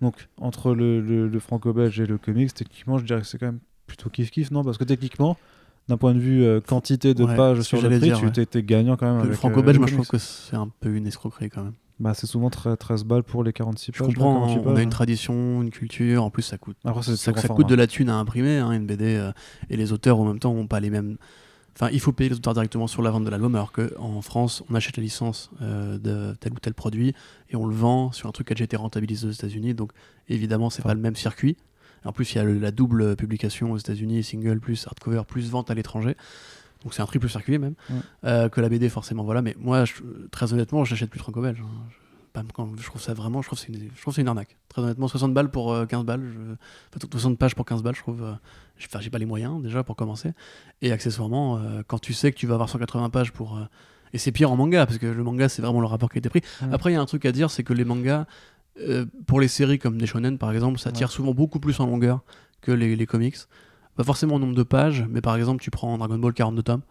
[0.01, 3.47] Donc, entre le, le- le franco-belge et le comics, techniquement, je dirais que c'est quand
[3.47, 5.37] même plutôt kiff-kiff, non Parce que techniquement,
[5.89, 8.47] d'un point de vue euh, quantité de Ouais, pages sur le prix, dire, tu ouais.
[8.47, 9.27] t'es gagnant quand même.
[9.27, 11.75] Le franco-belge, euh, moi, je trouve que c'est un peu une escroquerie quand même.
[11.99, 14.09] Bah, c'est souvent très- 13 balles pour les 46 Je pages.
[14.09, 14.91] là, comprends, 48 on pages, a une hein.
[14.91, 18.59] tradition, une culture, en plus ça coûte Après, ça, coûte de la thune à imprimer,
[18.59, 19.33] hein, une BD, euh,
[19.71, 21.17] et les auteurs en même temps n'ont pas les mêmes.
[21.75, 24.63] Enfin, il faut payer les auteurs directement sur la vente de l'album, alors qu'en France,
[24.71, 27.15] on achète la licence euh, de tel ou tel produit
[27.51, 29.73] et on le vend sur un truc qui a déjà été rentabilisé aux États-Unis.
[29.75, 29.93] Donc,
[30.29, 30.91] évidemment, c'est Enfin.
[30.91, 31.57] pas le même circuit.
[32.07, 35.51] En plus, il y a le- la double publication aux États-Unis, single plus hardcover plus
[35.51, 36.17] vente à l'étranger.
[36.85, 37.97] Donc, c'est un triple circuit même Ouais.
[38.25, 39.25] euh, que la BD, forcément.
[39.25, 39.43] Voilà.
[39.43, 39.95] Mais moi, je-
[40.31, 41.61] très honnêtement, j'achète plus franco-belge.
[41.63, 41.89] hein.
[42.79, 44.59] je trouve ça vraiment, je trouve c'est une, je trouve c'est une arnaque.
[44.69, 48.23] Très honnêtement, 60 balles pour 15 balles, je, 60 pages pour 15 balles, je trouve,
[48.23, 50.33] enfin, j'ai pas les moyens déjà pour commencer.
[50.83, 53.59] Et accessoirement, quand tu sais que tu vas avoir 180 pages pour
[54.13, 56.21] et c'est pire en manga, parce que le manga, c'est vraiment le rapport qui a
[56.21, 56.43] été pris.
[56.73, 58.27] Après, il y a un truc à dire, c'est que les mangas,
[58.81, 61.87] euh, pour les séries comme des shonen, par exemple, ça tire souvent beaucoup plus en
[61.87, 62.23] longueur
[62.61, 63.37] que les, comics.
[63.97, 66.83] Pas forcément en nombre de pages, mais par exemple, tu prends Dragon Ball 42 tomes.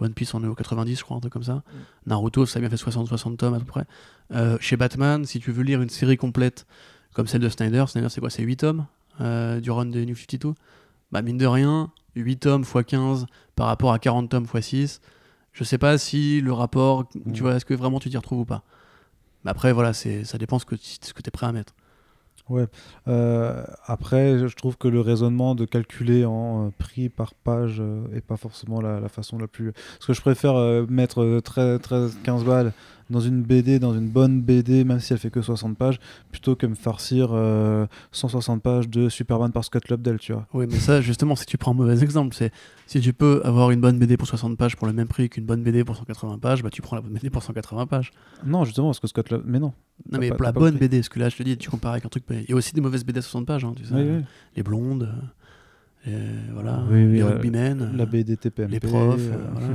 [0.00, 1.62] One Piece, on est au 90, je crois, un truc comme ça.
[2.06, 3.84] Naruto, ça a bien fait 60-60 tomes à peu près.
[4.32, 6.66] Euh, chez Batman, si tu veux lire une série complète
[7.12, 8.30] comme celle de Snyder, Snyder, c'est quoi?
[8.30, 8.86] C'est 8 tomes
[9.20, 10.54] euh, du run de New 52
[11.12, 15.00] Bah, mine de rien, 8 tomes x 15 par rapport à 40 tomes x 6
[15.54, 17.36] je sais pas si le rapport, tu mm.
[17.36, 18.64] vois, est-ce que vraiment tu t'y retrouves ou pas.
[19.44, 21.74] Mais après, voilà, ça dépend ce que, tu es prêt à mettre.
[22.50, 22.66] Ouais.
[23.08, 28.04] Euh, après, je trouve que le raisonnement de calculer en euh, prix par page euh,
[28.14, 29.72] est pas forcément la, la, façon la plus.
[29.72, 30.54] Parce que je préfère
[30.88, 32.72] mettre 13, 13, 15 balles
[33.10, 35.98] dans une BD, dans une bonne BD, même si elle fait que 60 pages,
[36.30, 37.30] plutôt que me farcir
[38.12, 40.46] 160 pages de Superman par Scott Lobdell, tu vois.
[40.54, 42.52] Oui, mais ça, justement, si tu prends un mauvais exemple, c'est
[42.86, 45.46] si tu peux avoir une bonne BD pour 60 pages pour le même prix qu'une
[45.46, 48.12] bonne BD pour 180 pages, bah tu prends la bonne BD pour 180 pages.
[48.44, 49.50] Non, justement, parce que Scott Lobdell.
[49.50, 49.72] Mais non.
[50.10, 52.04] Non, mais pour la bonne BD, parce que là, je te dis, tu compares avec
[52.04, 52.24] un truc.
[52.30, 54.22] Il y a aussi des mauvaises BD à 60 pages, hein, tu sais.
[54.56, 55.10] Les blondes.
[56.06, 59.68] Euh, voilà, les rugbymen, la BD TPMP, les profs, euh, voilà,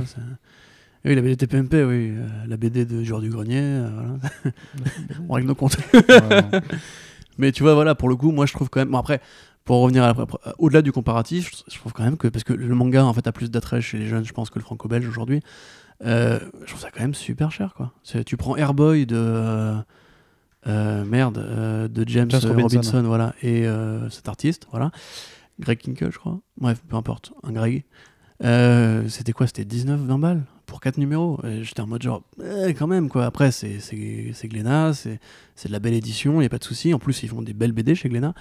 [1.04, 2.12] oui, la BD TPMP, oui.
[2.14, 4.18] Euh, la BD de Joueur du Grenier, euh, voilà.
[5.28, 5.78] on règle nos comptes.
[7.38, 8.90] Mais tu vois, voilà, pour le coup, moi je trouve quand même.
[8.90, 9.20] Bon, après,
[9.64, 10.14] pour revenir à
[10.58, 12.28] au-delà du comparatif, je trouve quand même que.
[12.28, 14.58] Parce que le manga, en fait, a plus d'attrait chez les jeunes, je pense, que
[14.58, 15.40] le franco-belge aujourd'hui.
[16.04, 17.92] Euh, je trouve ça quand même super cher, quoi.
[18.26, 19.74] Tu prends Airboy de.
[20.66, 23.02] merde, de James, Robinson.
[23.04, 23.66] voilà, et
[24.10, 24.90] cet artiste, voilà.
[25.60, 26.40] Greg Kinkel, je crois.
[26.58, 27.84] Bref, peu importe, un Greg.
[29.08, 29.46] c'était quoi?
[29.46, 30.42] C'était 19-20 balles?
[30.70, 31.40] Pour quatre numéros.
[31.62, 33.26] J'étais en mode genre, eh, quand même, quoi.
[33.26, 33.80] Après, c'est
[34.44, 35.18] Glénat, c'est
[35.66, 36.94] de la belle édition, il n'y a pas de souci.
[36.94, 38.34] En plus, ils font des belles BD chez Glénat.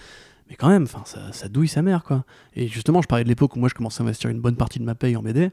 [0.50, 2.24] Mais quand même, ça, ça douille sa mère, quoi.
[2.56, 4.80] Et justement, je parlais de l'époque où moi, je commençais à investir une bonne partie
[4.80, 5.52] de ma paye en BD.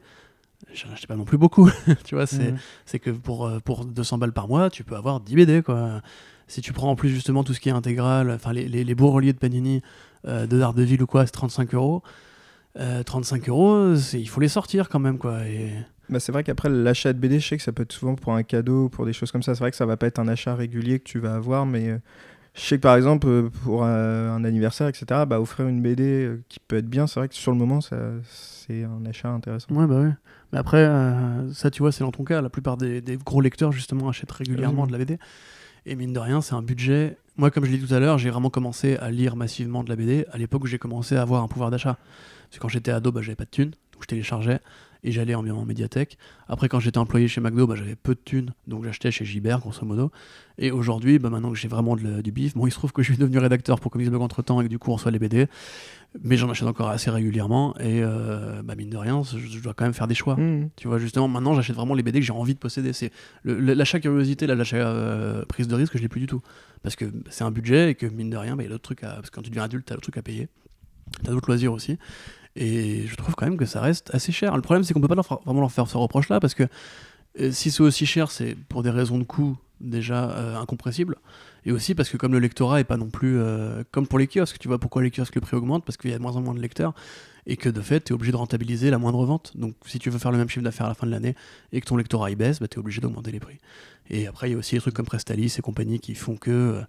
[0.73, 1.69] J'en achetais pas non plus beaucoup.
[2.05, 2.53] tu vois, c'est
[2.85, 6.01] c'est que pour, euh, pour 200 balles par mois, tu peux avoir 10 BD, quoi.
[6.47, 9.11] Si tu prends en plus justement tout ce qui est intégral, enfin les, les, beaux
[9.11, 9.81] reliés de Panini
[10.25, 12.03] euh, de Daredevil ou quoi, c'est 35 euros.
[13.05, 15.45] 35 euh, euros, il faut les sortir quand même, quoi.
[15.47, 15.73] Et...
[16.09, 18.33] Bah, c'est vrai qu'après l'achat de BD, je sais que ça peut être souvent pour
[18.33, 19.55] un cadeau, pour des choses comme ça.
[19.55, 21.89] C'est vrai que ça va pas être un achat régulier que tu vas avoir, mais
[21.89, 21.97] euh,
[22.53, 26.41] je sais que par exemple euh, pour un, anniversaire, etc., bah, offrir une BD euh,
[26.47, 29.67] qui peut être bien, c'est vrai que sur le moment, c'est un achat intéressant.
[29.75, 30.11] Ouais, bah oui.
[30.53, 30.89] Mais après,
[31.51, 32.41] ça, tu vois, c'est dans ton cas.
[32.41, 35.19] La plupart des, gros lecteurs, justement, achètent régulièrement de la BD.
[35.85, 37.17] Et mine de rien, c'est un budget.
[37.35, 39.89] Moi, comme je l'ai dit tout à l'heure, j'ai vraiment commencé à lire massivement de
[39.89, 41.97] la BD à l'époque où j'ai commencé à avoir un pouvoir d'achat.
[42.49, 44.61] Parce que quand j'étais ado, bah, j'avais pas de thunes, donc je téléchargeais
[45.03, 46.17] et j'allais en, en, médiathèque.
[46.47, 49.59] Après, quand j'étais employé chez McDo, bah, j'avais peu de thunes, donc j'achetais chez Gibert,
[49.59, 50.11] grosso modo.
[50.57, 53.11] Et aujourd'hui, bah, maintenant que j'ai vraiment du bif, bon, il se trouve que je
[53.11, 55.19] suis devenu rédacteur pour Comics Blog entre temps et que du coup, on reçoit les
[55.19, 55.47] BD.
[56.23, 59.85] Mais j'en achète encore assez régulièrement et euh, bah, mine de rien, je, dois quand
[59.85, 60.35] même faire des choix.
[60.35, 60.69] Mmh.
[60.75, 62.93] Tu vois, justement, maintenant, j'achète vraiment les BD que j'ai envie de posséder.
[62.93, 63.11] C'est
[63.43, 66.41] l'achat curiosité, l'achat euh, prise de risque, je l'ai plus du tout.
[66.81, 68.83] Parce que c'est un budget et que mine de rien, bah, il y a d'autres
[68.83, 69.15] trucs à.
[69.15, 70.47] Parce que quand tu deviens adulte, t'as d'autres trucs à payer.
[71.23, 71.97] T'as d'autres loisirs aussi.
[72.57, 74.55] Et je trouve quand même que ça reste assez cher.
[74.55, 76.63] Le problème, c'est qu'on peut pas vraiment leur faire ce reproche-là, parce que
[77.39, 81.17] euh, si c'est aussi cher, c'est pour des raisons de coût déjà euh, incompréhensibles.
[81.65, 83.37] Et aussi parce que comme le lectorat est pas non plus...
[83.39, 85.85] Euh, comme pour les kiosques, tu vois pourquoi les kiosques le prix augmente?
[85.85, 86.93] Parce qu'il y a de moins en moins de lecteurs
[87.47, 89.53] et que de fait, tu es obligé de rentabiliser la moindre vente.
[89.55, 91.33] Donc si tu veux faire le même chiffre d'affaires à la fin de l'année
[91.71, 93.57] et que ton lectorat y baisse, bah, tu es obligé d'augmenter les prix.
[94.09, 96.51] Et après, il y a aussi des trucs comme Prestalis et compagnie qui font que.
[96.51, 96.81] Euh,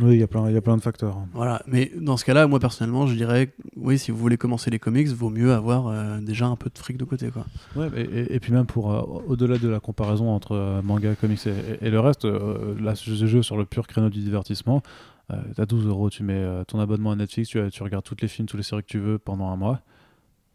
[0.00, 1.18] oui, il y, a plein, y a plein de facteurs.
[1.32, 4.78] Voilà, mais dans ce cas-là, moi personnellement, je dirais, oui, si vous voulez commencer les
[4.78, 7.30] comics, vaut mieux avoir euh, déjà un peu de fric de côté.
[7.30, 7.44] Quoi.
[7.76, 11.90] Ouais, et, et, puis même pour, euh, au-delà de la comparaison entre manga, comics et,
[11.90, 14.82] le reste, là, je joue sur le pur créneau du divertissement.
[15.56, 18.46] T'as 12 euros, tu mets ton abonnement à Netflix, tu, tu regardes toutes les films,
[18.46, 19.80] toutes les séries que tu veux pendant un mois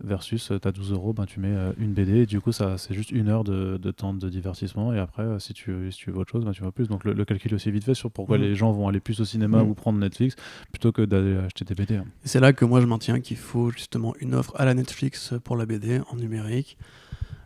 [0.04, 2.52] versus euh, tu as 12 euros, ben, tu mets euh, une BD et du coup
[2.52, 5.92] ça c'est juste une heure de, de, temps de divertissement et après euh, si tu,
[5.92, 6.88] si tu veux autre chose, ben, tu vas plus.
[6.88, 8.42] Donc le, calcul est aussi vite fait sur pourquoi mm.
[8.42, 9.70] les gens vont aller plus au cinéma mm.
[9.70, 10.36] ou prendre Netflix
[10.72, 11.96] plutôt que d'aller acheter des BD.
[11.96, 12.06] Hein.
[12.24, 15.58] C'est là que moi je maintiens qu'il faut justement une offre à la Netflix pour
[15.58, 16.78] la BD en numérique.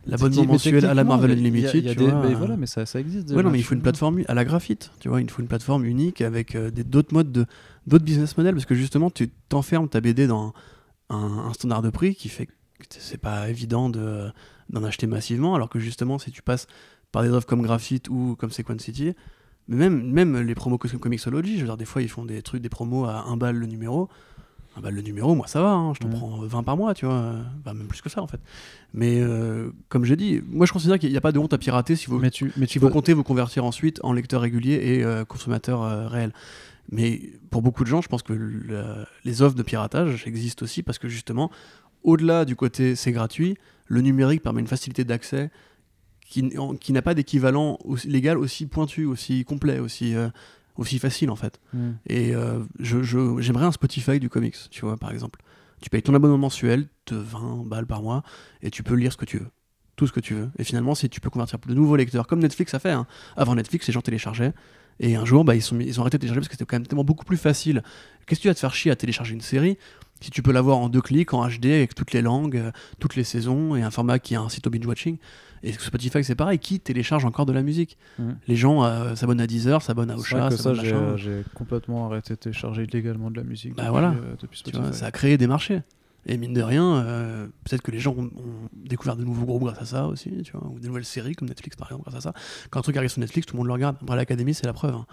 [0.06, 2.22] L'abonnement mensuel à la Marvel Unlimited, tu vois.
[2.26, 3.30] Mais voilà, mais ça, ça existe.
[3.30, 5.48] Ouais, non, mais il faut une plateforme à la graphite, tu vois, il faut une
[5.48, 7.46] plateforme unique avec d'autres modes de
[7.86, 10.52] d'autres business models parce que justement tu t'enfermes ta BD dans
[11.10, 12.52] un, standard de prix qui fait que
[12.88, 14.30] c'est pas évident de,
[14.70, 16.66] d'en acheter massivement, alors que justement, si tu passes
[17.12, 19.12] par des offres comme Graphite ou comme Sequence City,
[19.68, 22.42] mais même, même les promos comme Comixology, je veux dire, des fois ils font des
[22.42, 24.08] trucs, des promos à 1 balle le numéro.
[24.76, 27.06] ah bah, le numéro, moi ça va, hein, je t'en prends 20 par mois, tu
[27.06, 28.40] vois, bah, même plus que ça en fait.
[28.92, 31.58] Mais euh, comme j'ai dit, moi je considère qu'il n'y a pas de honte à
[31.58, 34.12] pirater s'il faut, Mais tu, mais tu s'il faut vas- compter vous convertir ensuite en
[34.12, 36.32] lecteur régulier et euh, consommateur euh, réel.
[36.90, 40.82] Mais pour beaucoup de gens, je pense que le- les offres de piratage existent aussi
[40.82, 41.50] parce que justement,
[42.02, 43.56] au-delà du côté c'est gratuit,
[43.86, 45.50] le numérique permet une facilité d'accès
[46.26, 46.42] qui,
[46.92, 50.28] n'a pas d'équivalent légal aussi pointu, aussi complet, aussi, euh,
[50.76, 51.60] aussi facile en fait.
[51.72, 51.92] Hmm.
[52.06, 55.40] Et euh, je, je- j'aimerais un Spotify du comics, tu vois, par exemple.
[55.80, 58.22] Tu payes ton abonnement mensuel de 20 balles par mois
[58.62, 59.48] et tu peux lire ce que tu veux.
[59.96, 60.50] Tout ce que tu veux.
[60.58, 62.90] Et finalement, si tu peux convertir de nouveaux lecteurs, comme Netflix a fait.
[62.90, 63.06] hein.
[63.36, 64.52] Avant Netflix, les gens téléchargeaient.
[65.00, 66.76] Et un jour, bah, ils, sont, ils ont arrêté de télécharger parce que c'était quand
[66.76, 67.82] même tellement beaucoup plus facile.
[68.26, 69.76] Qu'est-ce que tu vas te faire chier à télécharger une série
[70.20, 73.14] si tu peux l'avoir en deux clics, en HD, avec toutes les langues, euh, toutes
[73.14, 75.18] les saisons, et un format qui a un site au binge-watching
[75.62, 76.58] Et Spotify, c'est pareil.
[76.58, 77.98] Qui télécharge encore de la musique?
[78.18, 78.36] Mhm.
[78.48, 82.34] Les gens euh, s'abonnent à Deezer, s'abonnent à Ocha, s'abonnent à j'ai euh, complètement arrêté
[82.34, 83.74] de télécharger illégalement de la musique.
[83.74, 84.08] Bah depuis, voilà.
[84.12, 85.82] euh, depuis Tu vois, ça a créé des marchés.
[86.26, 88.30] Et mine de rien, euh, peut-être que les gens ont,
[88.72, 91.48] découvert de nouveaux groupes grâce à ça aussi, tu vois, ou des nouvelles séries comme
[91.48, 92.32] Netflix par exemple grâce à ça.
[92.70, 93.96] Quand un truc arrive sur Netflix, tout le monde le regarde.
[94.02, 94.94] Après l'Académie, c'est la preuve.
[94.94, 95.06] hein.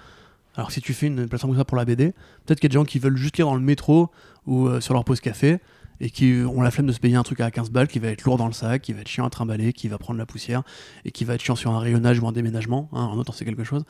[0.56, 2.14] Alors si tu fais une plateforme comme ça pour la BD,
[2.46, 4.10] peut-être qu'il y a des gens qui veulent juste lire dans le métro
[4.46, 5.60] ou euh, sur leur pause café
[6.02, 8.10] et qui ont la flemme de se payer un truc à 15 balles qui va
[8.10, 10.26] être lourd dans le sac, qui va être chiant à trimballer, qui va prendre la
[10.26, 10.64] poussière
[11.06, 12.90] et qui va être chiant sur un rayonnage ou un déménagement.
[12.92, 13.84] Hein, en autre, c'est quelque chose.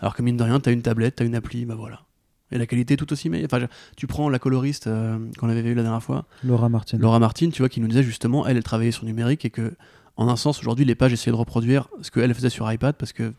[0.00, 2.05] Alors que mine de rien, t'as une tablette, t'as une appli, bah voilà.
[2.52, 3.48] Et la qualité est tout aussi meilleure.
[3.52, 3.66] Enfin,
[3.96, 6.98] tu prends la coloriste euh, qu'on avait vu la dernière fois, Laura Martin.
[6.98, 9.74] Laura Martin, tu vois, qui nous disait justement, elle, elle travaillait sur numérique et que,
[10.16, 13.12] en un sens, aujourd'hui, les pages essayaient de reproduire ce qu'elle faisait sur iPad parce
[13.12, 13.34] que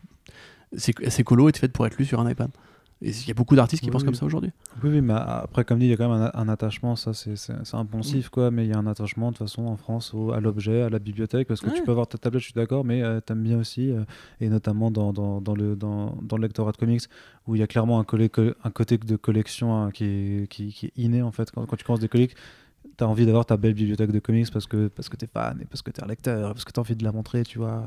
[0.76, 2.50] ces, ces colos étaient faites pour être lus sur un iPad.
[3.00, 4.06] Et il y a beaucoup d'artistes qui Oui, pensent oui.
[4.06, 4.50] comme ça aujourd'hui.
[4.82, 7.14] Oui, oui, mais après, comme dit, il y a quand même un, un attachement, ça
[7.14, 7.76] c'est c'est Mm.
[7.76, 10.40] impensif, quoi, mais il y a un attachement de toute façon en France au- à
[10.40, 11.72] l'objet, à la bibliothèque, parce que Ouais.
[11.74, 14.02] tu peux avoir ta tablette, je suis d'accord, mais euh, t'aimes bien aussi, euh,
[14.40, 17.02] et notamment dans, dans, dans le, dans, dans le lectorat de comics,
[17.46, 18.02] où il y a clairement un,
[18.64, 21.50] un côté de collection hein, qui, est, qui, qui est inné en fait.
[21.52, 22.34] Quand, quand tu commences des comics,
[22.96, 25.66] t'as envie d'avoir ta belle bibliothèque de comics parce que, parce que t'es fan, et
[25.66, 27.84] parce que t'es un lecteur, parce que t'as envie de la montrer, tu vois.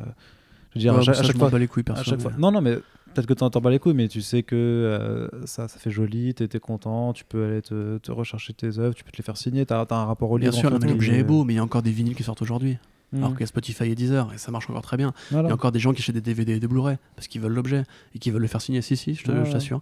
[0.73, 1.93] Je veux dire, Ouais, à chaque, ça, à je chaque m'en fois, les couilles, à
[1.93, 2.33] perso, chaque mais- fois.
[2.37, 2.75] Non, non, mais
[3.13, 5.91] peut-être que tu n'entends pas les couilles, mais tu sais que euh, ça, ça fait
[5.91, 9.17] joli, tu es, content, tu peux aller te, te rechercher tes œuvres, tu peux te
[9.17, 10.59] les faire signer, tu as, un rapport au Bien livre.
[10.59, 11.91] sûr, en non, fait, mais qui l'objet est beau, mais il y a encore des
[11.91, 12.77] vinyles qui sortent aujourd'hui.
[13.13, 13.19] Mhm.
[13.19, 15.11] Alors qu'il y a Spotify et Deezer, et ça marche encore très bien.
[15.31, 15.47] Voilà.
[15.47, 17.41] Il y a encore des gens qui achètent des DVD et des Blu-ray parce qu'ils
[17.41, 17.83] veulent l'objet
[18.15, 18.81] et qui veulent le faire signer.
[18.81, 19.81] Si, si, je t'assure.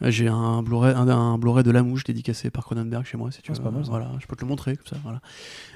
[0.00, 3.32] Ouais, J'ai un Blu-ray un, un Blu-ray de La Mouche dédicacé par Cronenberg chez moi,
[3.32, 3.64] si tu Ah, veux.
[3.64, 3.90] pas mal, ça.
[3.90, 4.96] Voilà, je peux te le montrer comme ça.
[5.02, 5.20] Voilà.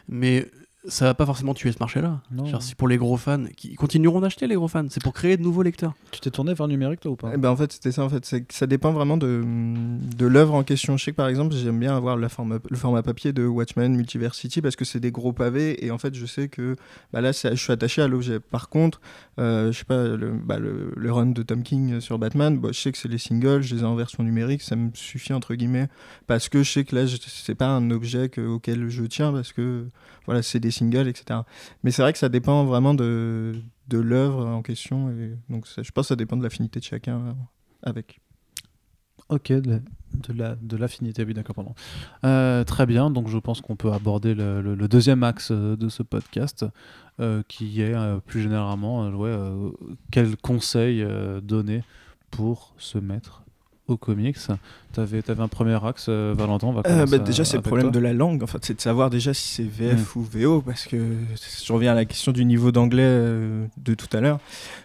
[0.08, 0.46] Mais
[0.88, 2.20] ça va pas forcément tuer ce marché-là.
[2.60, 4.86] C'est pour les gros fans qui continueront d'acheter les gros fans.
[4.90, 5.94] C'est pour créer de nouveaux lecteurs.
[6.10, 8.04] Tu t'es tourné vers le numérique, toi, ou pas Eh ben, en fait, c'était ça.
[8.04, 9.44] En fait, ça dépend vraiment de,
[10.16, 10.96] de l'œuvre en question.
[10.96, 13.94] Je sais que par exemple, j'aime bien avoir la forme, le format papier de Watchmen
[13.94, 16.74] Multiversity parce que c'est des gros pavés et en fait, je sais que
[17.12, 18.40] bah là, je suis attaché à l'objet.
[18.40, 19.00] Par contre,
[19.38, 22.70] euh, je sais pas, le, bah, le, le run de Tom King sur Batman, bah,
[22.72, 25.32] je sais que c'est les singles, je les ai en version numérique, ça me suffit
[25.32, 25.86] entre guillemets
[26.26, 29.52] parce que je sais que là, c'est pas un objet que- auquel je tiens parce
[29.52, 29.86] que
[30.26, 31.40] voilà, c'est des singles, etc.
[31.84, 33.54] Mais c'est vrai que ça dépend vraiment de,
[33.88, 35.14] de l'œuvre en question.
[35.48, 37.32] Donc, je pense que ça dépend de l'affinité de chacun euh,
[37.82, 38.18] avec.
[39.28, 41.74] Ok, de la- de la- de l'affinité, oui, d'accord, pardon.
[42.24, 46.02] Euh, très bien, donc je pense qu'on peut aborder le, deuxième axe euh, de ce
[46.02, 46.66] podcast,
[47.48, 47.94] qui est
[48.26, 49.34] plus généralement, ouais,
[50.10, 51.84] quels conseils euh, donner
[52.30, 53.41] pour se mettre
[53.92, 54.36] aux comics
[54.92, 57.92] Tu avais, un premier axe, euh, Valentin, va Euh, bah, déjà, c'est le problème toi.
[57.92, 58.42] de la langue.
[58.42, 60.96] En fait, c'est de savoir déjà si c'est VF ou VO, parce que
[61.64, 64.38] je reviens à la question du niveau d'anglais euh, de tout à l'heure.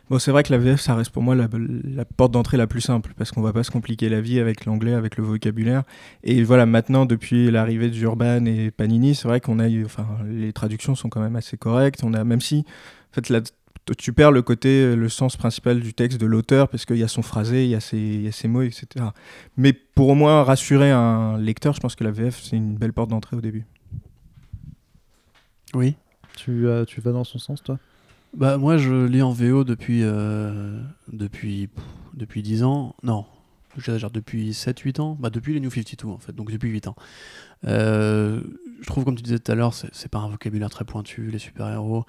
[0.09, 1.47] Bon, c'est vrai que la VF, ça reste pour moi la,
[1.83, 4.65] la porte d'entrée la plus simple, parce qu'on va pas se compliquer la vie avec
[4.65, 5.83] l'anglais, avec le vocabulaire.
[6.23, 10.53] Et voilà, maintenant, depuis l'arrivée d'Urban et Panini, c'est vrai qu'on a, eu- enfin, les
[10.53, 12.01] traductions sont quand même assez correctes.
[12.03, 12.63] On a, même si,
[13.11, 13.41] en fait, la,
[13.95, 17.07] tu perds le côté, le sens principal du texte de l'auteur, parce qu'il y a
[17.07, 19.05] son phrasé, il y a ses, il y a ses mots, etc.
[19.55, 22.93] Mais pour au moins rassurer un lecteur, je pense que la VF, c'est une belle
[22.93, 23.65] porte d'entrée au début.
[25.73, 25.95] Oui.
[26.35, 27.79] Tu, euh, tu vas dans son sens, toi?
[28.35, 30.79] Bah, moi, je lis en VO depuis, euh,
[31.11, 31.83] depuis, pff,
[32.13, 32.95] depuis 10 ans.
[33.03, 33.25] Non,
[33.75, 35.17] j'exagère, depuis 7-8 ans.
[35.19, 36.95] Bah, depuis les New 52, en fait, donc depuis 8 ans.
[37.65, 38.41] Euh,
[38.81, 41.29] je trouve, comme tu disais tout à l'heure, c'est c'est pas un vocabulaire très pointu,
[41.31, 42.05] les super-héros.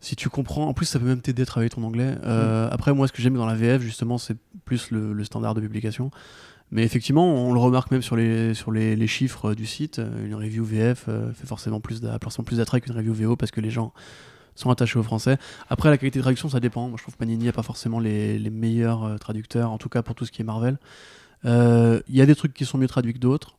[0.00, 2.16] Si tu comprends, en plus, ça peut même t'aider à travailler ton anglais.
[2.24, 5.54] Euh, Après, moi, ce que j'aime dans la VF, justement, c'est plus le, le standard
[5.54, 6.10] de publication.
[6.70, 9.98] Mais effectivement, on le remarque même sur les, sur les, les chiffres du site.
[9.98, 13.70] Euh, Une review VF euh, fait forcément plus d'attrait qu'une review VO parce que les
[13.70, 13.92] gens
[14.54, 15.36] sont attachés au français.
[15.68, 16.88] Après, la qualité de traduction, ça dépend.
[16.88, 19.88] Moi, je trouve que Panini n'a pas forcément les, les meilleurs euh, traducteurs, en tout
[19.88, 20.78] cas pour tout ce qui est Marvel.
[21.44, 23.56] Euh, Il y a des trucs qui sont mieux traduits que d'autres.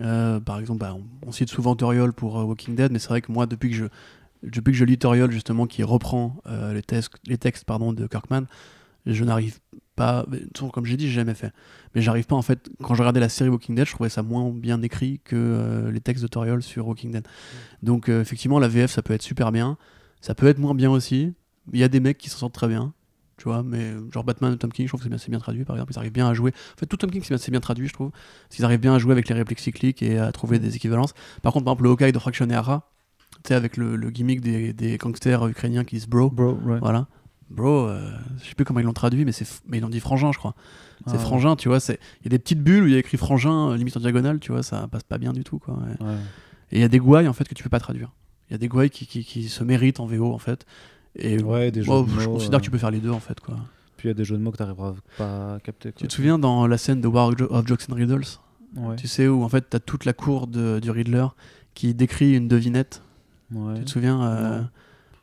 [0.00, 3.08] Euh, par exemple, bah, on, on cite souvent Toriol pour euh, Walking Dead, mais c'est
[3.08, 3.84] vrai que moi, depuis que je,
[4.42, 8.06] depuis que je lis Toriol, justement, qui reprend euh, les, textes les textes pardon, de
[8.06, 8.46] Kirkman,
[9.06, 9.58] je n'arrive
[9.96, 10.26] pas.
[10.72, 11.52] Comme j'ai dit, j'ai jamais fait.
[11.94, 12.70] Mais j'arrive pas en fait.
[12.82, 15.90] Quand je regardais la série Walking Dead, je trouvais ça moins bien écrit que euh,
[15.90, 17.26] les textes de sur Walking Dead.
[17.82, 19.76] Donc euh, effectivement, la VF ça peut être super bien.
[20.20, 21.32] Ça peut être moins bien aussi.
[21.72, 22.92] Il y a des mecs qui s'en sortent très bien.
[23.36, 25.64] Tu vois, mais genre Batman et Tom King, je trouve que c'est bien, bien, traduit
[25.64, 25.92] par exemple.
[25.94, 26.52] Ils arrivent bien à jouer.
[26.76, 28.10] En fait, tout Tom King, c'est bien, bien, traduit, je trouve.
[28.58, 30.62] Ils arrivent bien à jouer avec les répliques cycliques et à trouver mm.
[30.62, 31.14] des équivalences.
[31.40, 32.99] Par contre, par exemple, le Hawkeye de Fraction Era, tu
[33.48, 36.30] sais, avec le, gimmick des, des, gangsters ukrainiens qui disent bro.
[36.30, 37.06] Bro, Voilà.
[37.50, 38.10] Bro, euh,
[38.40, 39.32] je sais plus comment ils l'ont traduit, mais,
[39.66, 40.54] mais ils l'ont dit frangin, je crois.
[41.06, 41.78] C'est ah, frangin, tu vois.
[41.88, 44.00] Il y a des petites bulles où il y a écrit frangin, euh, limite en
[44.00, 45.78] diagonale, tu vois, ça passe pas bien du tout, quoi.
[46.72, 48.12] Et il y a des gouailles, en fait, que tu peux pas traduire.
[48.48, 50.64] Il y a des gouailles qui, qui, qui, se méritent en VO, en fait.
[51.16, 51.88] Et ouais, des je
[52.26, 53.56] considère que tu peux faire les deux, en fait, quoi.
[53.96, 55.92] Puis il y a des jeux de mots que tu n'arriveras pas à capter.
[55.92, 58.38] Tu te souviens dans la scène de War of Jokes and Riddles?
[58.96, 61.26] Tu sais, où en fait, tu as toute la cour de, du Riddler
[61.74, 63.02] qui décrit une devinette.
[63.50, 64.70] Tu te souviens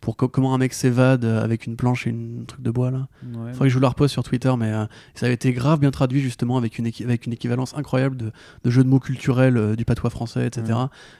[0.01, 3.07] pour comment un mec s'évade euh, avec une planche et une truc de bois là.
[3.23, 5.79] Il faudrait que je vous la repose sur Twitter, mais euh, ça avait été grave
[5.79, 8.31] bien traduit justement avec une, avec une équivalence incroyable de,
[8.63, 10.77] de jeux de mots culturels euh, du patois français, etc.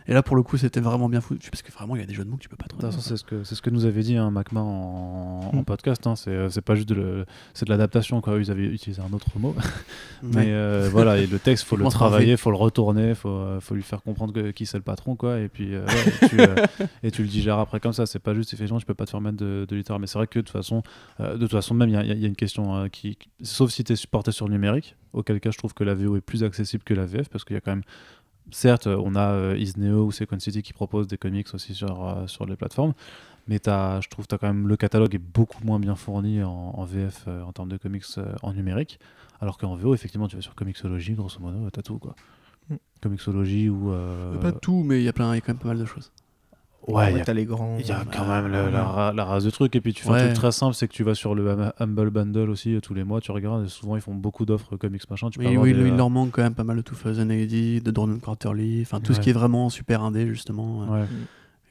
[0.08, 2.06] Et là pour le coup c'était vraiment bien foutu parce que vraiment il y a
[2.06, 2.88] des jeux de mots que tu peux pas trouver.
[3.00, 5.66] C'est ce que c'est ce que nous avait dit hein, Macma en, mm.
[5.66, 6.06] podcast.
[6.06, 6.16] Hein.
[6.16, 7.26] c'est pas juste de
[7.68, 8.38] l'adaptation quoi.
[8.38, 9.56] Ils avaient utilisé un autre mot,
[10.24, 14.04] mais voilà et le texte faut le travailler, faut le retourner, faut faut lui faire
[14.04, 15.40] comprendre que, qui c'est le patron quoi.
[15.40, 16.38] Et puis et, tu,
[17.04, 18.06] et, tu, le digères après comme ça.
[18.06, 20.00] C'est pas juste effectivement tu peux pas te permettre de, de littéraire.
[20.00, 20.84] Mais c'est vrai que de toute façon,
[21.20, 23.94] euh, de toute façon même, il y, a une question euh, qui, sauf si tu
[23.94, 26.84] es supporté sur le numérique, auquel cas je trouve que la VO est plus accessible
[26.84, 27.84] que la VF parce qu'il y a quand même
[28.52, 32.46] certes, on a euh, Isneo ou Second City qui proposent des comics aussi sur, sur
[32.46, 32.94] les plateformes,
[33.48, 36.84] mais as, je trouve que quand même le catalogue est beaucoup moins bien fourni en,
[36.84, 38.06] VF en termes de comics
[38.42, 39.00] en numérique,
[39.40, 42.16] alors qu'en VO, effectivement, tu vas sur Comixology, grosso modo, t'as tout quoi.
[42.70, 42.76] Mm.
[43.02, 43.92] Comixology ou.
[44.42, 45.86] Pas tout, mais il y a plein, il y a quand même pas mal de
[45.86, 46.12] choses.
[46.88, 47.78] Ouais, il y a, les grands.
[47.80, 49.76] Il y a quand même la, la, race de trucs.
[49.76, 52.12] Et puis tu fais un truc très simple, c'est que tu vas sur le Humble
[52.12, 53.66] Bundle aussi euh, tous les mois, tu regardes.
[53.66, 55.30] Et souvent, ils font beaucoup d'offres comics machin.
[55.30, 57.84] Tu oui, oui, il euh, leur manque quand même pas mal de tout Thousand AD,
[57.84, 60.94] de Dornan Quarterly, enfin tout ce qui est vraiment super indé justement.
[60.94, 61.06] Euh.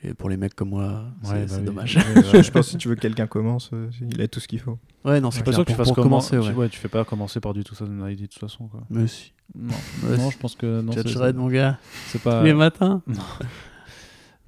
[0.05, 1.99] Et pour les mecs comme moi, c'est bah dommage.
[2.15, 3.71] je pense que si tu veux que quelqu'un commence,
[4.13, 4.79] il a tout ce qu'il faut.
[5.07, 6.37] Ouais, non, c'est pas sûr que tu fasses commencer.
[6.37, 6.69] Ouais.
[6.69, 8.69] Tu, fais pas commencer par du Thousand ID de toute façon.
[8.69, 8.83] Quoi.
[8.91, 9.33] Mais si.
[9.55, 9.73] Non,
[10.19, 10.83] non je pense que.
[10.83, 11.79] Non, Red, mon gars.
[12.09, 12.41] C'est pas.
[12.41, 13.03] Tous les matins.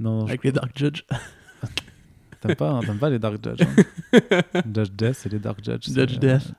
[0.00, 0.26] Non.
[0.26, 1.02] Avec les Dark Judge.
[2.40, 3.62] T'aimes pas, hein, pas les Dark Judge.
[3.62, 4.20] Hein.
[4.74, 5.88] Judge Death et les Dark Judge.
[5.88, 6.52] Judge Death.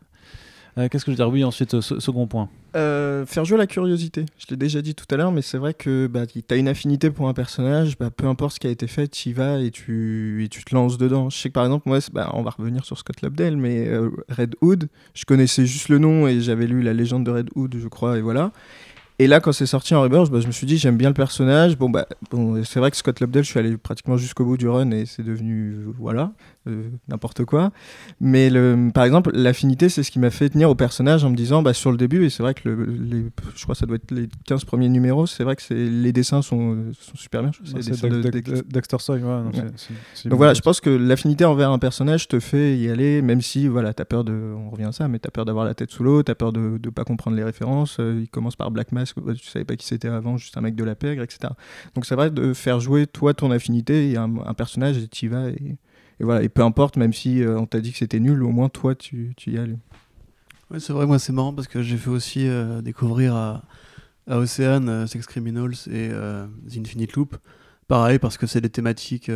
[0.77, 1.31] Euh, qu'est-ce que je veux dire?
[1.31, 2.49] Oui, ensuite, euh, second point.
[2.75, 4.25] Euh, faire jouer la curiosité.
[4.37, 6.67] Je l'ai déjà dit tout à l'heure, mais c'est vrai que bah, tu as une
[6.67, 9.59] affinité pour un personnage, bah, peu importe ce qui a été fait, tu y vas
[9.59, 11.29] et tu, et tu te lances dedans.
[11.29, 13.89] Je sais que par exemple, moi, bah, on va revenir sur Scott Lobdell, mais
[14.29, 17.75] Red Hood, je connaissais juste le nom et j'avais lu la légende de Red Hood,
[17.77, 18.51] je crois, et voilà.
[19.21, 21.13] Et là, quand c'est sorti en Rebirth, bah, je me suis dit, j'aime bien le
[21.13, 21.77] personnage.
[21.77, 22.07] Bon, bah,
[22.63, 25.23] c'est vrai que Scott Lobdell, je suis allé pratiquement jusqu'au bout du run et c'est
[25.23, 26.31] devenu, voilà,
[27.07, 27.71] n'importe quoi.
[28.19, 31.35] Mais le, par exemple, l'affinité, c'est ce qui m'a fait tenir au personnage en me
[31.35, 33.25] disant, bah, sur le début, et c'est vrai que le, les,
[33.55, 36.41] je crois que ça doit être les 15 premiers numéros, c'est vrai que les dessins
[36.41, 37.51] sont, sont super bien.
[37.63, 42.89] C'est Dexter Soy, Donc voilà, je pense que l'affinité envers un personnage te fait y
[42.89, 45.65] aller, même si, voilà, t'as peur de, on revient à ça, mais t'as peur d'avoir
[45.65, 47.97] la tête sous l'eau, t'as peur de ne pas comprendre les références.
[47.99, 50.61] Euh, il commence par Black Mask, bah, tu savais pas qui c'était avant, juste un
[50.61, 51.53] mec de la pègre, etc.
[51.95, 55.25] Donc c'est vrai de faire jouer toi ton affinité et un, un personnage et tu
[55.25, 55.77] y vas et
[56.19, 58.49] et voilà, et peu importe, même si euh, on t'a dit que c'était nul, au
[58.49, 59.77] moins toi tu, tu y allais.
[60.69, 63.63] Ouais, c'est vrai, moi c'est marrant parce que j'ai fait aussi euh, découvrir à,
[64.27, 67.37] à Océane euh, Sex Criminals et The Infinite Loop.
[67.87, 69.31] Pareil, parce que c'est des thématiques,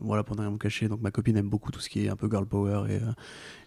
[0.00, 0.86] voilà, pour ne rien me cacher.
[0.86, 2.84] Donc ma copine aime beaucoup tout ce qui est un peu girl power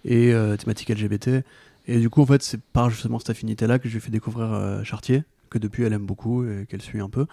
[0.06, 1.44] et, et thématiques LGBT.
[1.88, 4.10] Et du coup, en fait, c'est par justement cette affinité-là que je lui ai fait
[4.10, 7.26] découvrir Chartier, que depuis elle aime beaucoup et qu'elle suit un peu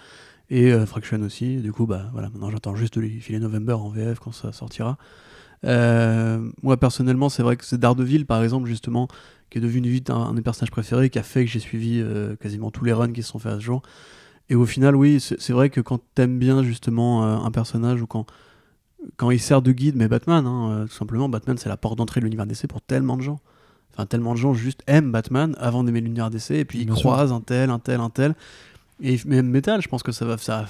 [0.50, 1.56] et euh, Fraction aussi.
[1.56, 4.52] Du coup, bah voilà, maintenant j'attends juste de lui filer November en VF quand ça
[4.52, 4.96] sortira.
[5.64, 9.08] Euh, moi personnellement, c'est vrai que c'est Daredevil par exemple justement
[9.50, 12.00] qui est devenu vite un, un des personnages préférés, qui a fait que j'ai suivi
[12.00, 13.82] euh, quasiment tous les runs qui se sont faits à ce jour.
[14.50, 18.24] Et au final, oui, c'est vrai que quand t'aimes bien justement un personnage ou quand
[19.16, 22.20] quand il sert de guide, mais Batman, hein, tout simplement, Batman c'est la porte d'entrée
[22.20, 23.40] de l'univers DC pour tellement de gens.
[23.92, 27.32] Enfin, tellement de gens juste aiment Batman avant d'aimer l'univers DC et puis ils croisent
[27.32, 28.34] un tel, un tel, un tel.
[29.00, 30.38] Et même Metal, je pense que ça va.
[30.38, 30.66] Ça,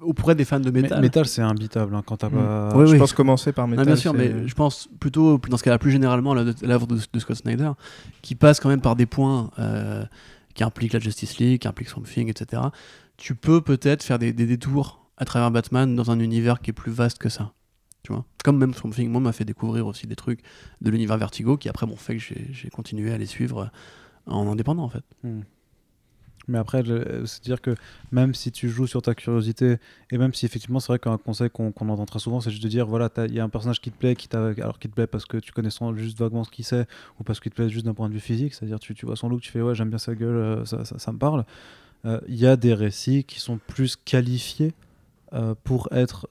[0.00, 1.00] auprès des fans de Metal.
[1.00, 2.32] Metal, c'est imbitable hein, quand t'as mm.
[2.32, 2.86] pas.
[2.86, 3.84] je pense commencer par Metal.
[3.84, 7.72] bien sûr, mais je pense plutôt, dans ce cas-là, plus généralement, l'œuvre de, Scott Snyder,
[8.22, 10.04] qui passe quand même par des points euh,
[10.54, 12.62] qui impliquent la Justice League, qui impliquent Swamp Thing, etc.
[13.18, 16.92] Tu peux peut-être faire des, détours à travers Batman dans un univers qui est plus
[16.92, 17.52] vaste que ça.
[18.02, 20.40] Tu vois Comme même Swamp Thing, moi, m'a fait découvrir aussi des trucs
[20.80, 23.70] de l'univers Vertigo qui après m'ont fait que j'ai continué à les suivre
[24.26, 25.04] en indépendant, en fait.
[25.22, 25.40] Mm.
[26.48, 27.74] Mais après, c'est-à-dire que
[28.10, 29.76] même si tu joues sur ta curiosité,
[30.10, 32.68] et même si effectivement, c'est vrai qu'un conseil qu'on entend très souvent, c'est juste de
[32.68, 35.06] dire voilà, il y a un personnage qui te plaît, qui alors qui te plaît
[35.06, 36.86] parce que tu connais juste vaguement ce qu'il sait,
[37.20, 39.16] ou parce qu'il te plaît juste d'un point de vue physique, c'est-à-dire tu, tu vois
[39.16, 41.44] son look, tu fais ouais, j'aime bien sa gueule, euh, ça, ça, me parle.
[42.04, 44.72] Euh, il y a des récits qui sont plus qualifiés
[45.34, 46.28] euh, pour être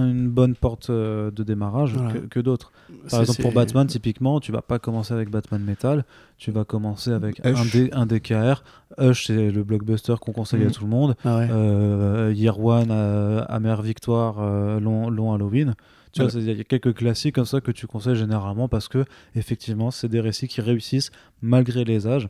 [0.00, 1.94] une bonne porte euh, de démarrage
[2.30, 2.72] que, d'autres.
[3.10, 6.04] Par exemple, pour Batman, typiquement, tu vas pas commencer avec Batman Metal,
[6.38, 8.62] tu vas commencer avec un, D, un, DKR.
[8.98, 10.72] Hush, c'est le blockbuster qu'on conseille à mm.
[10.72, 11.14] tout le monde.
[11.24, 14.40] Ah euh, Year One, euh, Amère Victoire,
[14.80, 15.74] long, long, Halloween.
[16.12, 19.04] Tu vois, il y a quelques classiques comme ça que tu conseilles généralement parce que,
[19.34, 21.10] effectivement, c'est des récits qui réussissent
[21.40, 22.28] malgré les âges.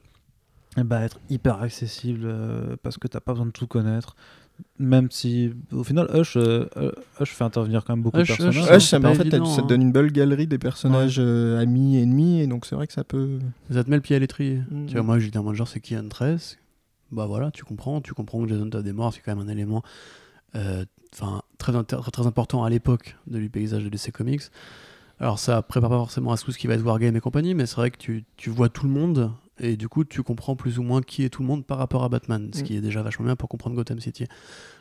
[0.79, 2.33] Et bah, être hyper accessible
[2.83, 4.17] parce que tu n'as pas besoin de tout connaître
[4.79, 6.67] même si au final Hush, euh,
[7.21, 8.59] Hush fait intervenir quand même beaucoup de personnages.
[8.59, 12.03] Hush, ça, en fait, ça te donne une belle galerie des personnages euh, amis et
[12.03, 13.39] ennemis, et donc c'est vrai que ça peut.
[13.71, 14.61] Ça te met le pied à l'étrier.
[14.71, 14.87] Mm.
[14.87, 16.59] Tu vois, moi, moi genre, c'est Kian Tress.
[17.11, 19.51] Bah voilà, tu comprends, tu comprends que Jason Todd est mort, c'est quand même un
[19.51, 19.83] élément
[20.55, 20.85] euh,
[21.15, 24.43] enfin très, très, très, important à l'époque de du paysage de DC Comics.
[25.21, 27.67] Alors ça prépare pas forcément à tout ce qui va être Wargame et compagnie, mais
[27.67, 29.31] c'est vrai que tu, tu vois tout le monde
[29.63, 32.03] et du coup, tu comprends plus ou moins qui est tout le monde par rapport
[32.03, 32.63] à Batman, ce mm.
[32.65, 34.27] qui est déjà vachement bien pour comprendre Gotham City.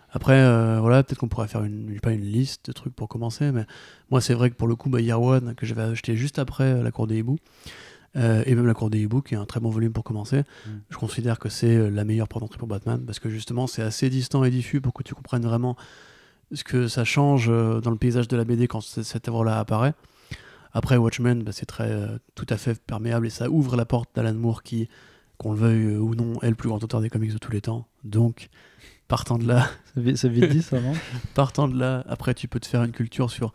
[0.09, 3.51] Après, euh, voilà, peut-être qu'on pourrait faire une, pas une liste de trucs pour commencer,
[3.51, 3.65] mais
[4.09, 6.65] moi, c'est vrai que pour le coup, bah, Year One, que j'avais acheté juste après
[6.65, 7.37] euh, La Cour des Hiboux,
[8.17, 10.39] euh, et même La Cour des Hiboux, qui est un très bon volume pour commencer,
[10.39, 10.69] mm.
[10.89, 14.09] je considère que c'est la meilleure porte d'entrée pour Batman, parce que justement, c'est assez
[14.09, 15.77] distant et diffus pour que tu comprennes vraiment
[16.51, 19.93] ce que ça change dans le paysage de la BD quand cette œuvre-là apparaît.
[20.73, 24.09] Après, Watchmen, bah, c'est très euh, tout à fait perméable et ça ouvre la porte
[24.15, 24.87] d'Alan Moore qui,
[25.37, 27.51] qu'on le veuille euh, ou non, est le plus grand auteur des comics de tous
[27.51, 27.87] les temps.
[28.03, 28.49] Donc,
[29.07, 29.69] partant de là.
[30.15, 30.93] c'est vite dit ça, non?
[31.33, 33.53] Partant de là, après, tu peux te faire une culture sur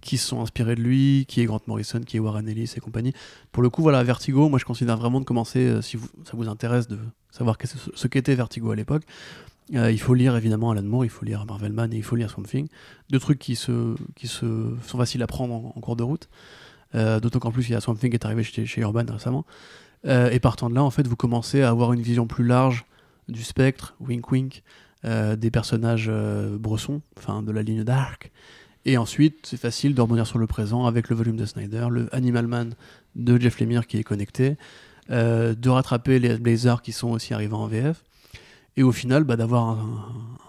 [0.00, 2.80] qui se sont inspirés de lui, qui est Grant Morrison, qui est Warren Ellis et
[2.80, 3.12] compagnie.
[3.52, 6.32] Pour le coup, voilà, Vertigo, moi je considère vraiment de commencer, euh, si vous, ça
[6.34, 6.98] vous intéresse de
[7.30, 7.56] savoir
[7.94, 9.02] ce qu'était Vertigo à l'époque,
[9.74, 12.30] euh, il faut lire évidemment Alan Moore, il faut lire Marvelman et il faut lire
[12.30, 12.68] Swamp Thing.
[13.10, 13.94] Deux trucs qui, se,
[14.86, 16.28] sont faciles à prendre en, cours de route.
[16.94, 19.04] Euh, d'autant qu'en plus, il y a Swamp Thing qui est arrivé chez, chez Urban
[19.08, 19.46] récemment.
[20.06, 22.84] Euh, et partant de là, en fait, vous commencez à avoir une vision plus large
[23.28, 24.62] du spectre, wink wink,
[25.04, 26.10] des personnages
[26.58, 28.32] bressons, enfin de la ligne Dark.
[28.84, 32.14] Et ensuite, c'est facile de rebondir sur le présent avec le volume de Snyder, le
[32.14, 32.74] Animal Man
[33.14, 34.56] de Jeff Lemire qui est connecté,
[35.08, 38.02] de rattraper les Blazers qui sont aussi arrivés en VF
[38.76, 39.78] et au final bah, d'avoir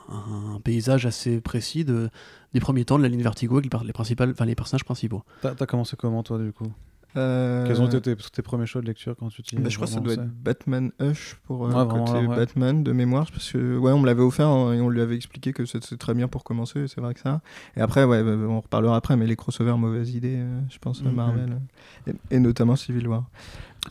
[0.09, 2.09] un, paysage assez précis de,
[2.53, 5.23] des premiers temps de la ligne Vertigo avec les, principales, les personnages principaux.
[5.41, 6.71] T'as as commencé comment toi du coup?
[7.17, 7.67] Euh...
[7.67, 9.93] Quels ont été tes, premiers choix de lecture quand tu t'y bah, Je crois que
[9.93, 13.99] ça doit être Batman Hush pour euh, côté Batman de mémoire parce que ouais on
[13.99, 16.87] me l'avait offert hein, et on lui avait expliqué que c'était très bien pour commencer
[16.87, 17.41] c'est vrai que ça
[17.75, 21.01] et après ouais bah, on reparlera après mais les crossovers mauvaise idée euh, je pense
[21.01, 21.15] à mhm.
[21.15, 21.61] Marvel
[22.07, 23.25] et, et, notamment Civil War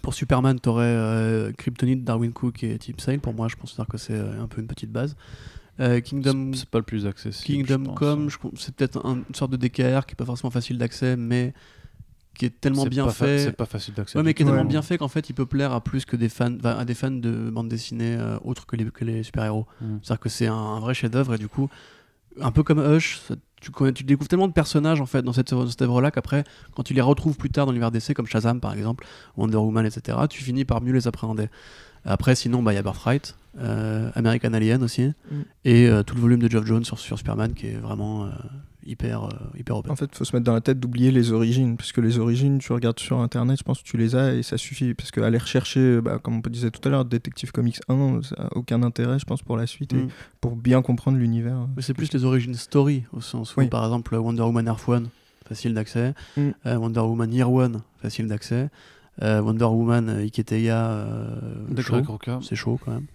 [0.03, 3.19] pour Superman, tu aurais euh, Kryptonite, Darwin Cook et Tip Sale.
[3.19, 5.17] Pour moi, je considère que c'est un peu une petite base.
[5.81, 7.67] Euh, Kingdom, c'est pas le plus accessible.
[7.67, 11.55] Kingdom Come, c'est peut-être une sorte de DKR qui est pas forcément facile d'accès, mais
[12.35, 13.39] qui est tellement bien fait.
[13.39, 14.19] c'est pas facile d'accès.
[14.19, 16.17] Ouais, mais qui est tellement bien fait qu'en fait, il peut plaire à plus que
[16.17, 19.67] des fans, à des fans de bande dessinée autres que les, que les super-héros.
[19.81, 19.99] Mm.
[20.03, 21.69] C'est-à-dire que c'est un, vrai chef-d'œuvre et du coup,
[22.41, 23.21] un peu comme Hush,
[23.61, 26.45] tu, tu, découvres tellement de personnages en fait dans cette, œuvre-là qu'après,
[26.75, 29.85] quand tu les retrouves plus tard dans l'univers d'essai, comme Shazam par exemple, Wonder Woman,
[29.85, 31.49] etc., tu finis par mieux les appréhender.
[32.05, 35.41] Après, sinon, bah, il y a Birthright, euh, American Alien aussi, mm.
[35.65, 38.31] et euh, tout le volume de Geoff Jones sur, sur Superman qui est vraiment euh,
[38.85, 39.93] hyper, hyper open.
[39.93, 42.19] En fait, il faut se mettre dans la tête d'oublier les origines, parce que les
[42.19, 44.95] origines, tu regardes sur internet, je pense que tu les as et ça suffit.
[44.95, 48.49] Parce qu'aller rechercher, bah, comme on disait tout à l'heure, Detective Comics 1, ça n'a
[48.57, 50.09] aucun intérêt, je pense, pour la suite et mm.
[50.41, 51.67] pour bien comprendre l'univers.
[51.79, 55.09] C'est plus les origines story, au sens où, par exemple, Wonder Woman Earth One,
[55.47, 56.51] facile d'accès, mm.
[56.65, 58.69] Wonder Woman Year One, facile d'accès.
[59.23, 61.37] Euh, Wonder Woman, euh, Iketeya, euh,
[62.43, 63.07] c'est chaud quand même.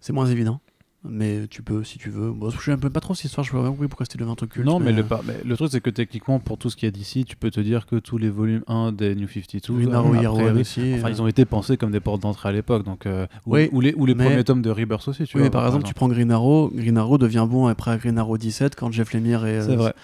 [0.00, 0.60] C'est moins évident.
[1.02, 2.30] Mais tu peux si tu veux.
[2.30, 4.52] Bon, je ne pas trop cette histoire, je vois pas pourquoi c'était devenu un truc
[4.52, 4.66] culte.
[4.66, 5.02] Non, mais, Le,
[5.44, 7.60] le, truc, c'est que techniquement, pour tout ce qu'il y a d'ici, tu peux te
[7.60, 11.78] dire que tous les volumes 1 des New 52, aussi, enfin, ils ont été pensés
[11.78, 12.84] comme des portes d'entrée à l'époque.
[12.84, 13.06] donc
[13.46, 15.24] ou, les, ou les premiers tomes de Rebirth aussi.
[15.24, 18.18] Tu oui, mais par, exemple, tu prends Green Arrow, Green Arrow devient bon après Green
[18.18, 19.62] Arrow 17 quand Jeff Lemire est.
[19.62, 19.94] C'est vrai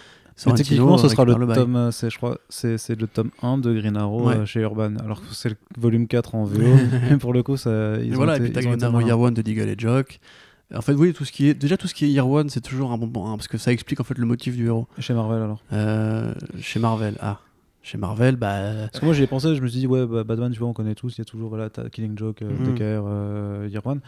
[0.55, 3.73] techniquement, ce sera le, tome, euh, c'est, je crois, c'est, c'est le tome 1 de
[3.73, 6.63] Green Arrow euh, chez Urban, alors que c'est le volume 4 en VO.
[7.21, 9.43] pour le coup, ça, ils et voilà, et puis t'as Green Arrow Year One de
[9.43, 10.21] Deagle et Jock.
[10.75, 12.61] En fait, oui, tout ce qui est déjà tout ce qui est Year One, c'est
[12.61, 14.89] toujours un bon point hein, parce que ça explique en fait le motif du héros.
[14.99, 15.63] Chez Marvel alors.
[15.73, 17.39] Euh, chez Marvel, ah.
[17.83, 18.89] Chez Marvel, bah.
[18.91, 20.69] Parce que moi j'y ai pensé, je me suis dit, ouais, bah, Batman, tu vois,
[20.69, 23.71] on connaît tous, il y a toujours voilà, Killing Joke, euh, mm -hmm.
[23.71, 24.01] Year One.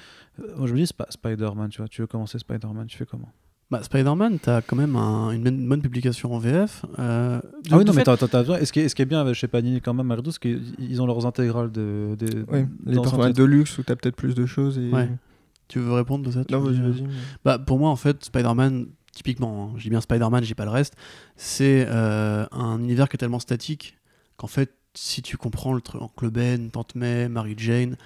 [0.56, 3.32] moi je me dis, Spider-Man, tu vois, tu veux commencer Spider-Man, tu fais comment?
[3.70, 6.86] Bah, Spider-Man, t'as quand même une, bonne publication en VF.
[6.98, 7.38] Euh,
[7.70, 9.80] ah oui, non, mais t'as, t'as, ce, qui est, ce qui est bien chez Panini,
[9.82, 12.16] quand même, c'est qu'ils ont leurs intégrales de,
[12.50, 12.96] oui, les
[13.32, 14.78] de luxe où t'as peut-être plus de choses.
[14.78, 14.90] Et...
[15.68, 17.04] Tu veux répondre de ça Non, vas-y, vas-y.
[17.44, 20.70] Bah, pour moi, en fait, Spider-Man, typiquement, hein, je dis bien Spider-Man, j'ai pas le
[20.70, 20.94] reste,
[21.36, 23.96] c'est euh, un univers qui est tellement statique
[24.36, 27.96] qu'en fait, si tu comprends le truc, Club Ben, Tante May, Mary Jane,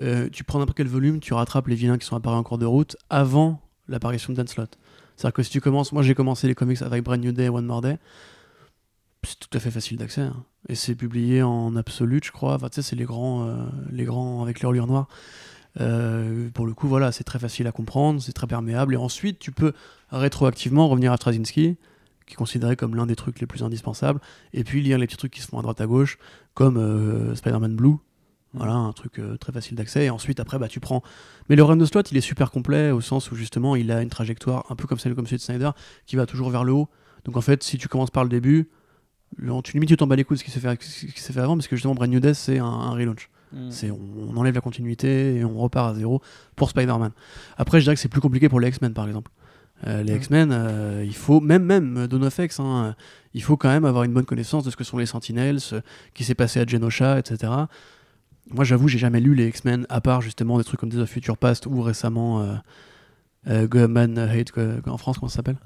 [0.00, 2.58] euh, tu prends n'importe quel volume, tu rattrapes les vilains qui sont apparus en cours
[2.58, 4.78] de route avant l'apparition de Dan Slott.
[5.16, 7.48] C'est-à-dire que si tu commences, moi j'ai commencé les comics avec Brand New Day et
[7.48, 7.98] One More Day,
[9.22, 10.20] c'est tout à fait facile d'accès.
[10.20, 10.44] hein.
[10.68, 12.54] Et c'est publié en absolute, je crois.
[12.54, 13.56] Enfin, tu sais, c'est les grands, euh,
[13.90, 15.08] les grands avec leur reliure noire.
[15.80, 18.94] Euh, pour le coup, voilà, c'est très facile à comprendre, c'est très perméable.
[18.94, 19.72] Et ensuite, tu peux
[20.10, 21.76] rétroactivement revenir à Straczynski,
[22.26, 24.20] qui est considéré comme l'un des trucs les plus indispensables,
[24.52, 26.18] et puis lire les petits trucs qui se font à droite à gauche,
[26.54, 27.96] comme euh, Spider-Man Blue.
[28.54, 30.06] Voilà, un truc euh, très facile d'accès.
[30.06, 31.02] Et ensuite, après, bah, tu prends.
[31.48, 34.00] Mais le run de slot, il est super complet au sens où justement, il a
[34.00, 35.70] une trajectoire un peu comme celle comme celui de Snyder,
[36.06, 36.88] qui va toujours vers le haut.
[37.24, 38.70] Donc en fait, si tu commences par le début,
[39.64, 41.76] tu limite tu t'en bats les couilles de ce qui s'est fait, avant, parce que
[41.76, 43.28] justement, Brand New Death, c'est un relaunch.
[43.70, 43.98] C'est on,
[44.30, 46.20] on enlève la continuité et on repart à zéro
[46.56, 47.12] pour Spider-Man.
[47.56, 49.30] Après, je dirais que c'est plus compliqué pour les X-Men, par exemple.
[49.86, 50.16] Euh, les Mm.
[50.16, 52.94] X-Men, euh, il faut même même euh, Dawn of X, hein,
[53.34, 55.76] il faut quand même avoir une bonne connaissance de ce que sont les Sentinelles, ce
[56.14, 57.52] qui s'est passé à Genosha, etc.
[58.50, 61.10] Moi, j'avoue, j'ai jamais lu les X-Men à part justement des trucs comme Days of
[61.10, 62.54] Future Past ou récemment euh,
[63.48, 64.52] euh, Go Man Hate
[64.86, 65.58] en France, comment ça s'appelle?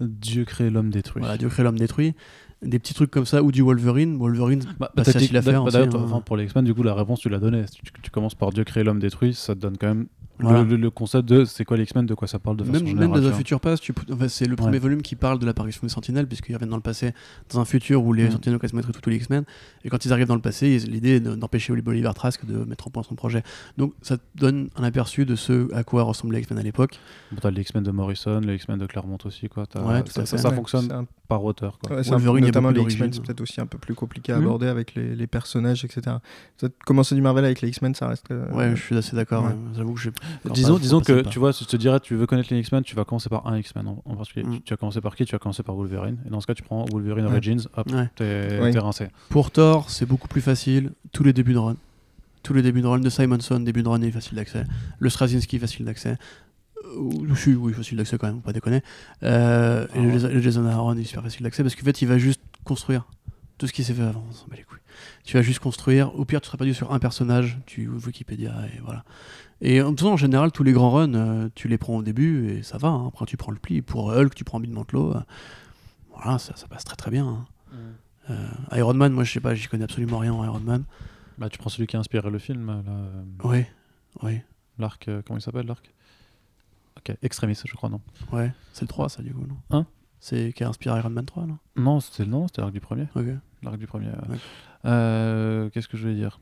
[0.00, 1.20] Dieu crée l'homme détruit.
[1.20, 2.14] Voilà, Dieu crée l'homme détruit.
[2.62, 4.18] Des petits trucs comme ça ou du Wolverine.
[4.18, 6.22] Wolverine, Bah, Pas facile à faire bah, aussi, d'ailleurs, hein.
[6.24, 7.64] pour les X-Men, du coup, la réponse, tu l'as donnée.
[7.66, 10.06] Si Tu, tu commences par Dieu crée l'homme détruit, ça te donne quand même
[10.42, 10.62] Voilà.
[10.64, 12.86] le, le concept de c'est quoi les X-Men, de quoi ça parle de façon Même,
[12.86, 13.08] générale.
[13.08, 13.32] même of vois.
[13.38, 14.78] Future Past, tu peux- enfin, c'est le premier Ouais.
[14.78, 17.12] volume qui parle de l'apparition des Sentinelles, puisqu'ils reviennent dans le passé,
[17.52, 18.32] dans un futur où les Mm.
[18.32, 19.44] Sentinelles quasiment mettre tous les X-Men.
[19.84, 22.86] Et quand ils arrivent dans le passé, l'idée est de- d'empêcher Oliver Trask de mettre
[22.88, 23.42] en point son projet.
[23.78, 26.98] Donc ça donne un aperçu de ce à quoi ressemblaient les X-Men à l'époque.
[27.32, 29.48] Bon, T'as les X-Men de Morrison, les X-Men de Claremont aussi.
[29.48, 29.66] Quoi.
[29.66, 30.42] T'as- Ouais, tout ça, à ça, fait.
[30.42, 31.78] ça Ouais, fonctionne un- par auteur.
[31.78, 31.96] Quoi.
[31.96, 34.42] Ouais, c'est un notamment les X-Men, c'est peut-être aussi un peu plus compliqué à Mhm.
[34.44, 36.16] aborder avec les, les personnages, etc.
[36.58, 38.30] Peut-être commencer du Marvel avec les X-Men, ça reste.
[38.30, 39.44] euh, Ouais, je suis assez d'accord.
[39.44, 39.54] ouais.
[39.76, 40.10] J'avoue que j'ai.
[40.52, 41.30] Disons, pas- disons que pas.
[41.30, 43.46] tu vois, si je te dirais, tu veux connaître les X-Men, tu vas commencer par
[43.46, 44.46] un X-Men en, en particulier.
[44.46, 44.52] Mm.
[44.56, 45.24] Tu, tu vas commencer par qui?
[45.24, 46.18] Tu vas commencer par Wolverine.
[46.26, 47.32] Et dans ce cas, tu prends Wolverine Ouais.
[47.32, 48.08] Origins, hop, Ouais.
[48.16, 49.08] t'es t'es rincé.
[49.28, 50.92] Pour Thor, c'est beaucoup plus facile.
[51.12, 51.76] Tous les débuts de run.
[52.42, 54.64] Tous les débuts de run de Simonson, début de run est facile d'accès.
[54.98, 56.16] Le Straczynski, facile d'accès.
[56.96, 58.82] Euh, si, oui, facile d'accès quand même, faut pas déconner.
[59.22, 62.16] Euh, et le, le Jason Aaron est super facile d'accès parce qu'en fait, il va
[62.18, 63.06] juste construire
[63.60, 64.24] tout ce qui s'est fait avant.
[64.28, 64.78] On s'en bat les couilles.
[65.24, 66.14] Tu vas juste construire.
[66.18, 67.58] Au pire, tu seras perdu sur un personnage.
[67.66, 69.04] Tu ouvres Wikipédia et voilà.
[69.60, 72.62] Et en, en général, tous les grands runs, euh, tu les prends au début et
[72.62, 72.88] ça va.
[72.88, 73.06] hein.
[73.08, 73.82] Après, tu prends le pli.
[73.82, 75.14] Pour Hulk, tu prends Bid Mantlo.
[75.14, 75.20] euh,
[76.14, 77.26] voilà, ça, ça passe très très bien.
[77.26, 77.46] hein.
[78.30, 80.84] Euh, Iron Man, moi je sais pas, j'y connais absolument rien en Iron Man.
[81.38, 82.82] Bah, tu prends celui qui a inspiré le film, là,
[83.44, 83.64] Oui,
[84.22, 84.40] oui,
[84.78, 85.92] l'arc, euh, comment il s'appelle l'arc?
[86.98, 88.00] Ok, Extremis, je crois, non
[88.32, 88.52] ouais.
[88.72, 89.56] C'est le 3 ça du coup, non?
[89.70, 89.86] Hein?
[90.20, 91.58] C'est qui a inspiré Iron Man 3, non?
[91.76, 93.06] Non, c'était non, c'était l'arc du premier.
[93.16, 93.24] Ok.
[93.62, 94.08] L'arc du premier.
[94.08, 94.32] euh.
[94.32, 94.38] Ouais.
[94.86, 96.40] Euh, Qu'est-ce que je voulais dire?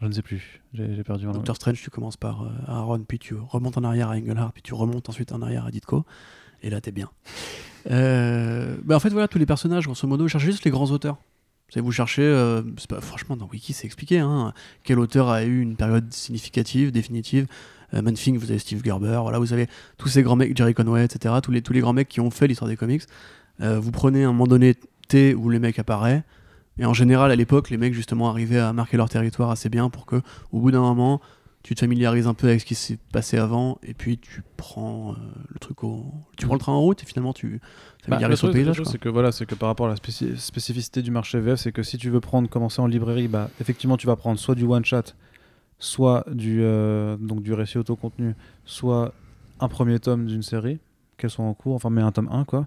[0.00, 0.62] Je ne sais plus.
[0.74, 1.26] J'ai perdu.
[1.26, 4.52] mon- Doctor Strange, tu commences par euh, Aaron, puis tu remontes en arrière à Engelhardt,
[4.52, 6.04] puis tu remontes ensuite en arrière à Ditko.
[6.62, 7.10] Et là, t'es bien.
[7.88, 11.18] Euh, bah, en fait, voilà, tous les personnages, grosso modo, cherchez juste les grands auteurs.
[11.76, 14.18] Vous cherchez, euh, pas, franchement, dans Wiki, c'est expliqué.
[14.18, 14.52] Hein,
[14.82, 17.46] quel auteur a eu une période significative, définitive
[17.94, 19.68] euh, Manfing, vous avez Steve Gerber, voilà, vous avez
[19.98, 21.32] tous ces grands mecs, Jerry Conway, etc.
[21.40, 23.02] Tous les, tous les grands mecs qui ont fait l'histoire des comics.
[23.60, 24.74] Euh, vous prenez un moment donné
[25.08, 26.22] T où les mecs apparaissent.
[26.78, 29.88] Et en général, à l'époque, les mecs justement arrivaient à marquer leur territoire assez bien
[29.88, 30.16] pour que,
[30.52, 31.20] au bout d'un moment,
[31.62, 35.12] tu te familiarises un peu avec ce qui s'est passé avant, et puis tu prends
[35.12, 35.16] euh,
[35.48, 36.04] le truc au,
[36.36, 37.58] tu prends le train en route, et finalement tu Bah,
[37.98, 38.82] le familiarises au truc, le paysage.
[38.84, 41.72] c'est que voilà, c'est que par rapport à la spéci- spécificité du marché VF, c'est
[41.72, 44.64] que si tu veux prendre, commencer en librairie, bah effectivement, tu vas prendre soit du
[44.64, 45.02] one shot,
[45.78, 48.34] soit du euh, donc du récit auto-contenu,
[48.64, 49.12] soit
[49.60, 50.78] un premier tome d'une série,
[51.16, 52.66] qu'elle soit en cours, enfin mais un tome 1 quoi.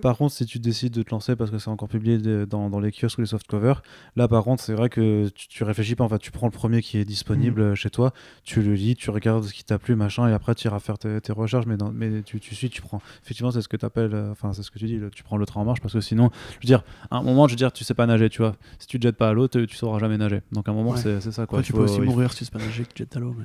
[0.00, 2.70] Par contre, si tu décides de te lancer parce que c'est encore publié de- dans,
[2.70, 3.82] dans les kiosques ou les softcovers,
[4.16, 6.04] là par contre, c'est vrai que tu, tu réfléchis pas.
[6.04, 8.12] En fait, tu prends le premier qui est disponible euh, chez toi,
[8.44, 10.98] tu le lis, tu regardes ce qui t'a plu, machin, et après tu iras faire
[10.98, 11.66] tes, tes recherches.
[11.66, 13.00] Mais, dans- mais tu, tu suis, tu prends.
[13.24, 15.36] Effectivement, c'est ce que tu appelles, enfin, c'est ce que tu dis, le- tu prends
[15.36, 17.56] le train en marche parce que sinon, je veux dire, à un moment, je veux
[17.56, 18.56] dire, tu sais pas nager, tu vois.
[18.78, 20.42] Si tu te jettes pas à l'eau, tu sauras jamais nager.
[20.52, 20.96] Donc à un moment, Ouais.
[21.00, 21.58] c'est c'est ça quoi.
[21.60, 23.34] Après, tu peux aussi faut- mourir si tu pas nager que tu jettes à l'eau.
[23.38, 23.44] mais-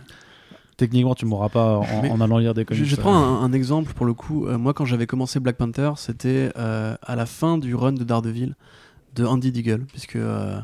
[0.78, 2.84] Techniquement, tu mourras pas en, allant lire des comics.
[2.84, 4.48] je te prends un, un exemple pour le coup.
[4.48, 8.04] Euh, moi, quand j'avais commencé Black Panther, c'était euh, à la fin du run de
[8.04, 8.56] Daredevil
[9.16, 10.60] de Andy Deagle, puisque euh,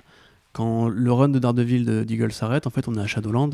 [0.52, 3.52] quand le run de Daredevil de Deagle s'arrête, en fait, on est à Shadowland.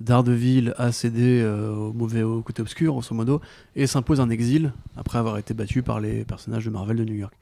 [0.00, 3.40] Daredevil a cédé au mauvais au côté obscur, grosso modo,
[3.74, 7.16] et s'impose un exil après avoir été battu par les personnages de Marvel de New
[7.16, 7.34] York.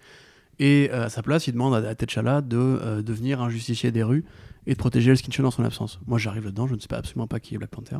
[0.58, 4.24] Et à sa place, il demande à, à T'Challa de devenir un justicier des rues
[4.66, 6.00] et de protéger El Skinchen en son absence.
[6.06, 7.98] Moi, j'arrive là-dedans, je ne sais pas absolument pas qui est Black Panther.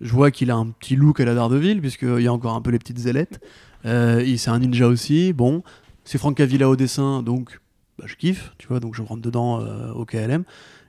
[0.00, 2.60] Je vois qu'il a un petit look à la Daredevil, puisqu'il y a encore un
[2.60, 3.40] peu les petites ailettes.
[3.86, 5.32] Euh, il- c'est un ninja aussi.
[5.32, 5.62] Bon,
[6.04, 7.60] c'est Frank Cavilla au dessin, donc
[7.98, 10.44] bah, je kiffe, tu vois, donc je rentre dedans euh, au KLM.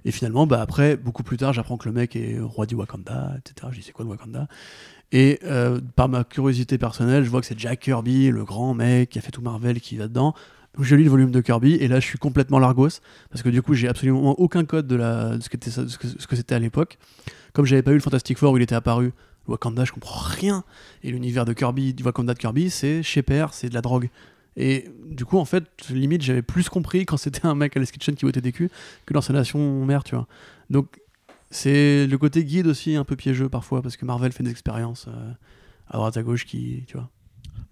[0.06, 3.34] Et finalement, bah, après, beaucoup plus tard, j'apprends que le mec est roi du Wakanda,
[3.38, 3.68] etc.
[3.72, 4.48] Je dis, c'est quoi le Wakanda?
[5.12, 9.10] Et euh, par ma curiosité personnelle, je vois que c'est Jack Kirby, le grand mec
[9.12, 10.34] qui a fait tout Marvel, qui va dedans.
[10.80, 13.00] Je lis le volume de Kirby et là je suis complètement largos
[13.30, 16.98] parce que du coup j'ai absolument aucun code de, la, ce, que c'était à l'époque.
[17.54, 19.14] Comme j'avais pas eu le Fantastic Four où il était apparu,
[19.48, 20.64] Wakanda je comprends rien.
[21.04, 24.10] Et l'univers de Kirby, du Wakanda de Kirby, c'est Shaper, c'est de la drogue.
[24.58, 27.86] Et du coup, en fait, limite, j'avais plus compris quand c'était un mec à la
[27.86, 28.70] qui votait des culs
[29.06, 30.28] que dans sa nation mère, tu vois.
[30.70, 31.02] Donc,
[31.52, 35.08] c'est le côté guide aussi un peu piégeux parfois parce que Marvel fait des expériences
[35.08, 35.32] euh,
[35.90, 37.10] à droite à gauche qui, tu vois.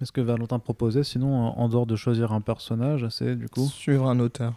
[0.01, 3.67] Est ce que Valentin proposait, sinon, en dehors de choisir un personnage, c'est du coup
[3.67, 4.53] Suivre un auteur.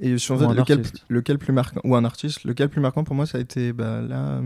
[0.00, 3.38] Et sur lequel, lequel, plus marquant ou un artiste, lequel plus marquant pour moi, ça
[3.38, 4.40] a été bah, là,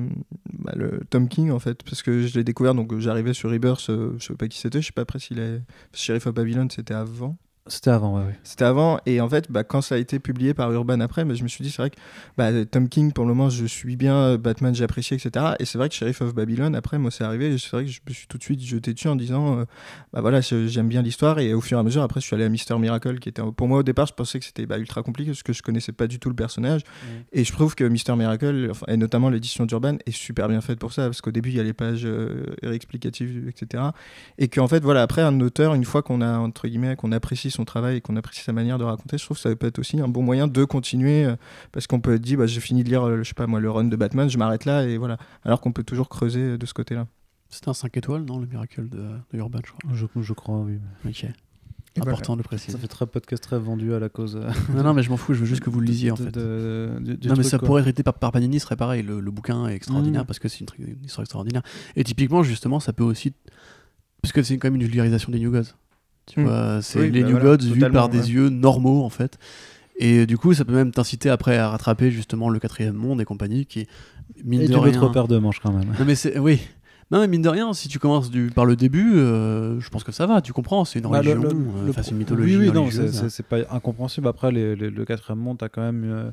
[0.53, 3.89] bah, le Tom King en fait, parce que je l'ai découvert donc j'arrivais sur Rebirth,
[3.91, 5.63] euh, je sais pas qui c'était, je sais pas après s'il est
[5.95, 7.37] Sheriff of Babylon, c'était avant.
[7.69, 8.37] C'était avant, ouais.
[8.43, 11.35] C'était avant, et en fait, bah, quand ça a été publié par Urban après, bah,
[11.35, 11.97] je me suis dit, c'est vrai que
[12.37, 15.55] bah, Tom King, pour le moment, je suis bien, euh, Batman, j'ai apprécié, etc.
[15.61, 18.01] Et c'est vrai que Sheriff of Babylon, après, moi, c'est arrivé, c'est vrai que je
[18.09, 19.65] me suis tout de suite jeté dessus en disant, euh,
[20.13, 22.45] bah voilà, j'aime bien l'histoire, et au fur et à mesure, après, je suis allé
[22.45, 25.05] à Mister Miracle, qui était, pour moi, au départ, je pensais que c'était bah, ultra
[25.05, 26.81] compliqué, parce que je connaissais pas du tout le personnage.
[26.81, 27.09] Mm.
[27.35, 30.93] Et je trouve que Mister Miracle, et notamment l'édition d'Urban, est super bien faite pour
[30.93, 33.85] ça, parce qu'au début, il y a les pages euh, explicatives, etc.
[34.39, 37.52] Et qu'en fait, voilà, après, un auteur, une fois qu'on a, entre guillemets, qu'on apprécie
[37.53, 39.79] son travail et qu'on apprécie sa manière de raconter, je trouve que ça peut être
[39.79, 41.37] aussi un bon moyen de continuer euh,
[41.73, 43.71] parce qu'on peut dire bah, j'ai fini de lire euh, je sais pas moi le
[43.71, 45.19] run de Batman, je m'arrête là et voilà.
[45.45, 47.07] Alors qu'on peut toujours creuser euh, de ce côté-là.
[47.49, 49.05] C'était un 5 étoiles, non, le Miracle de,
[49.35, 49.91] Urban, je crois.
[49.95, 50.79] Je, je crois, oui.
[51.07, 51.27] Ok.
[52.01, 52.73] Important de le préciser.
[52.73, 54.37] Ça fait très podcast très vendu à la cause.
[54.75, 56.35] non, non, mais je m'en fous, je veux juste que vous le lisiez en fait.
[56.37, 59.03] non, mais ça pourrait être été par, par Panini, serait pareil.
[59.03, 60.27] Le, bouquin est extraordinaire mm.
[60.27, 61.63] parce que c'est une, une, histoire extraordinaire.
[61.97, 63.35] Et typiquement, justement, ça peut aussi.
[64.23, 65.75] Parce que c'est quand même une vulgarisation des New Gods.
[66.27, 66.45] Tu hmm.
[66.45, 69.39] vois, c'est les bah New Gods vus par des yeux normaux en fait.
[69.97, 73.25] Et du coup, ça peut même t'inciter après à rattraper justement le quatrième monde et
[73.25, 73.87] compagnie qui
[74.45, 75.09] mine et de rien.
[75.11, 75.89] paire de manches quand même.
[75.99, 76.61] Non mais c'est oui.
[77.11, 80.03] Non mais mine de rien, si tu commences du, par le début, euh, je pense
[80.03, 80.41] que ça va.
[80.41, 82.57] Tu comprends, c'est une bah, religion, euh, une mythologie.
[82.57, 84.27] Oui, oui, non, c'est pas incompréhensible.
[84.29, 86.31] Après, les, le quatrième monde, t'as quand même euh,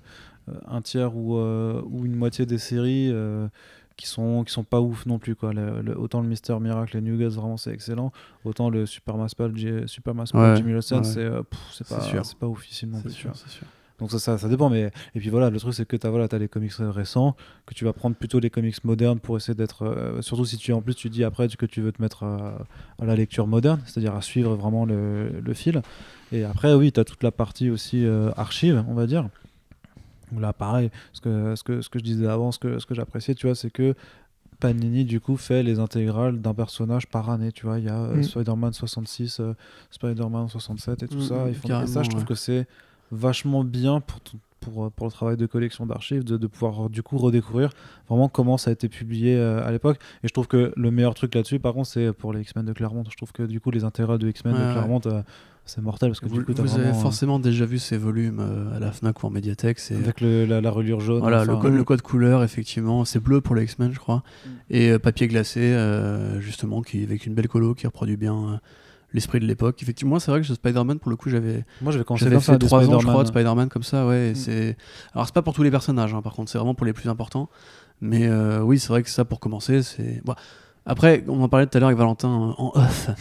[0.67, 3.13] un tiers ou, ou une moitié des séries
[3.99, 5.51] qui sont qui sont pas ouf non plus quoi.
[5.97, 8.13] Autant le Mister Miracle les New Gods vraiment c'est excellent.
[8.45, 9.53] Autant le Super Maspal
[9.87, 11.41] Super Maspal Jimmy Lawson c'est euh,
[11.73, 13.67] c'est pas c'est pas oufissime non sûr, sûr.
[13.99, 16.09] donc ça, ça, ça, dépend mais et puis voilà le truc c'est que tu as
[16.09, 17.35] voilà as les comics récents
[17.65, 20.71] que tu vas prendre plutôt les comics modernes pour essayer d'être euh, surtout si tu
[20.71, 22.57] en plus tu dis après que tu veux te mettre à,
[23.03, 25.81] la lecture moderne c'est-à-dire à suivre vraiment le, le, fil.
[26.31, 29.27] Et après oui tu as toute la partie aussi euh, archive on va dire
[30.37, 32.93] Là, pareil, ce que, ce que, ce que je disais avant, ce que, ce que
[32.93, 33.95] j'appréciais, tu vois, c'est que
[34.59, 37.79] Panini, du coup, fait les intégrales d'un personnage par année, tu vois.
[37.79, 38.23] Il y a euh, mm.
[38.23, 39.53] Spider-Man 66, euh,
[39.89, 41.45] Spider-Man 67 et tout mm, ça.
[41.47, 42.67] Ils font ça, je trouve que c'est
[43.11, 44.19] vachement bien pour,
[44.59, 47.71] pour, euh, pour le travail de collection d'archives, de, de, pouvoir du coup redécouvrir
[48.09, 49.97] vraiment comment ça a été publié à l'époque.
[50.23, 52.73] Et je trouve que le meilleur truc là-dessus, par contre, c'est pour les X-Men de
[52.73, 53.05] Claremont.
[53.09, 55.01] Je trouve que du coup, les intégrales de X-Men de Claremont,
[55.69, 58.75] c'est mortel parce que vous, du coup, avez euh, forcément déjà vu ces volumes euh,
[58.75, 59.79] à la Fnac ou en médiathèque.
[59.91, 61.19] Avec la, la, reliure jaune.
[61.19, 63.05] Voilà, le, code, le, code, couleur, effectivement.
[63.05, 64.23] C'est bleu pour les X-Men, je crois.
[64.45, 64.49] Mm.
[64.71, 65.77] Et euh, papier glacé,
[66.39, 68.59] justement, qui, avec une belle colo qui reproduit bien
[69.13, 69.81] l'esprit de l'époque.
[69.83, 71.63] Effectivement, c'est vrai que Spider-Man, pour le coup, j'avais.
[71.81, 74.31] Moi, j'avais fait 3 ans, je crois, de Spider-Man comme ça, ouais.
[74.31, 74.35] Mm.
[74.35, 74.77] C'est...
[75.13, 77.09] Alors, c'est pas pour tous les personnages, hein, par contre, c'est vraiment pour les plus
[77.09, 77.47] importants.
[78.01, 78.27] Mais
[78.61, 80.21] oui, c'est vrai que ça, pour commencer, c'est.
[80.25, 80.33] Bon.
[80.85, 83.11] Après, on en parlait tout à l'heure avec Valentin en off.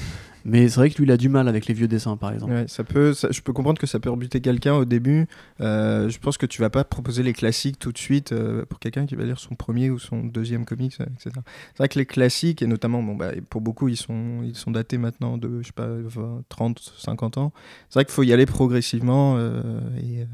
[0.48, 2.52] Mais c'est vrai que lui, il a du mal avec les vieux dessins, par exemple.
[2.52, 5.26] Ouais, ça peut, je peux comprendre que ça peut rebuter quelqu'un au début.
[5.60, 8.78] Euh, je pense que tu vas pas proposer les classiques tout de suite euh, pour
[8.78, 11.32] quelqu'un qui va lire son premier ou son deuxième comics, euh, etc.
[11.72, 14.70] C'est vrai que les classiques, et notamment, bon, bah, pour beaucoup, ils sont, ils sont
[14.70, 15.88] datés maintenant de, je sais pas,
[16.48, 17.52] 30, 50 ans.
[17.90, 19.38] C'est vrai qu'il faut y aller progressivement.
[19.98, 20.26] et,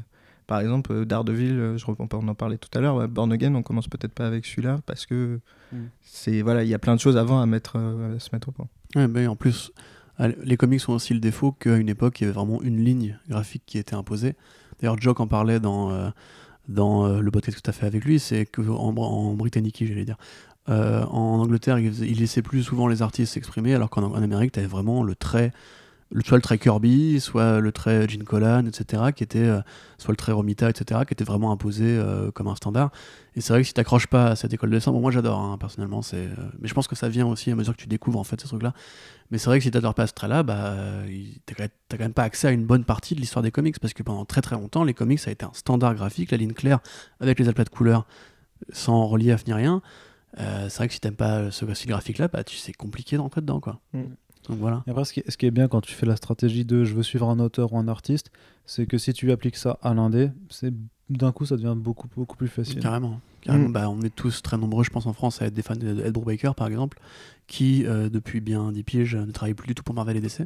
[0.47, 4.13] par exemple, Daredevil, je, on en parlait tout à l'heure, Born Again, on commence peut-être
[4.13, 5.41] pas avec celui-là parce que
[5.73, 5.77] mm.
[6.03, 8.51] c'est voilà, il y a plein de choses avant à mettre, à se mettre au
[8.51, 8.67] point.
[8.95, 9.71] Ouais, mais en plus,
[10.19, 13.17] les comics ont aussi le défaut qu'à une époque, il y avait vraiment une ligne
[13.29, 14.35] graphique qui était imposée.
[14.79, 16.09] D'ailleurs, Jock en parlait dans, euh,
[16.67, 20.05] dans euh, le podcast que tu as fait avec lui, c'est qu'en en britannique, j'allais
[20.05, 20.17] dire,
[20.69, 24.67] euh, en Angleterre, il, laissait plus souvent les artistes s'exprimer, alors qu'en Amérique, tu avais
[24.67, 25.53] vraiment le trait
[26.23, 29.61] soit le trait Kirby, soit le trait Gene Colan, etc., qui était, euh,
[29.97, 32.91] soit le trait Romita, etc., qui était vraiment imposé euh, comme un standard.
[33.35, 35.11] Et c'est vrai que si tu t'accroches pas à cette école de dessin, bon, moi
[35.11, 37.87] j'adore, hein, personnellement, euh, mais je pense que ça vient aussi à mesure que tu
[37.87, 38.73] découvres en fait ces trucs-là.
[39.31, 40.75] Mais c'est vrai que si tu n'adores pas ce trait-là, bah,
[41.45, 41.67] t'as
[41.97, 44.23] quand même pas accès à une bonne partie de l'histoire des comics, parce que pendant
[44.25, 46.79] très très longtemps, les comics ça a été un standard graphique, la ligne claire
[47.19, 48.05] avec les aplats de couleurs,
[48.71, 49.81] sans relief ni rien.
[50.37, 53.81] c'est vrai que si t'aimes pas ce style graphique-là, bah, c'est compliqué d'entrer dedans, quoi.
[53.93, 54.03] Mm.
[54.49, 54.83] Donc voilà.
[54.87, 56.83] Et après, ce qui, est, ce qui, est bien quand tu fais la stratégie de
[56.83, 58.31] je veux suivre un auteur ou un artiste,
[58.65, 60.73] c'est que si tu appliques ça à l'indé, c'est
[61.09, 62.79] d'un coup, ça devient beaucoup, beaucoup plus facile.
[62.79, 63.19] Carrément.
[63.41, 63.69] Carrément.
[63.69, 63.73] Mm.
[63.73, 66.03] Bah, on est tous très nombreux, je pense, en France, à être des fans de
[66.03, 66.99] Ed Brubaker, par exemple,
[67.47, 70.45] qui, euh, depuis bien 10 piges, ne travaille plus du tout pour Marvel et DC,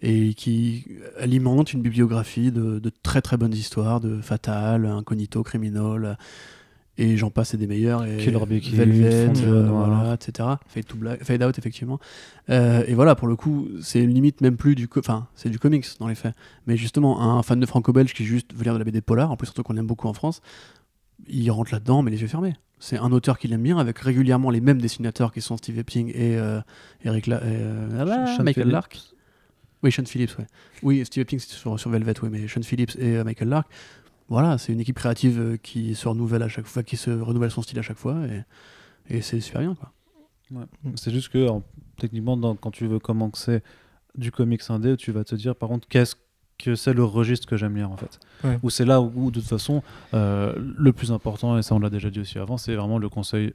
[0.00, 0.86] et qui
[1.18, 6.16] alimente une bibliographie de, de très très bonnes histoires, de Fatal, Incognito, Criminal,
[7.02, 11.42] et j'en passe et des meilleurs et Velvet euh, voilà, etc Fade, to Black, Fade
[11.42, 11.98] Out effectivement.
[12.48, 15.86] Euh, et voilà pour le coup c'est limite même plus du enfin c'est du comics
[15.98, 16.34] dans les faits.
[16.66, 19.36] Mais justement un fan de franco-belge qui juste veut lire de la BD polar en
[19.36, 20.40] plus surtout qu'on aime beaucoup en France
[21.28, 22.54] il rentre là-dedans mais les yeux fermés.
[22.78, 26.10] C'est un auteur qu'il aime bien avec régulièrement les mêmes dessinateurs qui sont Steve Epting
[26.10, 26.60] et euh,
[27.04, 27.40] Eric La
[27.98, 29.00] ah Michael Lark.
[29.82, 30.46] Oui Sean Phillips ouais.
[30.84, 33.68] oui Steve Epting c'est sur, sur, Velvet oui mais Sean Phillips et Michael Lark
[34.28, 37.50] voilà, c'est une équipe créative euh, qui se renouvelle à chaque fois, qui se renouvelle
[37.50, 38.18] son style à chaque fois,
[39.08, 39.74] et, c'est super bien.
[39.74, 39.92] Quoi.
[40.94, 41.48] C'est juste que
[41.98, 43.62] techniquement, quand tu veux commencer
[44.16, 46.14] du comics indé, tu vas te dire par contre qu'est-ce
[46.58, 48.20] que c'est le registre que j'aime lire en fait.
[48.62, 49.82] Ou c'est là où, de toute façon,
[50.14, 53.08] euh, le plus important, et ça on l'a déjà dit aussi avant, c'est vraiment le
[53.08, 53.52] conseil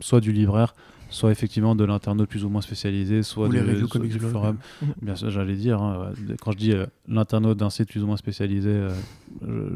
[0.00, 0.74] soit du libraire,
[1.10, 3.62] soit effectivement de l'internaute plus ou moins spécialisé, soit, les
[4.08, 4.56] du forum.
[5.00, 8.16] Bien sûr, j'allais dire, hein, quand je dis euh, l'internaute d'un site plus ou moins
[8.16, 8.90] spécialisé, euh,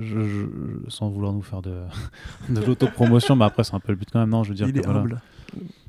[0.00, 0.46] je,
[0.88, 1.74] sans vouloir nous faire de,
[2.48, 4.68] de l'autopromotion, mais après c'est un peu le but quand même, non, je veux dire.
[4.68, 5.20] Il est humble.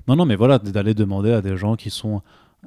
[0.08, 2.22] Non, non, mais voilà, d'aller demander à des gens qui sont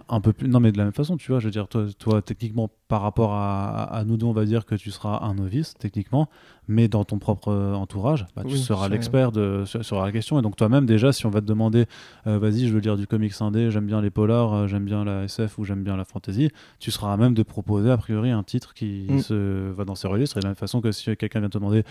[0.09, 0.49] un peu plus.
[0.49, 3.03] Non, mais de la même façon, tu vois, je veux dire, toi, toi techniquement, par
[3.03, 6.28] rapport à, à, nous deux, on va dire que tu seras un novice, techniquement,
[6.69, 10.39] mais dans ton propre euh, entourage, bah, tu seras l'expert de, sur, la question.
[10.39, 11.87] Et donc, toi-même, déjà, si on va te demander,
[12.27, 15.05] euh, vas-y, je veux lire du comics indé, j'aime bien les polars, euh, j'aime bien
[15.05, 18.31] la SF ou j'aime bien la fantasy, tu seras à même de proposer, a priori,
[18.31, 19.21] un titre qui mm.
[19.21, 20.37] se, va dans ces registres.
[20.37, 21.85] Et de la même façon que si quelqu'un vient te demander,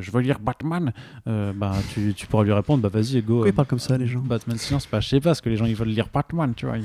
[0.00, 0.92] je veux lire Batman,
[1.26, 3.34] bah, tu, tu, pourras lui répondre, bah, vas-y, go.
[3.34, 4.20] Pourquoi ils parlent comme ça, les gens?
[4.20, 6.66] Batman Silence, pas, je sais pas, parce que les gens, ils veulent lire Batman, tu
[6.66, 6.76] vois.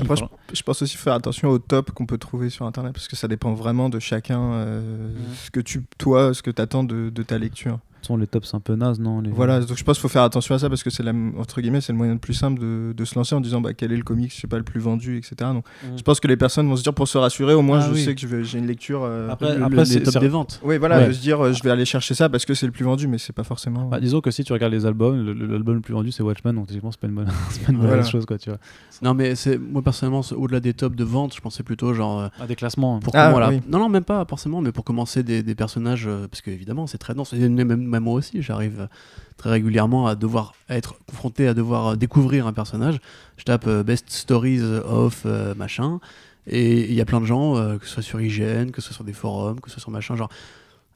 [0.00, 0.16] Après,
[0.52, 3.28] je, pense aussi faire attention au top qu'on peut trouver sur Internet, parce que ça
[3.28, 5.14] dépend vraiment de chacun, mm.
[5.34, 7.78] ce que tu, toi, ce que tu attends de, de ta lecture?
[8.04, 9.30] Sont les tops un peu nazes, non les...
[9.30, 11.04] Voilà, donc je pense qu'il faut faire attention à ça parce que c'est
[11.38, 13.74] entre guillemets c'est le moyen le plus simple de, de, se lancer en disant bah,
[13.74, 15.34] quel est le comics, je sais pas le plus vendu, etc.
[15.52, 15.98] Donc mm.
[15.98, 17.98] je pense que les personnes vont se dire pour se rassurer, au moins ah je
[17.98, 19.02] sais que j'ai une lecture.
[19.04, 20.60] Euh, après, après c'est top des ventes.
[20.62, 22.72] Oui, voilà, de se dire euh, je vais aller chercher ça parce que c'est le
[22.72, 23.88] plus vendu, mais c'est pas forcément.
[23.88, 25.16] Bah, disons que si tu regardes les albums,
[25.50, 27.26] l'album le, plus vendu c'est Watchmen, donc techniquement c'est pas une bonne,
[27.66, 28.58] pas une bonne chose quoi, tu vois.
[29.02, 32.30] Non mais c'est moi personnellement au-delà des tops de vente, je pensais plutôt genre à
[32.42, 32.96] euh, des classements.
[32.96, 33.00] Hein.
[33.00, 36.50] Pour ah, Non non même pas forcément, mais pour commencer des, des personnages parce que
[36.50, 37.32] évidemment c'est très dense.
[37.32, 38.88] Même, moi aussi j'arrive
[39.36, 42.98] très régulièrement à devoir être confronté à devoir découvrir un personnage.
[43.36, 46.00] Je tape euh, Best Stories of euh, machin,
[46.46, 48.88] et il y a plein de gens, euh, que ce soit sur IGN, que ce
[48.88, 50.30] soit sur des forums, que ce soit sur machin, genre.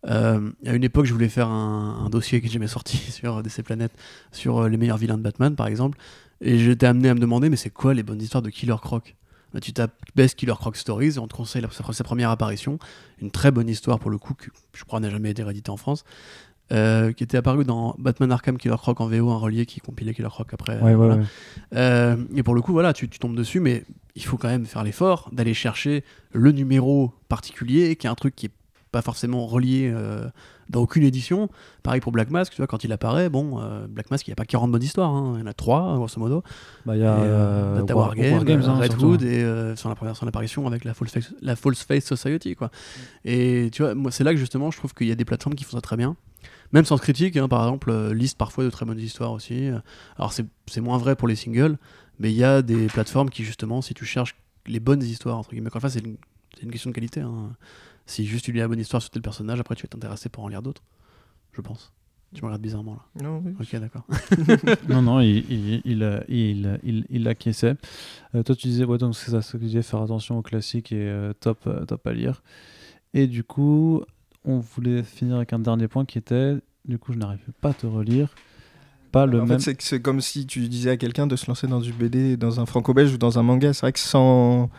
[0.04, 3.90] à une époque, je voulais faire un, dossier que j'ai jamais sorti sur DC Planet
[4.32, 5.98] sur les meilleurs vilains de Batman, par exemple,
[6.40, 9.16] et j'étais amené à me demander, mais c'est quoi les bonnes histoires de Killer Croc?
[9.52, 12.78] Bah, tu tapes Best Killer Croc Stories et on te conseille sa, première apparition.
[13.20, 15.78] Une très bonne histoire pour le coup, que je crois n'a jamais été rééditée en
[15.78, 16.04] France.
[16.70, 20.12] Euh, qui était apparu dans Batman Arkham Killer Croc en VO, un relié qui compilait
[20.12, 20.78] Killer Croc après.
[21.74, 23.85] Euh, et pour le coup, voilà, tu, tombes dessus, mais
[24.16, 28.36] il faut quand même faire l'effort d'aller chercher le numéro particulier, qui est un truc
[28.36, 28.53] qui est
[28.93, 30.28] pas forcément relié euh,
[30.69, 31.49] dans aucune édition.
[31.82, 34.36] Pareil pour Black Mask, tu vois, quand il apparaît, bon, Black Mask, il n'y a
[34.36, 35.36] pas 40 bonnes histoires, hein.
[35.36, 36.43] il y en a 3, grosso modo.
[36.85, 39.43] Bah, il y a War, Games, hein, Red Hood, et
[39.74, 42.70] son, son, apparition avec la False Face, la False Face Society, quoi.
[43.24, 45.55] Et tu vois, moi, c'est là que justement, je trouve qu'il y a des plateformes
[45.55, 46.15] qui font ça très bien
[46.73, 49.70] même sans critique, hein, par exemple, euh, liste parfois de très bonnes histoires aussi.
[50.16, 51.78] Alors c'est moins vrai pour les singles,
[52.19, 54.36] mais il y a des plateformes qui justement, si tu cherches
[54.66, 56.16] les bonnes histoires, entre guillemets, enfin c'est une,
[56.62, 57.20] une, question de qualité.
[57.20, 57.57] Hein.
[58.07, 60.45] Si juste tu lis la bonne histoire sur tel personnage, après tu vas t'intéresser pour
[60.45, 60.82] en lire d'autres,
[61.53, 61.93] je pense.
[62.35, 63.23] Tu me regardes bizarrement là.
[63.23, 63.55] Non, oui.
[63.59, 64.07] Ok, d'accord.
[64.89, 67.74] non, non, il, il, il, il, il, il acquiesçait.
[68.35, 70.43] Euh, toi, tu disais, ouais, donc c'est ça, ce que tu disais, faire attention aux
[70.43, 72.43] classiques et euh, top, top à lire.
[73.15, 74.03] Et du coup,
[74.48, 76.56] on voulait finir avec un dernier point qui était,
[76.86, 78.34] du coup, je n'arrive pas à te relire.
[79.12, 79.60] Pas le en même.
[79.60, 82.60] fait, c'est comme si tu disais à quelqu'un de se lancer dans du BD, dans
[82.60, 83.72] un franco-belge ou dans un manga.
[83.72, 84.70] C'est vrai que sans.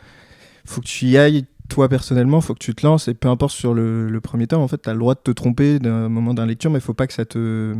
[0.66, 3.54] Faut que tu y ailles, toi personnellement, faut que tu te lances et peu importe
[3.54, 6.34] sur le, premier temps, en fait, tu as le droit de te tromper d'un moment
[6.34, 7.74] d'un lecture, mais il faut pas que ça te.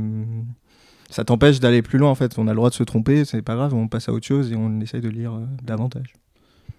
[1.12, 2.38] Ça t'empêche d'aller plus loin en fait.
[2.38, 4.52] On a le droit de se tromper, c'est pas grave, on passe à autre chose
[4.52, 6.14] et on essaye de lire euh, davantage.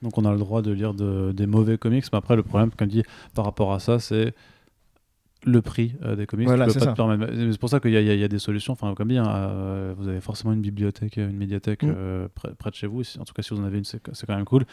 [0.02, 2.88] Donc on a le droit de lire des mauvais comics, mais après le problème, comme
[2.88, 3.02] dit,
[3.34, 4.32] par rapport à ça, c'est
[5.44, 6.48] le prix euh, des comics.
[6.48, 8.72] c'est pour ça qu'il y, y, a des solutions.
[8.72, 11.94] Enfin, comme bien, euh, vous avez forcément une bibliothèque, une médiathèque mm.
[11.96, 13.02] euh, près, de chez vous.
[13.18, 14.64] En tout cas, si vous en avez une, c'est quand même cool.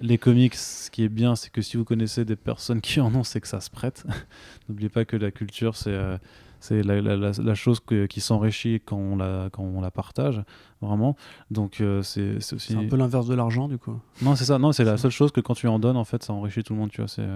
[0.00, 3.14] Les comics, ce qui est bien, c'est que si vous connaissez des personnes qui en
[3.14, 4.04] ont, c'est que ça se prête.
[4.68, 5.98] N'oubliez pas que la culture, c'est
[6.60, 10.40] c'est la, la, chose qui s'enrichit quand, on la, quand on la partage,
[10.80, 11.16] vraiment.
[11.50, 12.76] Donc c'est aussi...
[12.76, 13.98] un peu l'inverse de l'argent, du coup.
[14.22, 14.60] Non, c'est ça.
[14.60, 16.74] Non, c'est la seule chose que quand tu en donnes, en fait, ça enrichit tout
[16.74, 17.08] le monde, tu vois.
[17.08, 17.26] C'est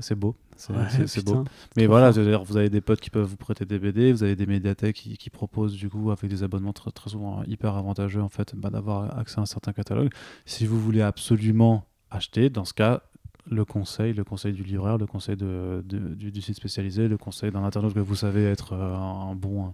[0.00, 0.36] C'est beau.
[0.56, 1.44] C'est beau.
[1.76, 4.46] Mais voilà, vous avez des potes qui peuvent vous prêter des BD, vous avez des
[4.46, 8.28] médiathèques qui, qui proposent du coup avec des abonnements très, très souvent hyper avantageux en
[8.28, 10.10] fait bah, d'avoir accès à un certain catalogue.
[10.46, 13.02] Si vous voulez absolument acheter, dans ce cas,
[13.50, 17.64] le conseil, le conseil du livreur, le conseil de, du, site spécialisé, le conseil d'un
[17.64, 19.72] internaute que vous savez être euh, un, bon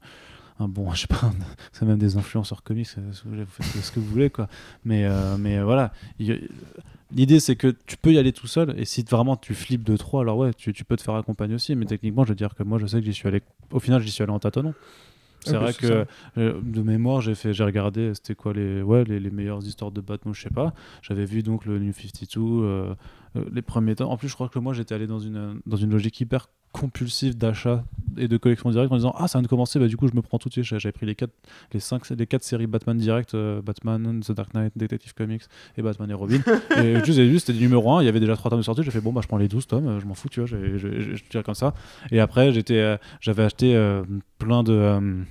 [0.59, 1.33] un bon, je sais pas,
[1.73, 4.49] c'est même des influenceurs comiques, vous faites ce que vous voulez, quoi.
[4.85, 5.93] Mais, euh, mais voilà,
[7.11, 9.97] l'idée c'est que tu peux y aller tout seul, et si vraiment tu flippes de
[9.97, 12.55] trop, alors ouais, tu, tu, peux te faire accompagner aussi, mais techniquement, je veux dire
[12.55, 14.75] que moi, je sais que j'y suis allé, au final, j'y suis allé en tâtonnant.
[15.45, 16.07] C'est vrai que
[16.37, 19.91] euh, de mémoire, j'ai fait, j'ai regardé, c'était quoi les, ouais, les, les, meilleures histoires
[19.91, 20.75] de Batman, je sais pas.
[21.03, 22.95] J'avais vu donc le New 52, euh,
[23.37, 24.11] euh, les premiers temps.
[24.11, 27.37] En plus, je crois que moi, j'étais allé dans une, dans une logique hyper compulsive
[27.37, 27.85] d'achat
[28.17, 30.15] et de collection directe en disant ah ça vient de commencer bah du coup je
[30.15, 30.65] me prends tout de suite.
[30.65, 31.33] J'avais pris les quatre
[31.73, 35.45] les cinq les quatre séries Batman direct Batman The Dark Knight Detective Comics
[35.77, 36.41] et Batman et Robin.
[36.77, 38.83] Et juste vu c'était du numéro 1 il y avait déjà trois tomes de sortie.
[38.83, 41.29] J'ai fait bon bah je prends les 12 tomes je m'en fous tu vois je
[41.31, 41.75] dirais comme ça.
[42.11, 43.77] Et après j'étais j'avais acheté
[44.39, 45.25] plein de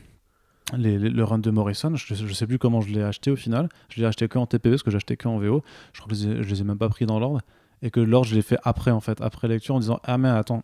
[0.73, 3.69] le run de Morrison, je, je, sais plus comment je l'ai acheté au final.
[3.89, 5.63] Je l'ai acheté que en TPV parce que j'ai acheté que en VO.
[5.93, 7.41] Je crois que je les, ai, je les ai même pas pris dans l'ordre.
[7.81, 10.29] Et que l'ordre, je l'ai fait après, en fait, après lecture, en disant Ah, mais
[10.29, 10.63] attends,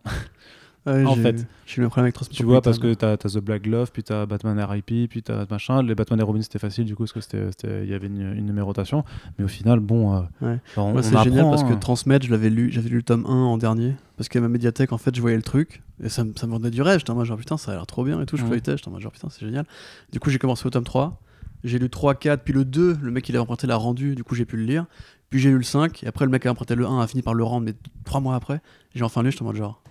[0.86, 3.62] en fait, j'ai eu le problème avec Tu vois, parce que t'as as The Black
[3.62, 5.82] Glove, puis t'as Batman RIP, puis t'as machin.
[5.82, 7.50] Les Batman et Robin, c'était facile du coup, parce que
[7.82, 9.04] il y avait une, numérotation.
[9.38, 10.16] Mais au final, bon.
[10.16, 11.02] Euh, ouais.
[11.02, 11.76] c'est génial parce que hein.
[11.76, 13.94] Transmettre, je l'avais lu, j'avais lu le tome 1 en dernier.
[14.16, 15.82] Parce que ma médiathèque, en fait, je voyais le truc.
[16.02, 16.98] Et ça, ça me rendait du rêve.
[16.98, 18.36] J'étais en mode genre putain, ça a l'air trop bien et tout.
[18.36, 19.64] Je feuilletais, j'étais en mode genre putain, c'est génial.
[20.12, 21.20] Du coup, j'ai commencé au tome 3.
[21.64, 24.22] J'ai lu 3, 4, puis le 2, le mec il a emprunté l'a rendu, du
[24.22, 24.84] coup j'ai pu le lire.
[25.30, 27.22] Puis j'ai lu le 5, et après le mec a emprunté le 1 a fini
[27.22, 27.74] par le rendre, mais
[28.04, 28.60] 3 mois après.
[28.94, 29.82] J'ai enfin lu, j'étais en mode genre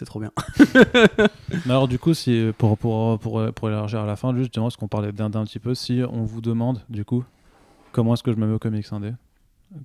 [0.00, 0.32] c'est trop bien.
[1.66, 4.78] Mais alors du coup, si, pour, pour, pour, pour élargir à la fin, justement, parce
[4.78, 7.22] qu'on parlait d'un un petit peu, si on vous demande, du coup,
[7.92, 9.12] comment est-ce que je me mets au comics indé?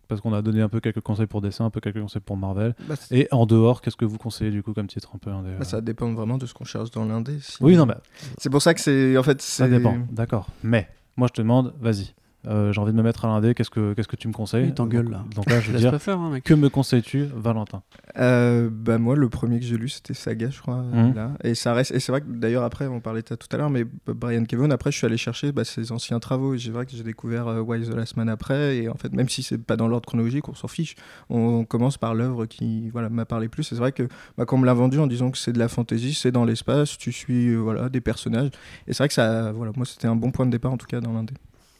[0.07, 2.37] Parce qu'on a donné un peu quelques conseils pour dessin, un peu quelques conseils pour
[2.37, 2.75] Marvel.
[2.87, 5.49] Bah, et en dehors, qu'est-ce que vous conseillez du coup comme titre un peu indé
[5.59, 7.37] bah, Ça dépend vraiment de ce qu'on cherche dans l'indé.
[7.59, 7.95] Oui, non, mais...
[8.37, 9.17] C'est pour ça que c'est...
[9.17, 10.47] En fait, ça dépend, d'accord.
[10.63, 10.87] Mais
[11.17, 12.13] moi je te demande, vas-y,
[12.47, 14.73] euh, j'ai envie de me mettre à l'indé, qu'est-ce que, qu'est-ce que tu me conseilles
[14.73, 15.23] t'engueule là.
[15.35, 17.81] Donc là, je veux dire, hein, que me conseilles-tu, Valentin?
[18.17, 20.81] Euh, bah Moi, le premier que j'ai lu, c'était Saga, je crois.
[20.81, 21.13] Mmh.
[21.15, 21.31] Là.
[21.43, 23.57] Et, ça reste, et c'est vrai que d'ailleurs, après, on parlait de ça tout à
[23.57, 26.53] l'heure, mais Brian Kevon, après, je suis allé chercher bah, ses anciens travaux.
[26.53, 28.77] Et c'est vrai que j'ai découvert euh, Why the Last Man après.
[28.77, 30.95] Et en fait, même si c'est pas dans l'ordre chronologique, on s'en fiche.
[31.29, 33.63] On, commence par l'œuvre qui voilà, m'a parlé plus.
[33.63, 34.03] c'est vrai que
[34.37, 36.45] bah, quand on me l'a vendu en disant que c'est de la fantasy, c'est dans
[36.45, 38.49] l'espace, tu suis euh, voilà, des personnages.
[38.87, 40.87] Et c'est vrai que ça, voilà, moi, c'était un bon point de départ, en tout
[40.87, 41.33] cas, dans l'indé.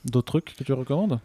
[0.05, 1.19] D'autres trucs que tu recommandes?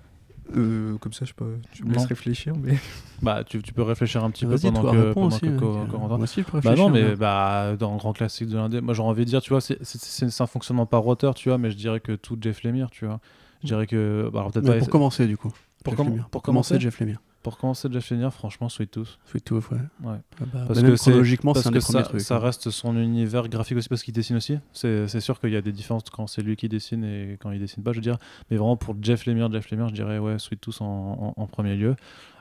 [0.56, 2.76] Euh, comme ça, je peux, tu me laisses réfléchir, mais.
[3.22, 6.40] Bah, tu, tu, peux réfléchir un petit peu pendant que, pendant aussi, que Moi aussi,
[6.40, 9.26] je peux Bah non, mais bah, dans le grand classique de l'indé, moi j'aurais envie
[9.26, 12.12] de dire, tu vois, c'est un fonctionnement par auteur, tu vois, mais je dirais que
[12.12, 13.20] tout Jeff Lemire, tu vois.
[13.62, 14.30] Je dirais que.
[14.32, 14.48] Bah.
[14.78, 15.52] Pour commencer, du coup.
[15.84, 15.94] Pour,
[16.30, 17.20] pour commencer, Jeff Lemire.
[17.42, 19.18] Pour commencer déjà finir, franchement, Sweet Tooth.
[19.24, 19.78] Sweet Tooth, ouais.
[20.04, 20.18] ouais.
[20.40, 22.20] Ah bah, parce que chronologiquement, c'est un des ça, trucs.
[22.20, 22.38] Ça hein.
[22.38, 24.58] reste son univers graphique aussi parce qu'il dessine aussi.
[24.72, 27.58] C'est sûr qu'il y a des différences quand c'est lui qui dessine et quand il
[27.58, 28.18] dessine pas, je veux dire.
[28.50, 31.76] Mais vraiment, pour Jeff Lemire, Jeff Lemire, je dirais, ouais, Sweet Tooth en, en, premier
[31.76, 31.96] lieu.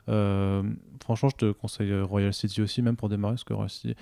[0.09, 0.63] Euh,
[1.01, 3.95] franchement, je te conseille Royal City aussi, même pour démarrer, parce que Royal City.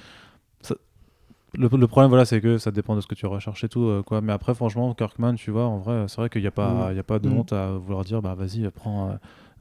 [1.53, 3.85] Le, problème, voilà, c'est que ça dépend de ce que tu recherches et tout.
[3.85, 4.21] Euh, quoi.
[4.21, 6.97] Mais après, franchement, Kirkman, tu vois, en vrai, c'est vrai qu'il n'y a, pas, il
[6.97, 7.37] y a pas de mm.
[7.37, 9.11] honte à vouloir dire, bah vas-y, prends.
[9.11, 9.13] Euh,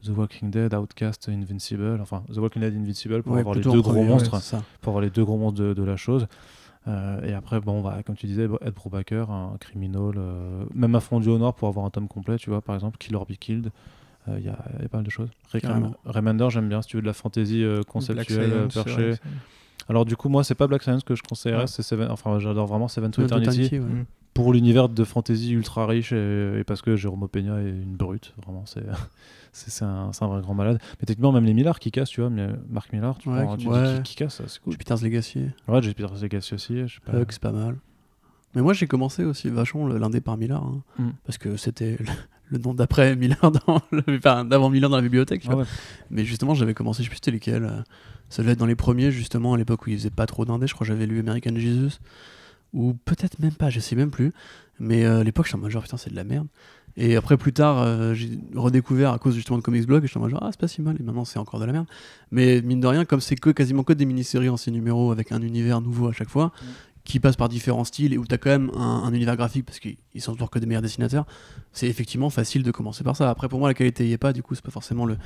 [0.07, 4.03] The Walking Dead, Outcast, Invincible, enfin The Walking Dead, Invincible pour avoir les deux gros
[4.03, 4.41] monstres,
[4.81, 6.27] pour avoir les deux gros monstres de, la chose.
[6.89, 11.01] Euh, et après, bon, bah, comme tu disais, Ed Brubaker, un criminel, euh, même à
[11.01, 13.33] fond au nord pour avoir un tome complet, tu vois, par exemple, Kill or Be
[13.33, 13.71] Killed.
[14.29, 14.57] Euh, il y, a
[14.89, 15.31] pas mal de choses.
[16.05, 19.15] Remender, j'aime bien si tu veux de la fantasy conceptuelle perchée.
[19.89, 22.11] Alors du coup, moi, c'est pas Black Science que je conseillerais, c'est Seven...
[22.11, 23.81] enfin, j'adore vraiment Seven to Eternity.
[24.35, 28.65] Pour l'univers de fantasy ultra riche et, parce que Jérôme Peña est une brute, vraiment,
[28.67, 28.85] c'est
[29.53, 30.79] c'est un, un, vrai grand malade.
[31.01, 33.67] Mais techniquement, même les Millard qui cassent, tu vois, mais Marc Millard, tu, ouais, tu
[33.69, 33.97] ouais.
[33.97, 34.73] dis qui, casse, c'est cool.
[34.73, 35.47] Jupiter's Legacy.
[35.67, 36.87] Ouais, Jupiter's Legacy aussi.
[36.87, 37.13] Je sais pas.
[37.31, 37.77] c'est pas mal.
[38.55, 41.11] Mais moi, j'ai commencé aussi vachement l'indé par Millard, hein, mm.
[41.25, 41.97] parce que c'était
[42.51, 45.43] le, nom d'après Millard, dans enfin, d'avant Millard dans la bibliothèque.
[45.43, 45.67] Tu ah vois.
[46.11, 47.65] Mais justement, j'avais commencé, je sais plus c'était lesquels.
[47.65, 47.83] Euh,
[48.29, 50.67] ça devait être dans les premiers, justement, à l'époque où ils faisaient pas trop d'indé.
[50.67, 52.01] Je crois que j'avais lu American Jesus,
[52.73, 54.33] ou peut-être même pas, je sais même plus.
[54.81, 56.49] Mais euh, à l'époque, j'étais en mode genre, putain, c'est de la merde.
[56.97, 60.11] Et après, plus tard, euh, j'ai redécouvert à cause justement de Comics Blog, et je
[60.11, 61.73] suis en mode genre, ah, c'est pas si mal, et maintenant c'est encore de la
[61.73, 61.87] merde.
[62.31, 65.31] Mais mine de rien, comme c'est que quasiment que des mini-séries en 6 numéros avec
[65.31, 66.67] un univers nouveau à chaque fois, mm
[67.07, 69.79] qui passe par différents styles et où tu as quand même un, univers graphique parce
[69.79, 71.25] qu'ils sont toujours que des meilleurs dessinateurs,
[71.73, 73.31] c'est effectivement facile de commencer par ça.
[73.31, 75.17] Après, pour moi, la qualité y est pas, du coup, c'est pas forcément le,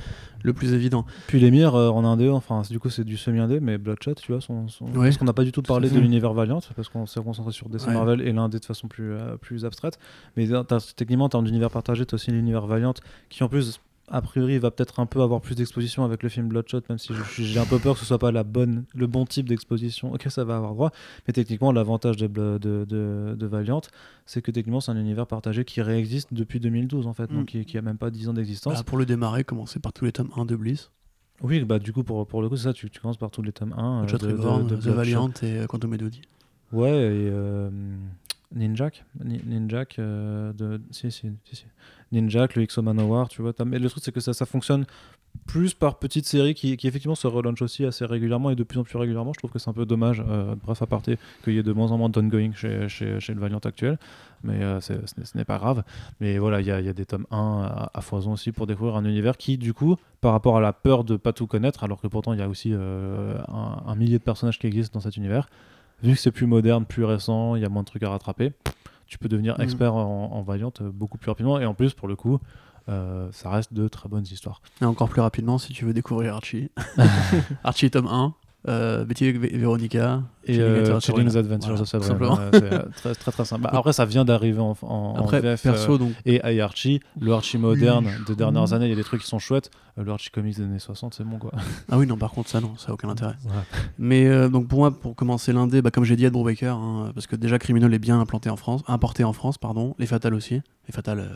[0.43, 1.05] le plus évident.
[1.27, 4.31] Puis les mires euh, en indé, enfin, du coup, c'est du semi-indé, mais Bloodshot, tu
[4.31, 7.21] vois, son, parce qu'on n'a pas du tout parlé de l'univers Valiant, parce qu'on s'est
[7.21, 9.97] concentré sur DC Marvel et l'indé de façon plus, euh, plus abstraite.
[10.37, 10.47] Mais
[10.95, 12.93] techniquement, en termes d'univers partagé, tu as aussi l'univers Valiant
[13.29, 13.79] qui, en plus,
[14.11, 16.97] a priori, il va peut-être un peu avoir plus d'exposition avec le film Bloodshot, même
[16.97, 20.13] si j'ai un peu peur que ce soit pas la bonne, le bon type d'exposition
[20.13, 20.91] auquel ça va avoir droit.
[21.27, 23.81] Mais techniquement, l'avantage de, de, de, Valiant,
[24.25, 27.63] c'est que techniquement, c'est un univers partagé qui réexiste depuis 2012, en fait, donc mm.
[27.63, 28.75] qui, a même pas 10 ans d'existence.
[28.75, 30.91] Bah, pour le démarrer, commencer par tous les tomes 1 de Bliss?
[31.41, 33.41] Oui, bah du coup, pour, pour le coup, c'est ça, tu, tu, commences par tous
[33.41, 34.03] les tomes 1.
[34.03, 36.21] Euh, de, The Valiant et euh, Quantum Melody.
[36.71, 37.69] Ouais, et euh,
[38.53, 39.05] Ninjak.
[39.23, 40.81] Ninjak, euh, de...
[40.91, 41.65] si, si, si, si.
[42.11, 43.53] Ninjak, le Exo Manowar, tu vois.
[43.65, 44.85] Mais le truc, c'est que ça, ça fonctionne
[45.47, 48.79] plus par petites séries qui, qui, effectivement se relaunch aussi assez régulièrement et de plus
[48.79, 49.33] en plus régulièrement.
[49.33, 51.71] Je trouve que c'est un peu dommage, euh, bref à partir qu'il y ait de
[51.73, 53.97] moins en moins d'ongoing chez, chez, chez, le Valiant actuel,
[54.43, 54.93] mais euh, ce
[55.35, 55.83] n'est pas grave.
[56.19, 59.05] Mais voilà, il y, y, a des tomes 1 à, foison aussi pour découvrir un
[59.05, 62.07] univers qui, du coup, par rapport à la peur de pas tout connaître, alors que
[62.07, 65.17] pourtant il y a aussi euh, un, un, millier de personnages qui existent dans cet
[65.17, 65.49] univers,
[66.03, 68.53] vu que c'est plus moderne, plus récent, il y a moins de trucs à rattraper,
[69.11, 69.61] tu peux devenir mm.
[69.61, 71.59] expert en, en Valiant beaucoup plus rapidement.
[71.59, 72.39] Et en plus, pour le coup,
[72.87, 74.61] euh, ça reste de très bonnes histoires.
[74.81, 76.71] Et encore plus rapidement, si tu veux découvrir Archie.
[77.63, 78.33] Archie tome 1,
[78.67, 82.37] euh, Betty et Veronica et euh, Adventures voilà, simplement.
[82.53, 83.63] c'est euh, très, très très simple.
[83.63, 86.13] Bah, après, ça vient d'arriver en, en, après, VF perso, donc...
[86.25, 89.39] et Archie, le Archie moderne des dernières années, il y a des trucs qui sont
[89.39, 89.71] chouettes.
[89.97, 91.51] le Archie comics des années 60, c'est bon quoi.
[91.91, 93.35] Ah oui, non, par contre, ça, non, ça a aucun intérêt.
[93.97, 97.25] Mais donc pour moi, pour commencer l'indé, bah, comme j'ai dit, Ed Brubaker, hein, parce
[97.25, 100.61] que déjà Criminal est bien implanté en France, importé en France, pardon, les Fatales aussi.
[100.87, 101.27] Les Fatales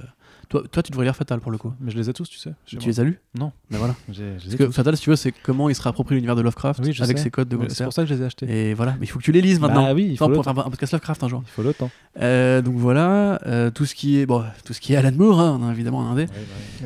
[0.50, 1.74] toi, toi, tu devrais lire Fatal pour le coup.
[1.80, 2.54] Mais je les ai tous, tu sais.
[2.66, 3.52] Tu les as lus Non.
[3.70, 3.96] Mais voilà.
[4.08, 7.18] Parce que Fatal, si tu veux, c'est comment il se réapproprie l'univers de Lovecraft avec
[7.18, 8.70] ses codes de C'est pour ça que je les ai achetés.
[8.70, 8.96] Et voilà.
[9.00, 9.86] Mais il faut que tu les lises maintenant.
[9.88, 11.44] Ah oui, il faut pour faire un podcast Lovecraft un jour.
[11.46, 11.90] Il faut le temps.
[12.22, 15.40] Euh, donc voilà, euh, tout ce qui est bon, tout ce qui est Alan Moore,
[15.40, 16.28] hein, on a évidemment un indé.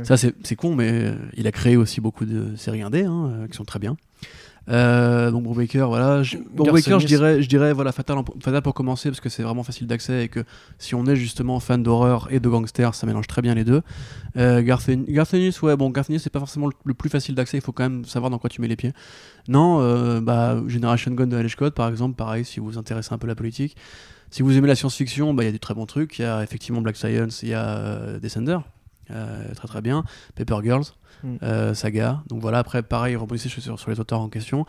[0.04, 3.56] Ça c'est con, mais euh, il a créé aussi beaucoup de séries indé hein, qui
[3.56, 3.96] sont très bien.
[4.70, 6.24] Euh, donc Brubaker, voilà.
[6.24, 9.88] Je, je dirais, je dirais voilà, Fatal, Fatal pour commencer parce que c'est vraiment facile
[9.88, 10.44] d'accès et que
[10.78, 13.82] si on est justement fan d'horreur et de gangster, ça mélange très bien les deux.
[14.38, 17.84] Euh, Garthenius, ouais, bon, Garthenius c'est pas forcément le, plus facile d'accès, il faut quand
[17.84, 18.94] même savoir dans quoi tu mets les pieds.
[19.48, 23.18] Non, euh, bah, Generation Gun de Alex par exemple, pareil, si vous vous intéressez un
[23.18, 23.76] peu à la politique.
[24.32, 26.20] Si vous aimez la science-fiction, bah, il y a du très bons trucs.
[26.20, 28.60] Il y a effectivement Black Science, il y a euh, Descender,
[29.12, 30.04] euh, très très bien.
[30.36, 30.86] Paper Girls.
[31.24, 31.36] Mm.
[31.44, 32.24] Euh, saga.
[32.28, 34.66] Donc voilà, après, pareil, rebondissez sur, sur les auteurs en question.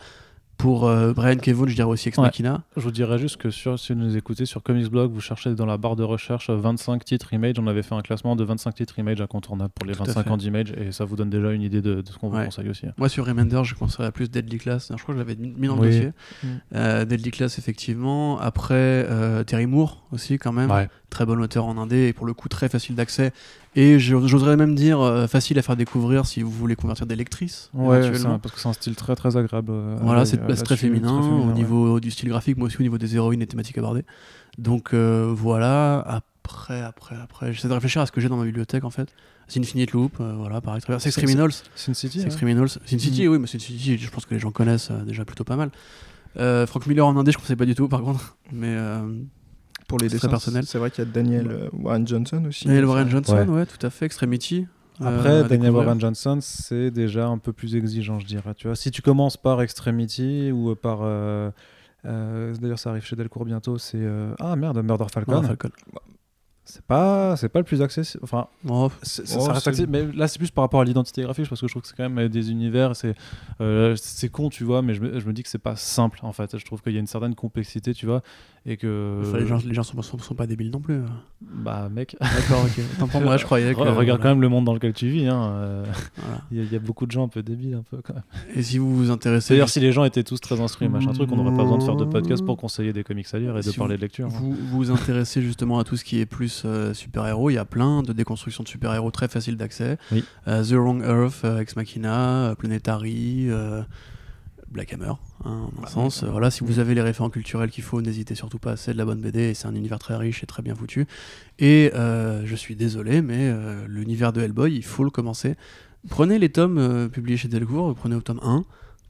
[0.61, 2.61] Pour euh, Brian Kevon, je dirais aussi Ex Machina.
[2.77, 5.55] Je vous dirais juste que sur, si vous nous écoutez sur Comics Blog, vous cherchez
[5.55, 7.55] dans la barre de recherche 25 titres Image.
[7.57, 10.71] On avait fait un classement de 25 titres Image incontournables pour les 25 ans d'Image
[10.77, 12.85] et ça vous donne déjà une idée de, ce qu'on vous conseille aussi.
[12.97, 14.91] Moi, sur Remender, je conseillerais plus Deadly Class.
[14.95, 16.11] Je crois que j'avais mis dans le dossier.
[16.43, 16.47] Mm.
[16.75, 18.39] Euh, Deadly Class, effectivement.
[18.39, 19.07] Après,
[19.47, 20.71] Terry Moore aussi, quand même.
[21.09, 23.33] Très bon auteur en indé et pour le coup, très facile d'accès
[23.73, 27.69] et j'oserais même dire euh, facile à faire découvrir si vous voulez convertir des lectrices.
[27.73, 27.99] Ouais,
[28.41, 29.71] parce que c'est un style très très agréable.
[29.71, 32.97] Euh, voilà, c'est euh, très, féminin, au niveau du style graphique, mais aussi au niveau
[32.97, 34.03] des héroïnes et thématiques abordées.
[34.57, 38.83] Donc voilà, après, après, après, j'essaie de réfléchir à ce que j'ai dans ma bibliothèque
[38.83, 39.13] en fait.
[39.57, 40.81] Infinite Loop, voilà, pareil.
[40.99, 41.51] Sex Criminals.
[41.75, 42.21] Sin City.
[42.21, 42.69] Sex Criminals.
[42.85, 45.55] Sin City, oui, mais Sin City, je pense que les gens connaissent déjà plutôt pas
[45.55, 45.71] mal.
[46.67, 48.35] Frank Miller en indé, je ne conseille pas du tout par contre.
[48.51, 48.75] Mais
[49.91, 50.65] pour les dessins personnels.
[50.65, 52.65] C'est vrai qu'il y a Daniel euh, Warren Johnson aussi.
[52.65, 53.65] Daniel Warren Johnson, ouais.
[53.65, 54.67] tout à fait, Extremity.
[55.01, 58.53] Euh, Après, Daniel Warren Johnson, c'est déjà un peu plus exigeant, je dirais.
[58.55, 60.99] Tu vois, si tu commences par Extremity ou par.
[61.01, 61.51] Euh,
[62.03, 63.77] d'ailleurs, ça arrive chez Delcourt bientôt.
[63.77, 64.07] C'est
[64.39, 65.33] ah merde, Murder Falcon.
[65.33, 65.69] Murder Falcon
[66.63, 70.27] c'est pas c'est pas le plus accessible enfin oh, ça oh, reste accessible mais là
[70.27, 72.29] c'est plus par rapport à l'identité graphique parce que je trouve que c'est quand même
[72.29, 73.15] des univers c'est
[73.61, 76.19] euh, c'est con tu vois mais je me, je me dis que c'est pas simple
[76.21, 76.57] en fait.
[76.57, 78.21] Je trouve qu'il y a une certaine complexité tu vois
[78.65, 81.05] et que les gens les gens sont, sont, pas débiles non plus hein.
[81.41, 82.15] bah mec.
[82.19, 82.83] D'accord ok.
[82.99, 85.27] Tant pour moi je croyais que, regarde quand même le monde dans lequel tu vis
[85.27, 85.85] hein, euh,
[86.51, 88.23] il y, a beaucoup de gens un peu débiles un peu quand même.
[88.55, 91.31] Et si vous vous intéressez d'ailleurs si les gens étaient tous très instruits machin truc
[91.31, 93.61] on n'aurait pas besoin de faire de podcast pour conseiller des comics à lire et
[93.61, 94.39] de parler de lecture hein.
[94.39, 97.65] vous vous intéressez justement à tout ce qui est plus euh, super-héros, il y a
[97.65, 99.97] plein de déconstructions de super-héros très faciles d'accès.
[100.47, 103.49] Euh, The Wrong Earth, euh, Ex Machina, Planetary,
[104.69, 105.13] Black Hammer,
[105.43, 106.23] hein, en un sens.
[106.23, 109.05] voilà, si vous avez les référents culturels qu'il faut, n'hésitez surtout pas, c'est de la
[109.05, 111.07] bonne BD et c'est un univers très riche et très bien foutu.
[111.59, 113.53] Et je suis désolé, mais
[113.87, 115.55] l'univers de Hellboy, il faut le commencer.
[116.09, 118.63] Prenez les tomes publiés chez Delcourt, prenez au tome 1,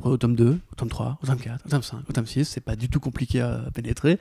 [0.10, 2.46] au tome 2, au tome 3, au tome 4, au tome 5, au tome 6,
[2.46, 4.20] c'est pas du tout compliqué à pénétrer.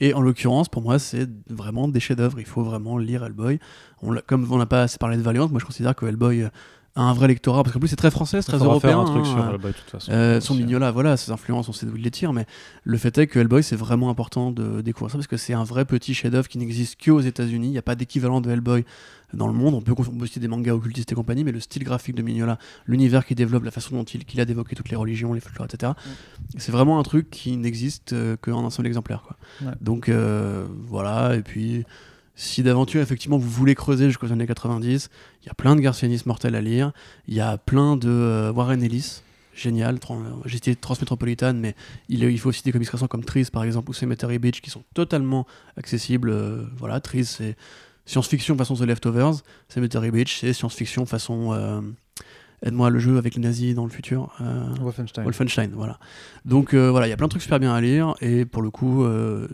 [0.00, 2.40] Et en l'occurrence, pour moi, c'est vraiment des chefs-d'œuvre.
[2.40, 3.58] Il faut vraiment lire Hellboy.
[4.02, 6.48] On comme on n'a pas assez parlé de Valiant, moi je considère que Hellboy
[6.96, 9.00] un vrai lectorat, parce qu'en plus c'est très français, très européen.
[9.00, 10.10] un truc hein, sur Hellboy, de toute façon.
[10.10, 12.46] Euh, son Mignola, voilà, ses influences, on sait d'où il les tire, mais
[12.84, 15.64] le fait est que Hellboy, c'est vraiment important de découvrir ça, parce que c'est un
[15.64, 17.68] vrai petit chef-d'œuvre qui n'existe qu'aux États-Unis.
[17.68, 18.84] Il n'y a pas d'équivalent de Hellboy
[19.34, 19.74] dans le monde.
[19.74, 23.24] On peut aussi des mangas occultistes et compagnie, mais le style graphique de Mignola, l'univers
[23.24, 25.92] qu'il développe, la façon dont il, qu'il a d'évoquer toutes les religions, les folklores, etc.,
[26.58, 29.22] c'est vraiment un truc qui n'existe euh, qu'en un seul exemplaire.
[29.22, 29.36] Quoi.
[29.80, 31.84] Donc euh, voilà, et puis
[32.40, 35.10] si d'aventure, effectivement, vous voulez creuser jusqu'aux années 90,
[35.42, 36.92] il y a plein de Garcianis mortels à lire.
[37.28, 39.20] Il y a plein de euh, Warren Ellis,
[39.54, 39.98] génial.
[40.46, 41.74] J'ai transmétropolitane, mais
[42.08, 44.84] il, faut aussi des comics récents comme Trees, par exemple, ou Cemetery Beach, qui sont
[44.94, 45.46] totalement
[45.76, 46.30] accessibles.
[46.30, 47.56] Euh, voilà, Trees, c'est
[48.06, 49.42] science-fiction façon The Leftovers.
[49.68, 51.52] Cemetery Beach, c'est science-fiction façon.
[51.52, 51.82] Euh,
[52.62, 54.34] Aide-moi le jeu avec les nazis dans le futur.
[54.80, 55.24] Wolfenstein.
[55.24, 55.98] Wolfenstein, voilà.
[56.44, 58.70] Donc voilà, il y a plein de trucs super bien à lire, et pour le
[58.70, 59.06] coup,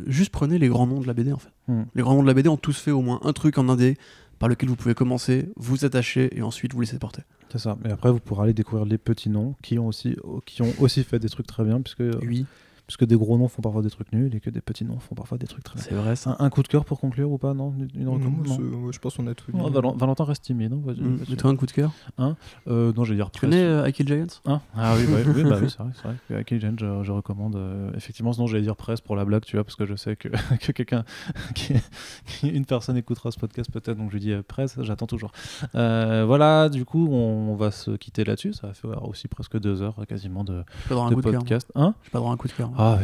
[0.07, 1.53] juste prenez les grands noms de la BD en fait.
[1.69, 1.85] Hmm.
[1.95, 3.97] Les grands noms de la BD ont tous fait au moins un truc en indé
[4.39, 7.23] par lequel vous pouvez commencer, vous attacher et ensuite vous laisser porter.
[7.51, 7.79] C'est ça.
[7.85, 11.05] Et après, vous pourrez aller découvrir les petits noms qui ont aussi, qui ont aussi
[11.05, 12.45] fait des trucs très bien, puisque oui
[12.87, 15.01] parce que des gros noms font parfois des trucs nuls et que des petits noms
[15.01, 16.37] font parfois des trucs très C'est vrai ça.
[16.39, 17.75] Un, coup de cœur pour conclure ou pas Non,
[18.93, 19.51] Je pense qu'on a tout.
[19.55, 20.73] Oh, Valentin reste timide.
[20.73, 21.37] Hein, mm.
[21.37, 22.37] toi un coup de cœur hein
[22.69, 23.31] euh, Non, je vais dire.
[23.33, 24.27] Tu connais euh, Giants?
[24.45, 24.61] Hein?
[24.77, 26.45] Ah oui, bah, oui, bah, oui c'est vrai.
[26.49, 27.57] C'est Giants, je, recommande.
[27.57, 30.15] Euh, effectivement, sinon j'allais dire presse pour la blague, tu vois, parce que je sais
[30.15, 30.29] que,
[30.61, 31.05] que quelqu'un,
[32.45, 35.33] une personne écoutera ce podcast peut-être, donc je dis presse, j'attends toujours.
[35.73, 38.53] voilà, du coup, on, va se quitter là-dessus.
[38.53, 41.73] Ça va faire aussi presque deux heures quasiment de, de podcast.
[41.75, 41.95] Hein?
[42.05, 42.71] Je pas droit un coup de cœur.
[42.77, 42.99] Ah,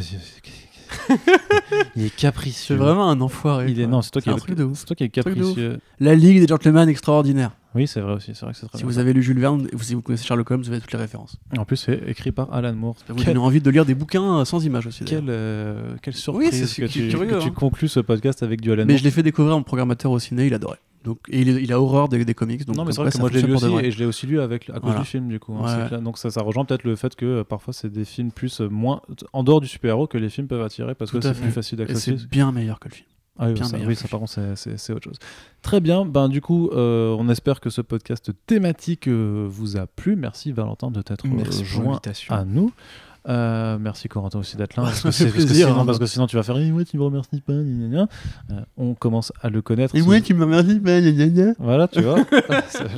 [1.96, 2.76] il est capricieux.
[2.76, 3.70] C'est vraiment un enfoiré.
[3.70, 3.86] Il est...
[3.86, 4.36] Non, c'est toi, qui est...
[4.36, 5.78] toi qui es capricieux.
[6.00, 7.52] La Ligue des Gentlemen extraordinaire.
[7.74, 8.32] Oui, c'est vrai aussi.
[8.34, 10.50] C'est vrai que c'est très si vous avez lu Jules Verne, si vous connaissez Sherlock
[10.50, 11.38] Holmes, vous avez toutes les références.
[11.56, 12.96] En plus, c'est écrit par Alan Moore.
[13.06, 15.04] Ça vous donne envie de lire des bouquins euh, sans images aussi.
[15.04, 17.52] Quelle, euh, quelle surprise que, tu, que tu hein.
[17.54, 18.88] conclus ce podcast avec du Alan Moore.
[18.88, 20.80] Mais je l'ai fait découvrir en programmateur au ciné, il adorait.
[21.04, 22.64] Donc, et il, a horreur des, comics.
[22.64, 24.26] Donc non, mais c'est vrai que moi je l'ai lu aussi et je l'ai aussi
[24.26, 25.54] lu avec, à cause du film du coup.
[25.54, 28.60] Hein, donc ça, ça rejoint peut-être le fait que euh, parfois c'est des films plus
[28.60, 29.00] euh, moins
[29.32, 32.16] en dehors du super-héros que les films peuvent attirer parce que c'est plus facile d'accès.
[32.16, 33.08] C'est bien meilleur que le film.
[33.38, 35.18] Ah oui, ça, oui, ça par contre c'est autre chose.
[35.62, 40.16] Très bien, ben du coup euh, on espère que ce podcast thématique vous a plu.
[40.16, 41.26] Merci Valentin de t'être
[41.64, 42.72] joint à nous.
[43.28, 44.82] Euh, merci Corentin aussi d'être là.
[44.84, 45.86] Parce, que, sinon, hein.
[45.86, 47.52] parce que sinon tu vas faire Et moi tu me remercies pas.
[47.52, 48.06] Euh,
[48.76, 49.94] on commence à le connaître.
[49.94, 51.00] Et moi tu me remercies pas.
[51.58, 52.16] Voilà, tu vois.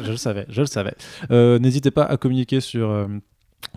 [0.04, 0.94] je le savais, je le savais.
[1.30, 3.08] Euh, n'hésitez pas à communiquer sur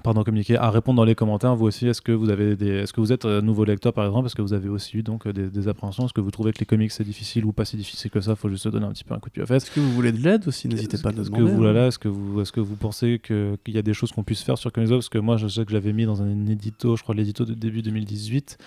[0.03, 1.55] pardon, communiquer, à répondre dans les commentaires.
[1.55, 4.05] Vous aussi, est-ce que vous avez des, est-ce que vous êtes euh, nouveau lecteur par
[4.05, 6.53] exemple, est-ce que vous avez aussi eu donc euh, des, appréhensions, est-ce que vous trouvez
[6.53, 8.85] que les comics c'est difficile ou pas si difficile que ça, faut juste se donner
[8.85, 9.63] un petit peu un coup de pied aux fesses.
[9.63, 11.43] Est-ce que vous voulez de l'aide aussi, n'hésitez pas à nous demander.
[11.43, 11.73] Que vous, hein.
[11.73, 14.23] là, est-ce que vous, est-ce que vous pensez que qu'il y a des choses qu'on
[14.23, 16.95] puisse faire sur Comics Parce que moi, je sais que j'avais mis dans un édito,
[16.95, 18.57] je crois l'édito de début 2018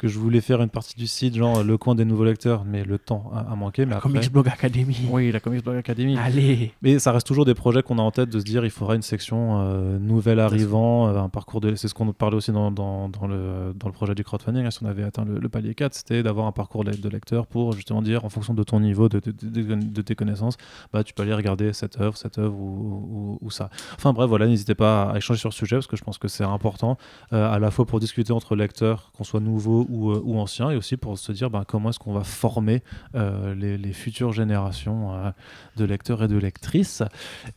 [0.00, 2.84] que je voulais faire une partie du site, genre le coin des nouveaux lecteurs, mais
[2.84, 3.84] le temps a, manqué.
[3.84, 4.96] Mais la Comics Blog Academy.
[5.10, 6.16] Oui, la Comics Blog Academy.
[6.16, 6.72] Allez.
[6.80, 8.94] Mais ça reste toujours des projets qu'on a en tête de se dire il faudra
[8.94, 11.74] une section euh, nouvelle arrivant, euh, un parcours de.
[11.74, 14.64] C'est ce qu'on parlait aussi dans, dans, dans, le, dans le projet du crowdfunding.
[14.64, 17.74] Hein, si on avait atteint le, palier 4, c'était d'avoir un parcours de, lecteur pour
[17.74, 20.56] justement dire en fonction de ton niveau, de, de, tes connaissances,
[20.94, 23.68] bah, tu peux aller regarder cette œuvre, cette œuvre ou, ou, ça.
[23.96, 26.28] Enfin bref, voilà, n'hésitez pas à échanger sur ce sujet parce que je pense que
[26.28, 26.96] c'est important
[27.34, 30.76] euh, à la fois pour discuter entre lecteurs, qu'on soit nouveau ou, ou ancien et
[30.76, 32.82] aussi pour se dire ben, comment est-ce qu'on va former
[33.14, 35.30] euh, les, futures générations euh,
[35.76, 37.02] de lecteurs et de lectrices.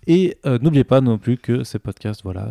[0.07, 2.49] Et euh, n'oubliez pas non plus que ces podcasts, voilà,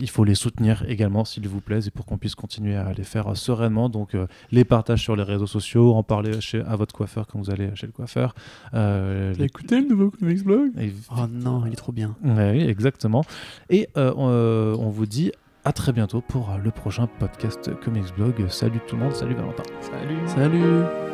[0.00, 3.04] il faut les soutenir également s'il vous plaît et pour qu'on puisse continuer à les
[3.04, 3.88] faire sereinement.
[3.88, 4.16] Donc
[4.50, 7.70] les partages sur les réseaux sociaux, en parler chez, à votre coiffeur quand vous allez
[7.76, 8.34] chez le coiffeur.
[9.38, 10.72] Écoutez le nouveau Comics Blog?
[11.10, 12.16] Oh non, il est trop bien.
[12.24, 13.24] oui, exactement.
[13.70, 15.32] Et on, on vous dit
[15.64, 18.48] à très bientôt pour le prochain podcast Comics Blog.
[18.48, 19.62] Salut tout le monde, salut Valentin.
[19.80, 20.18] Salut.
[20.26, 21.11] Salut.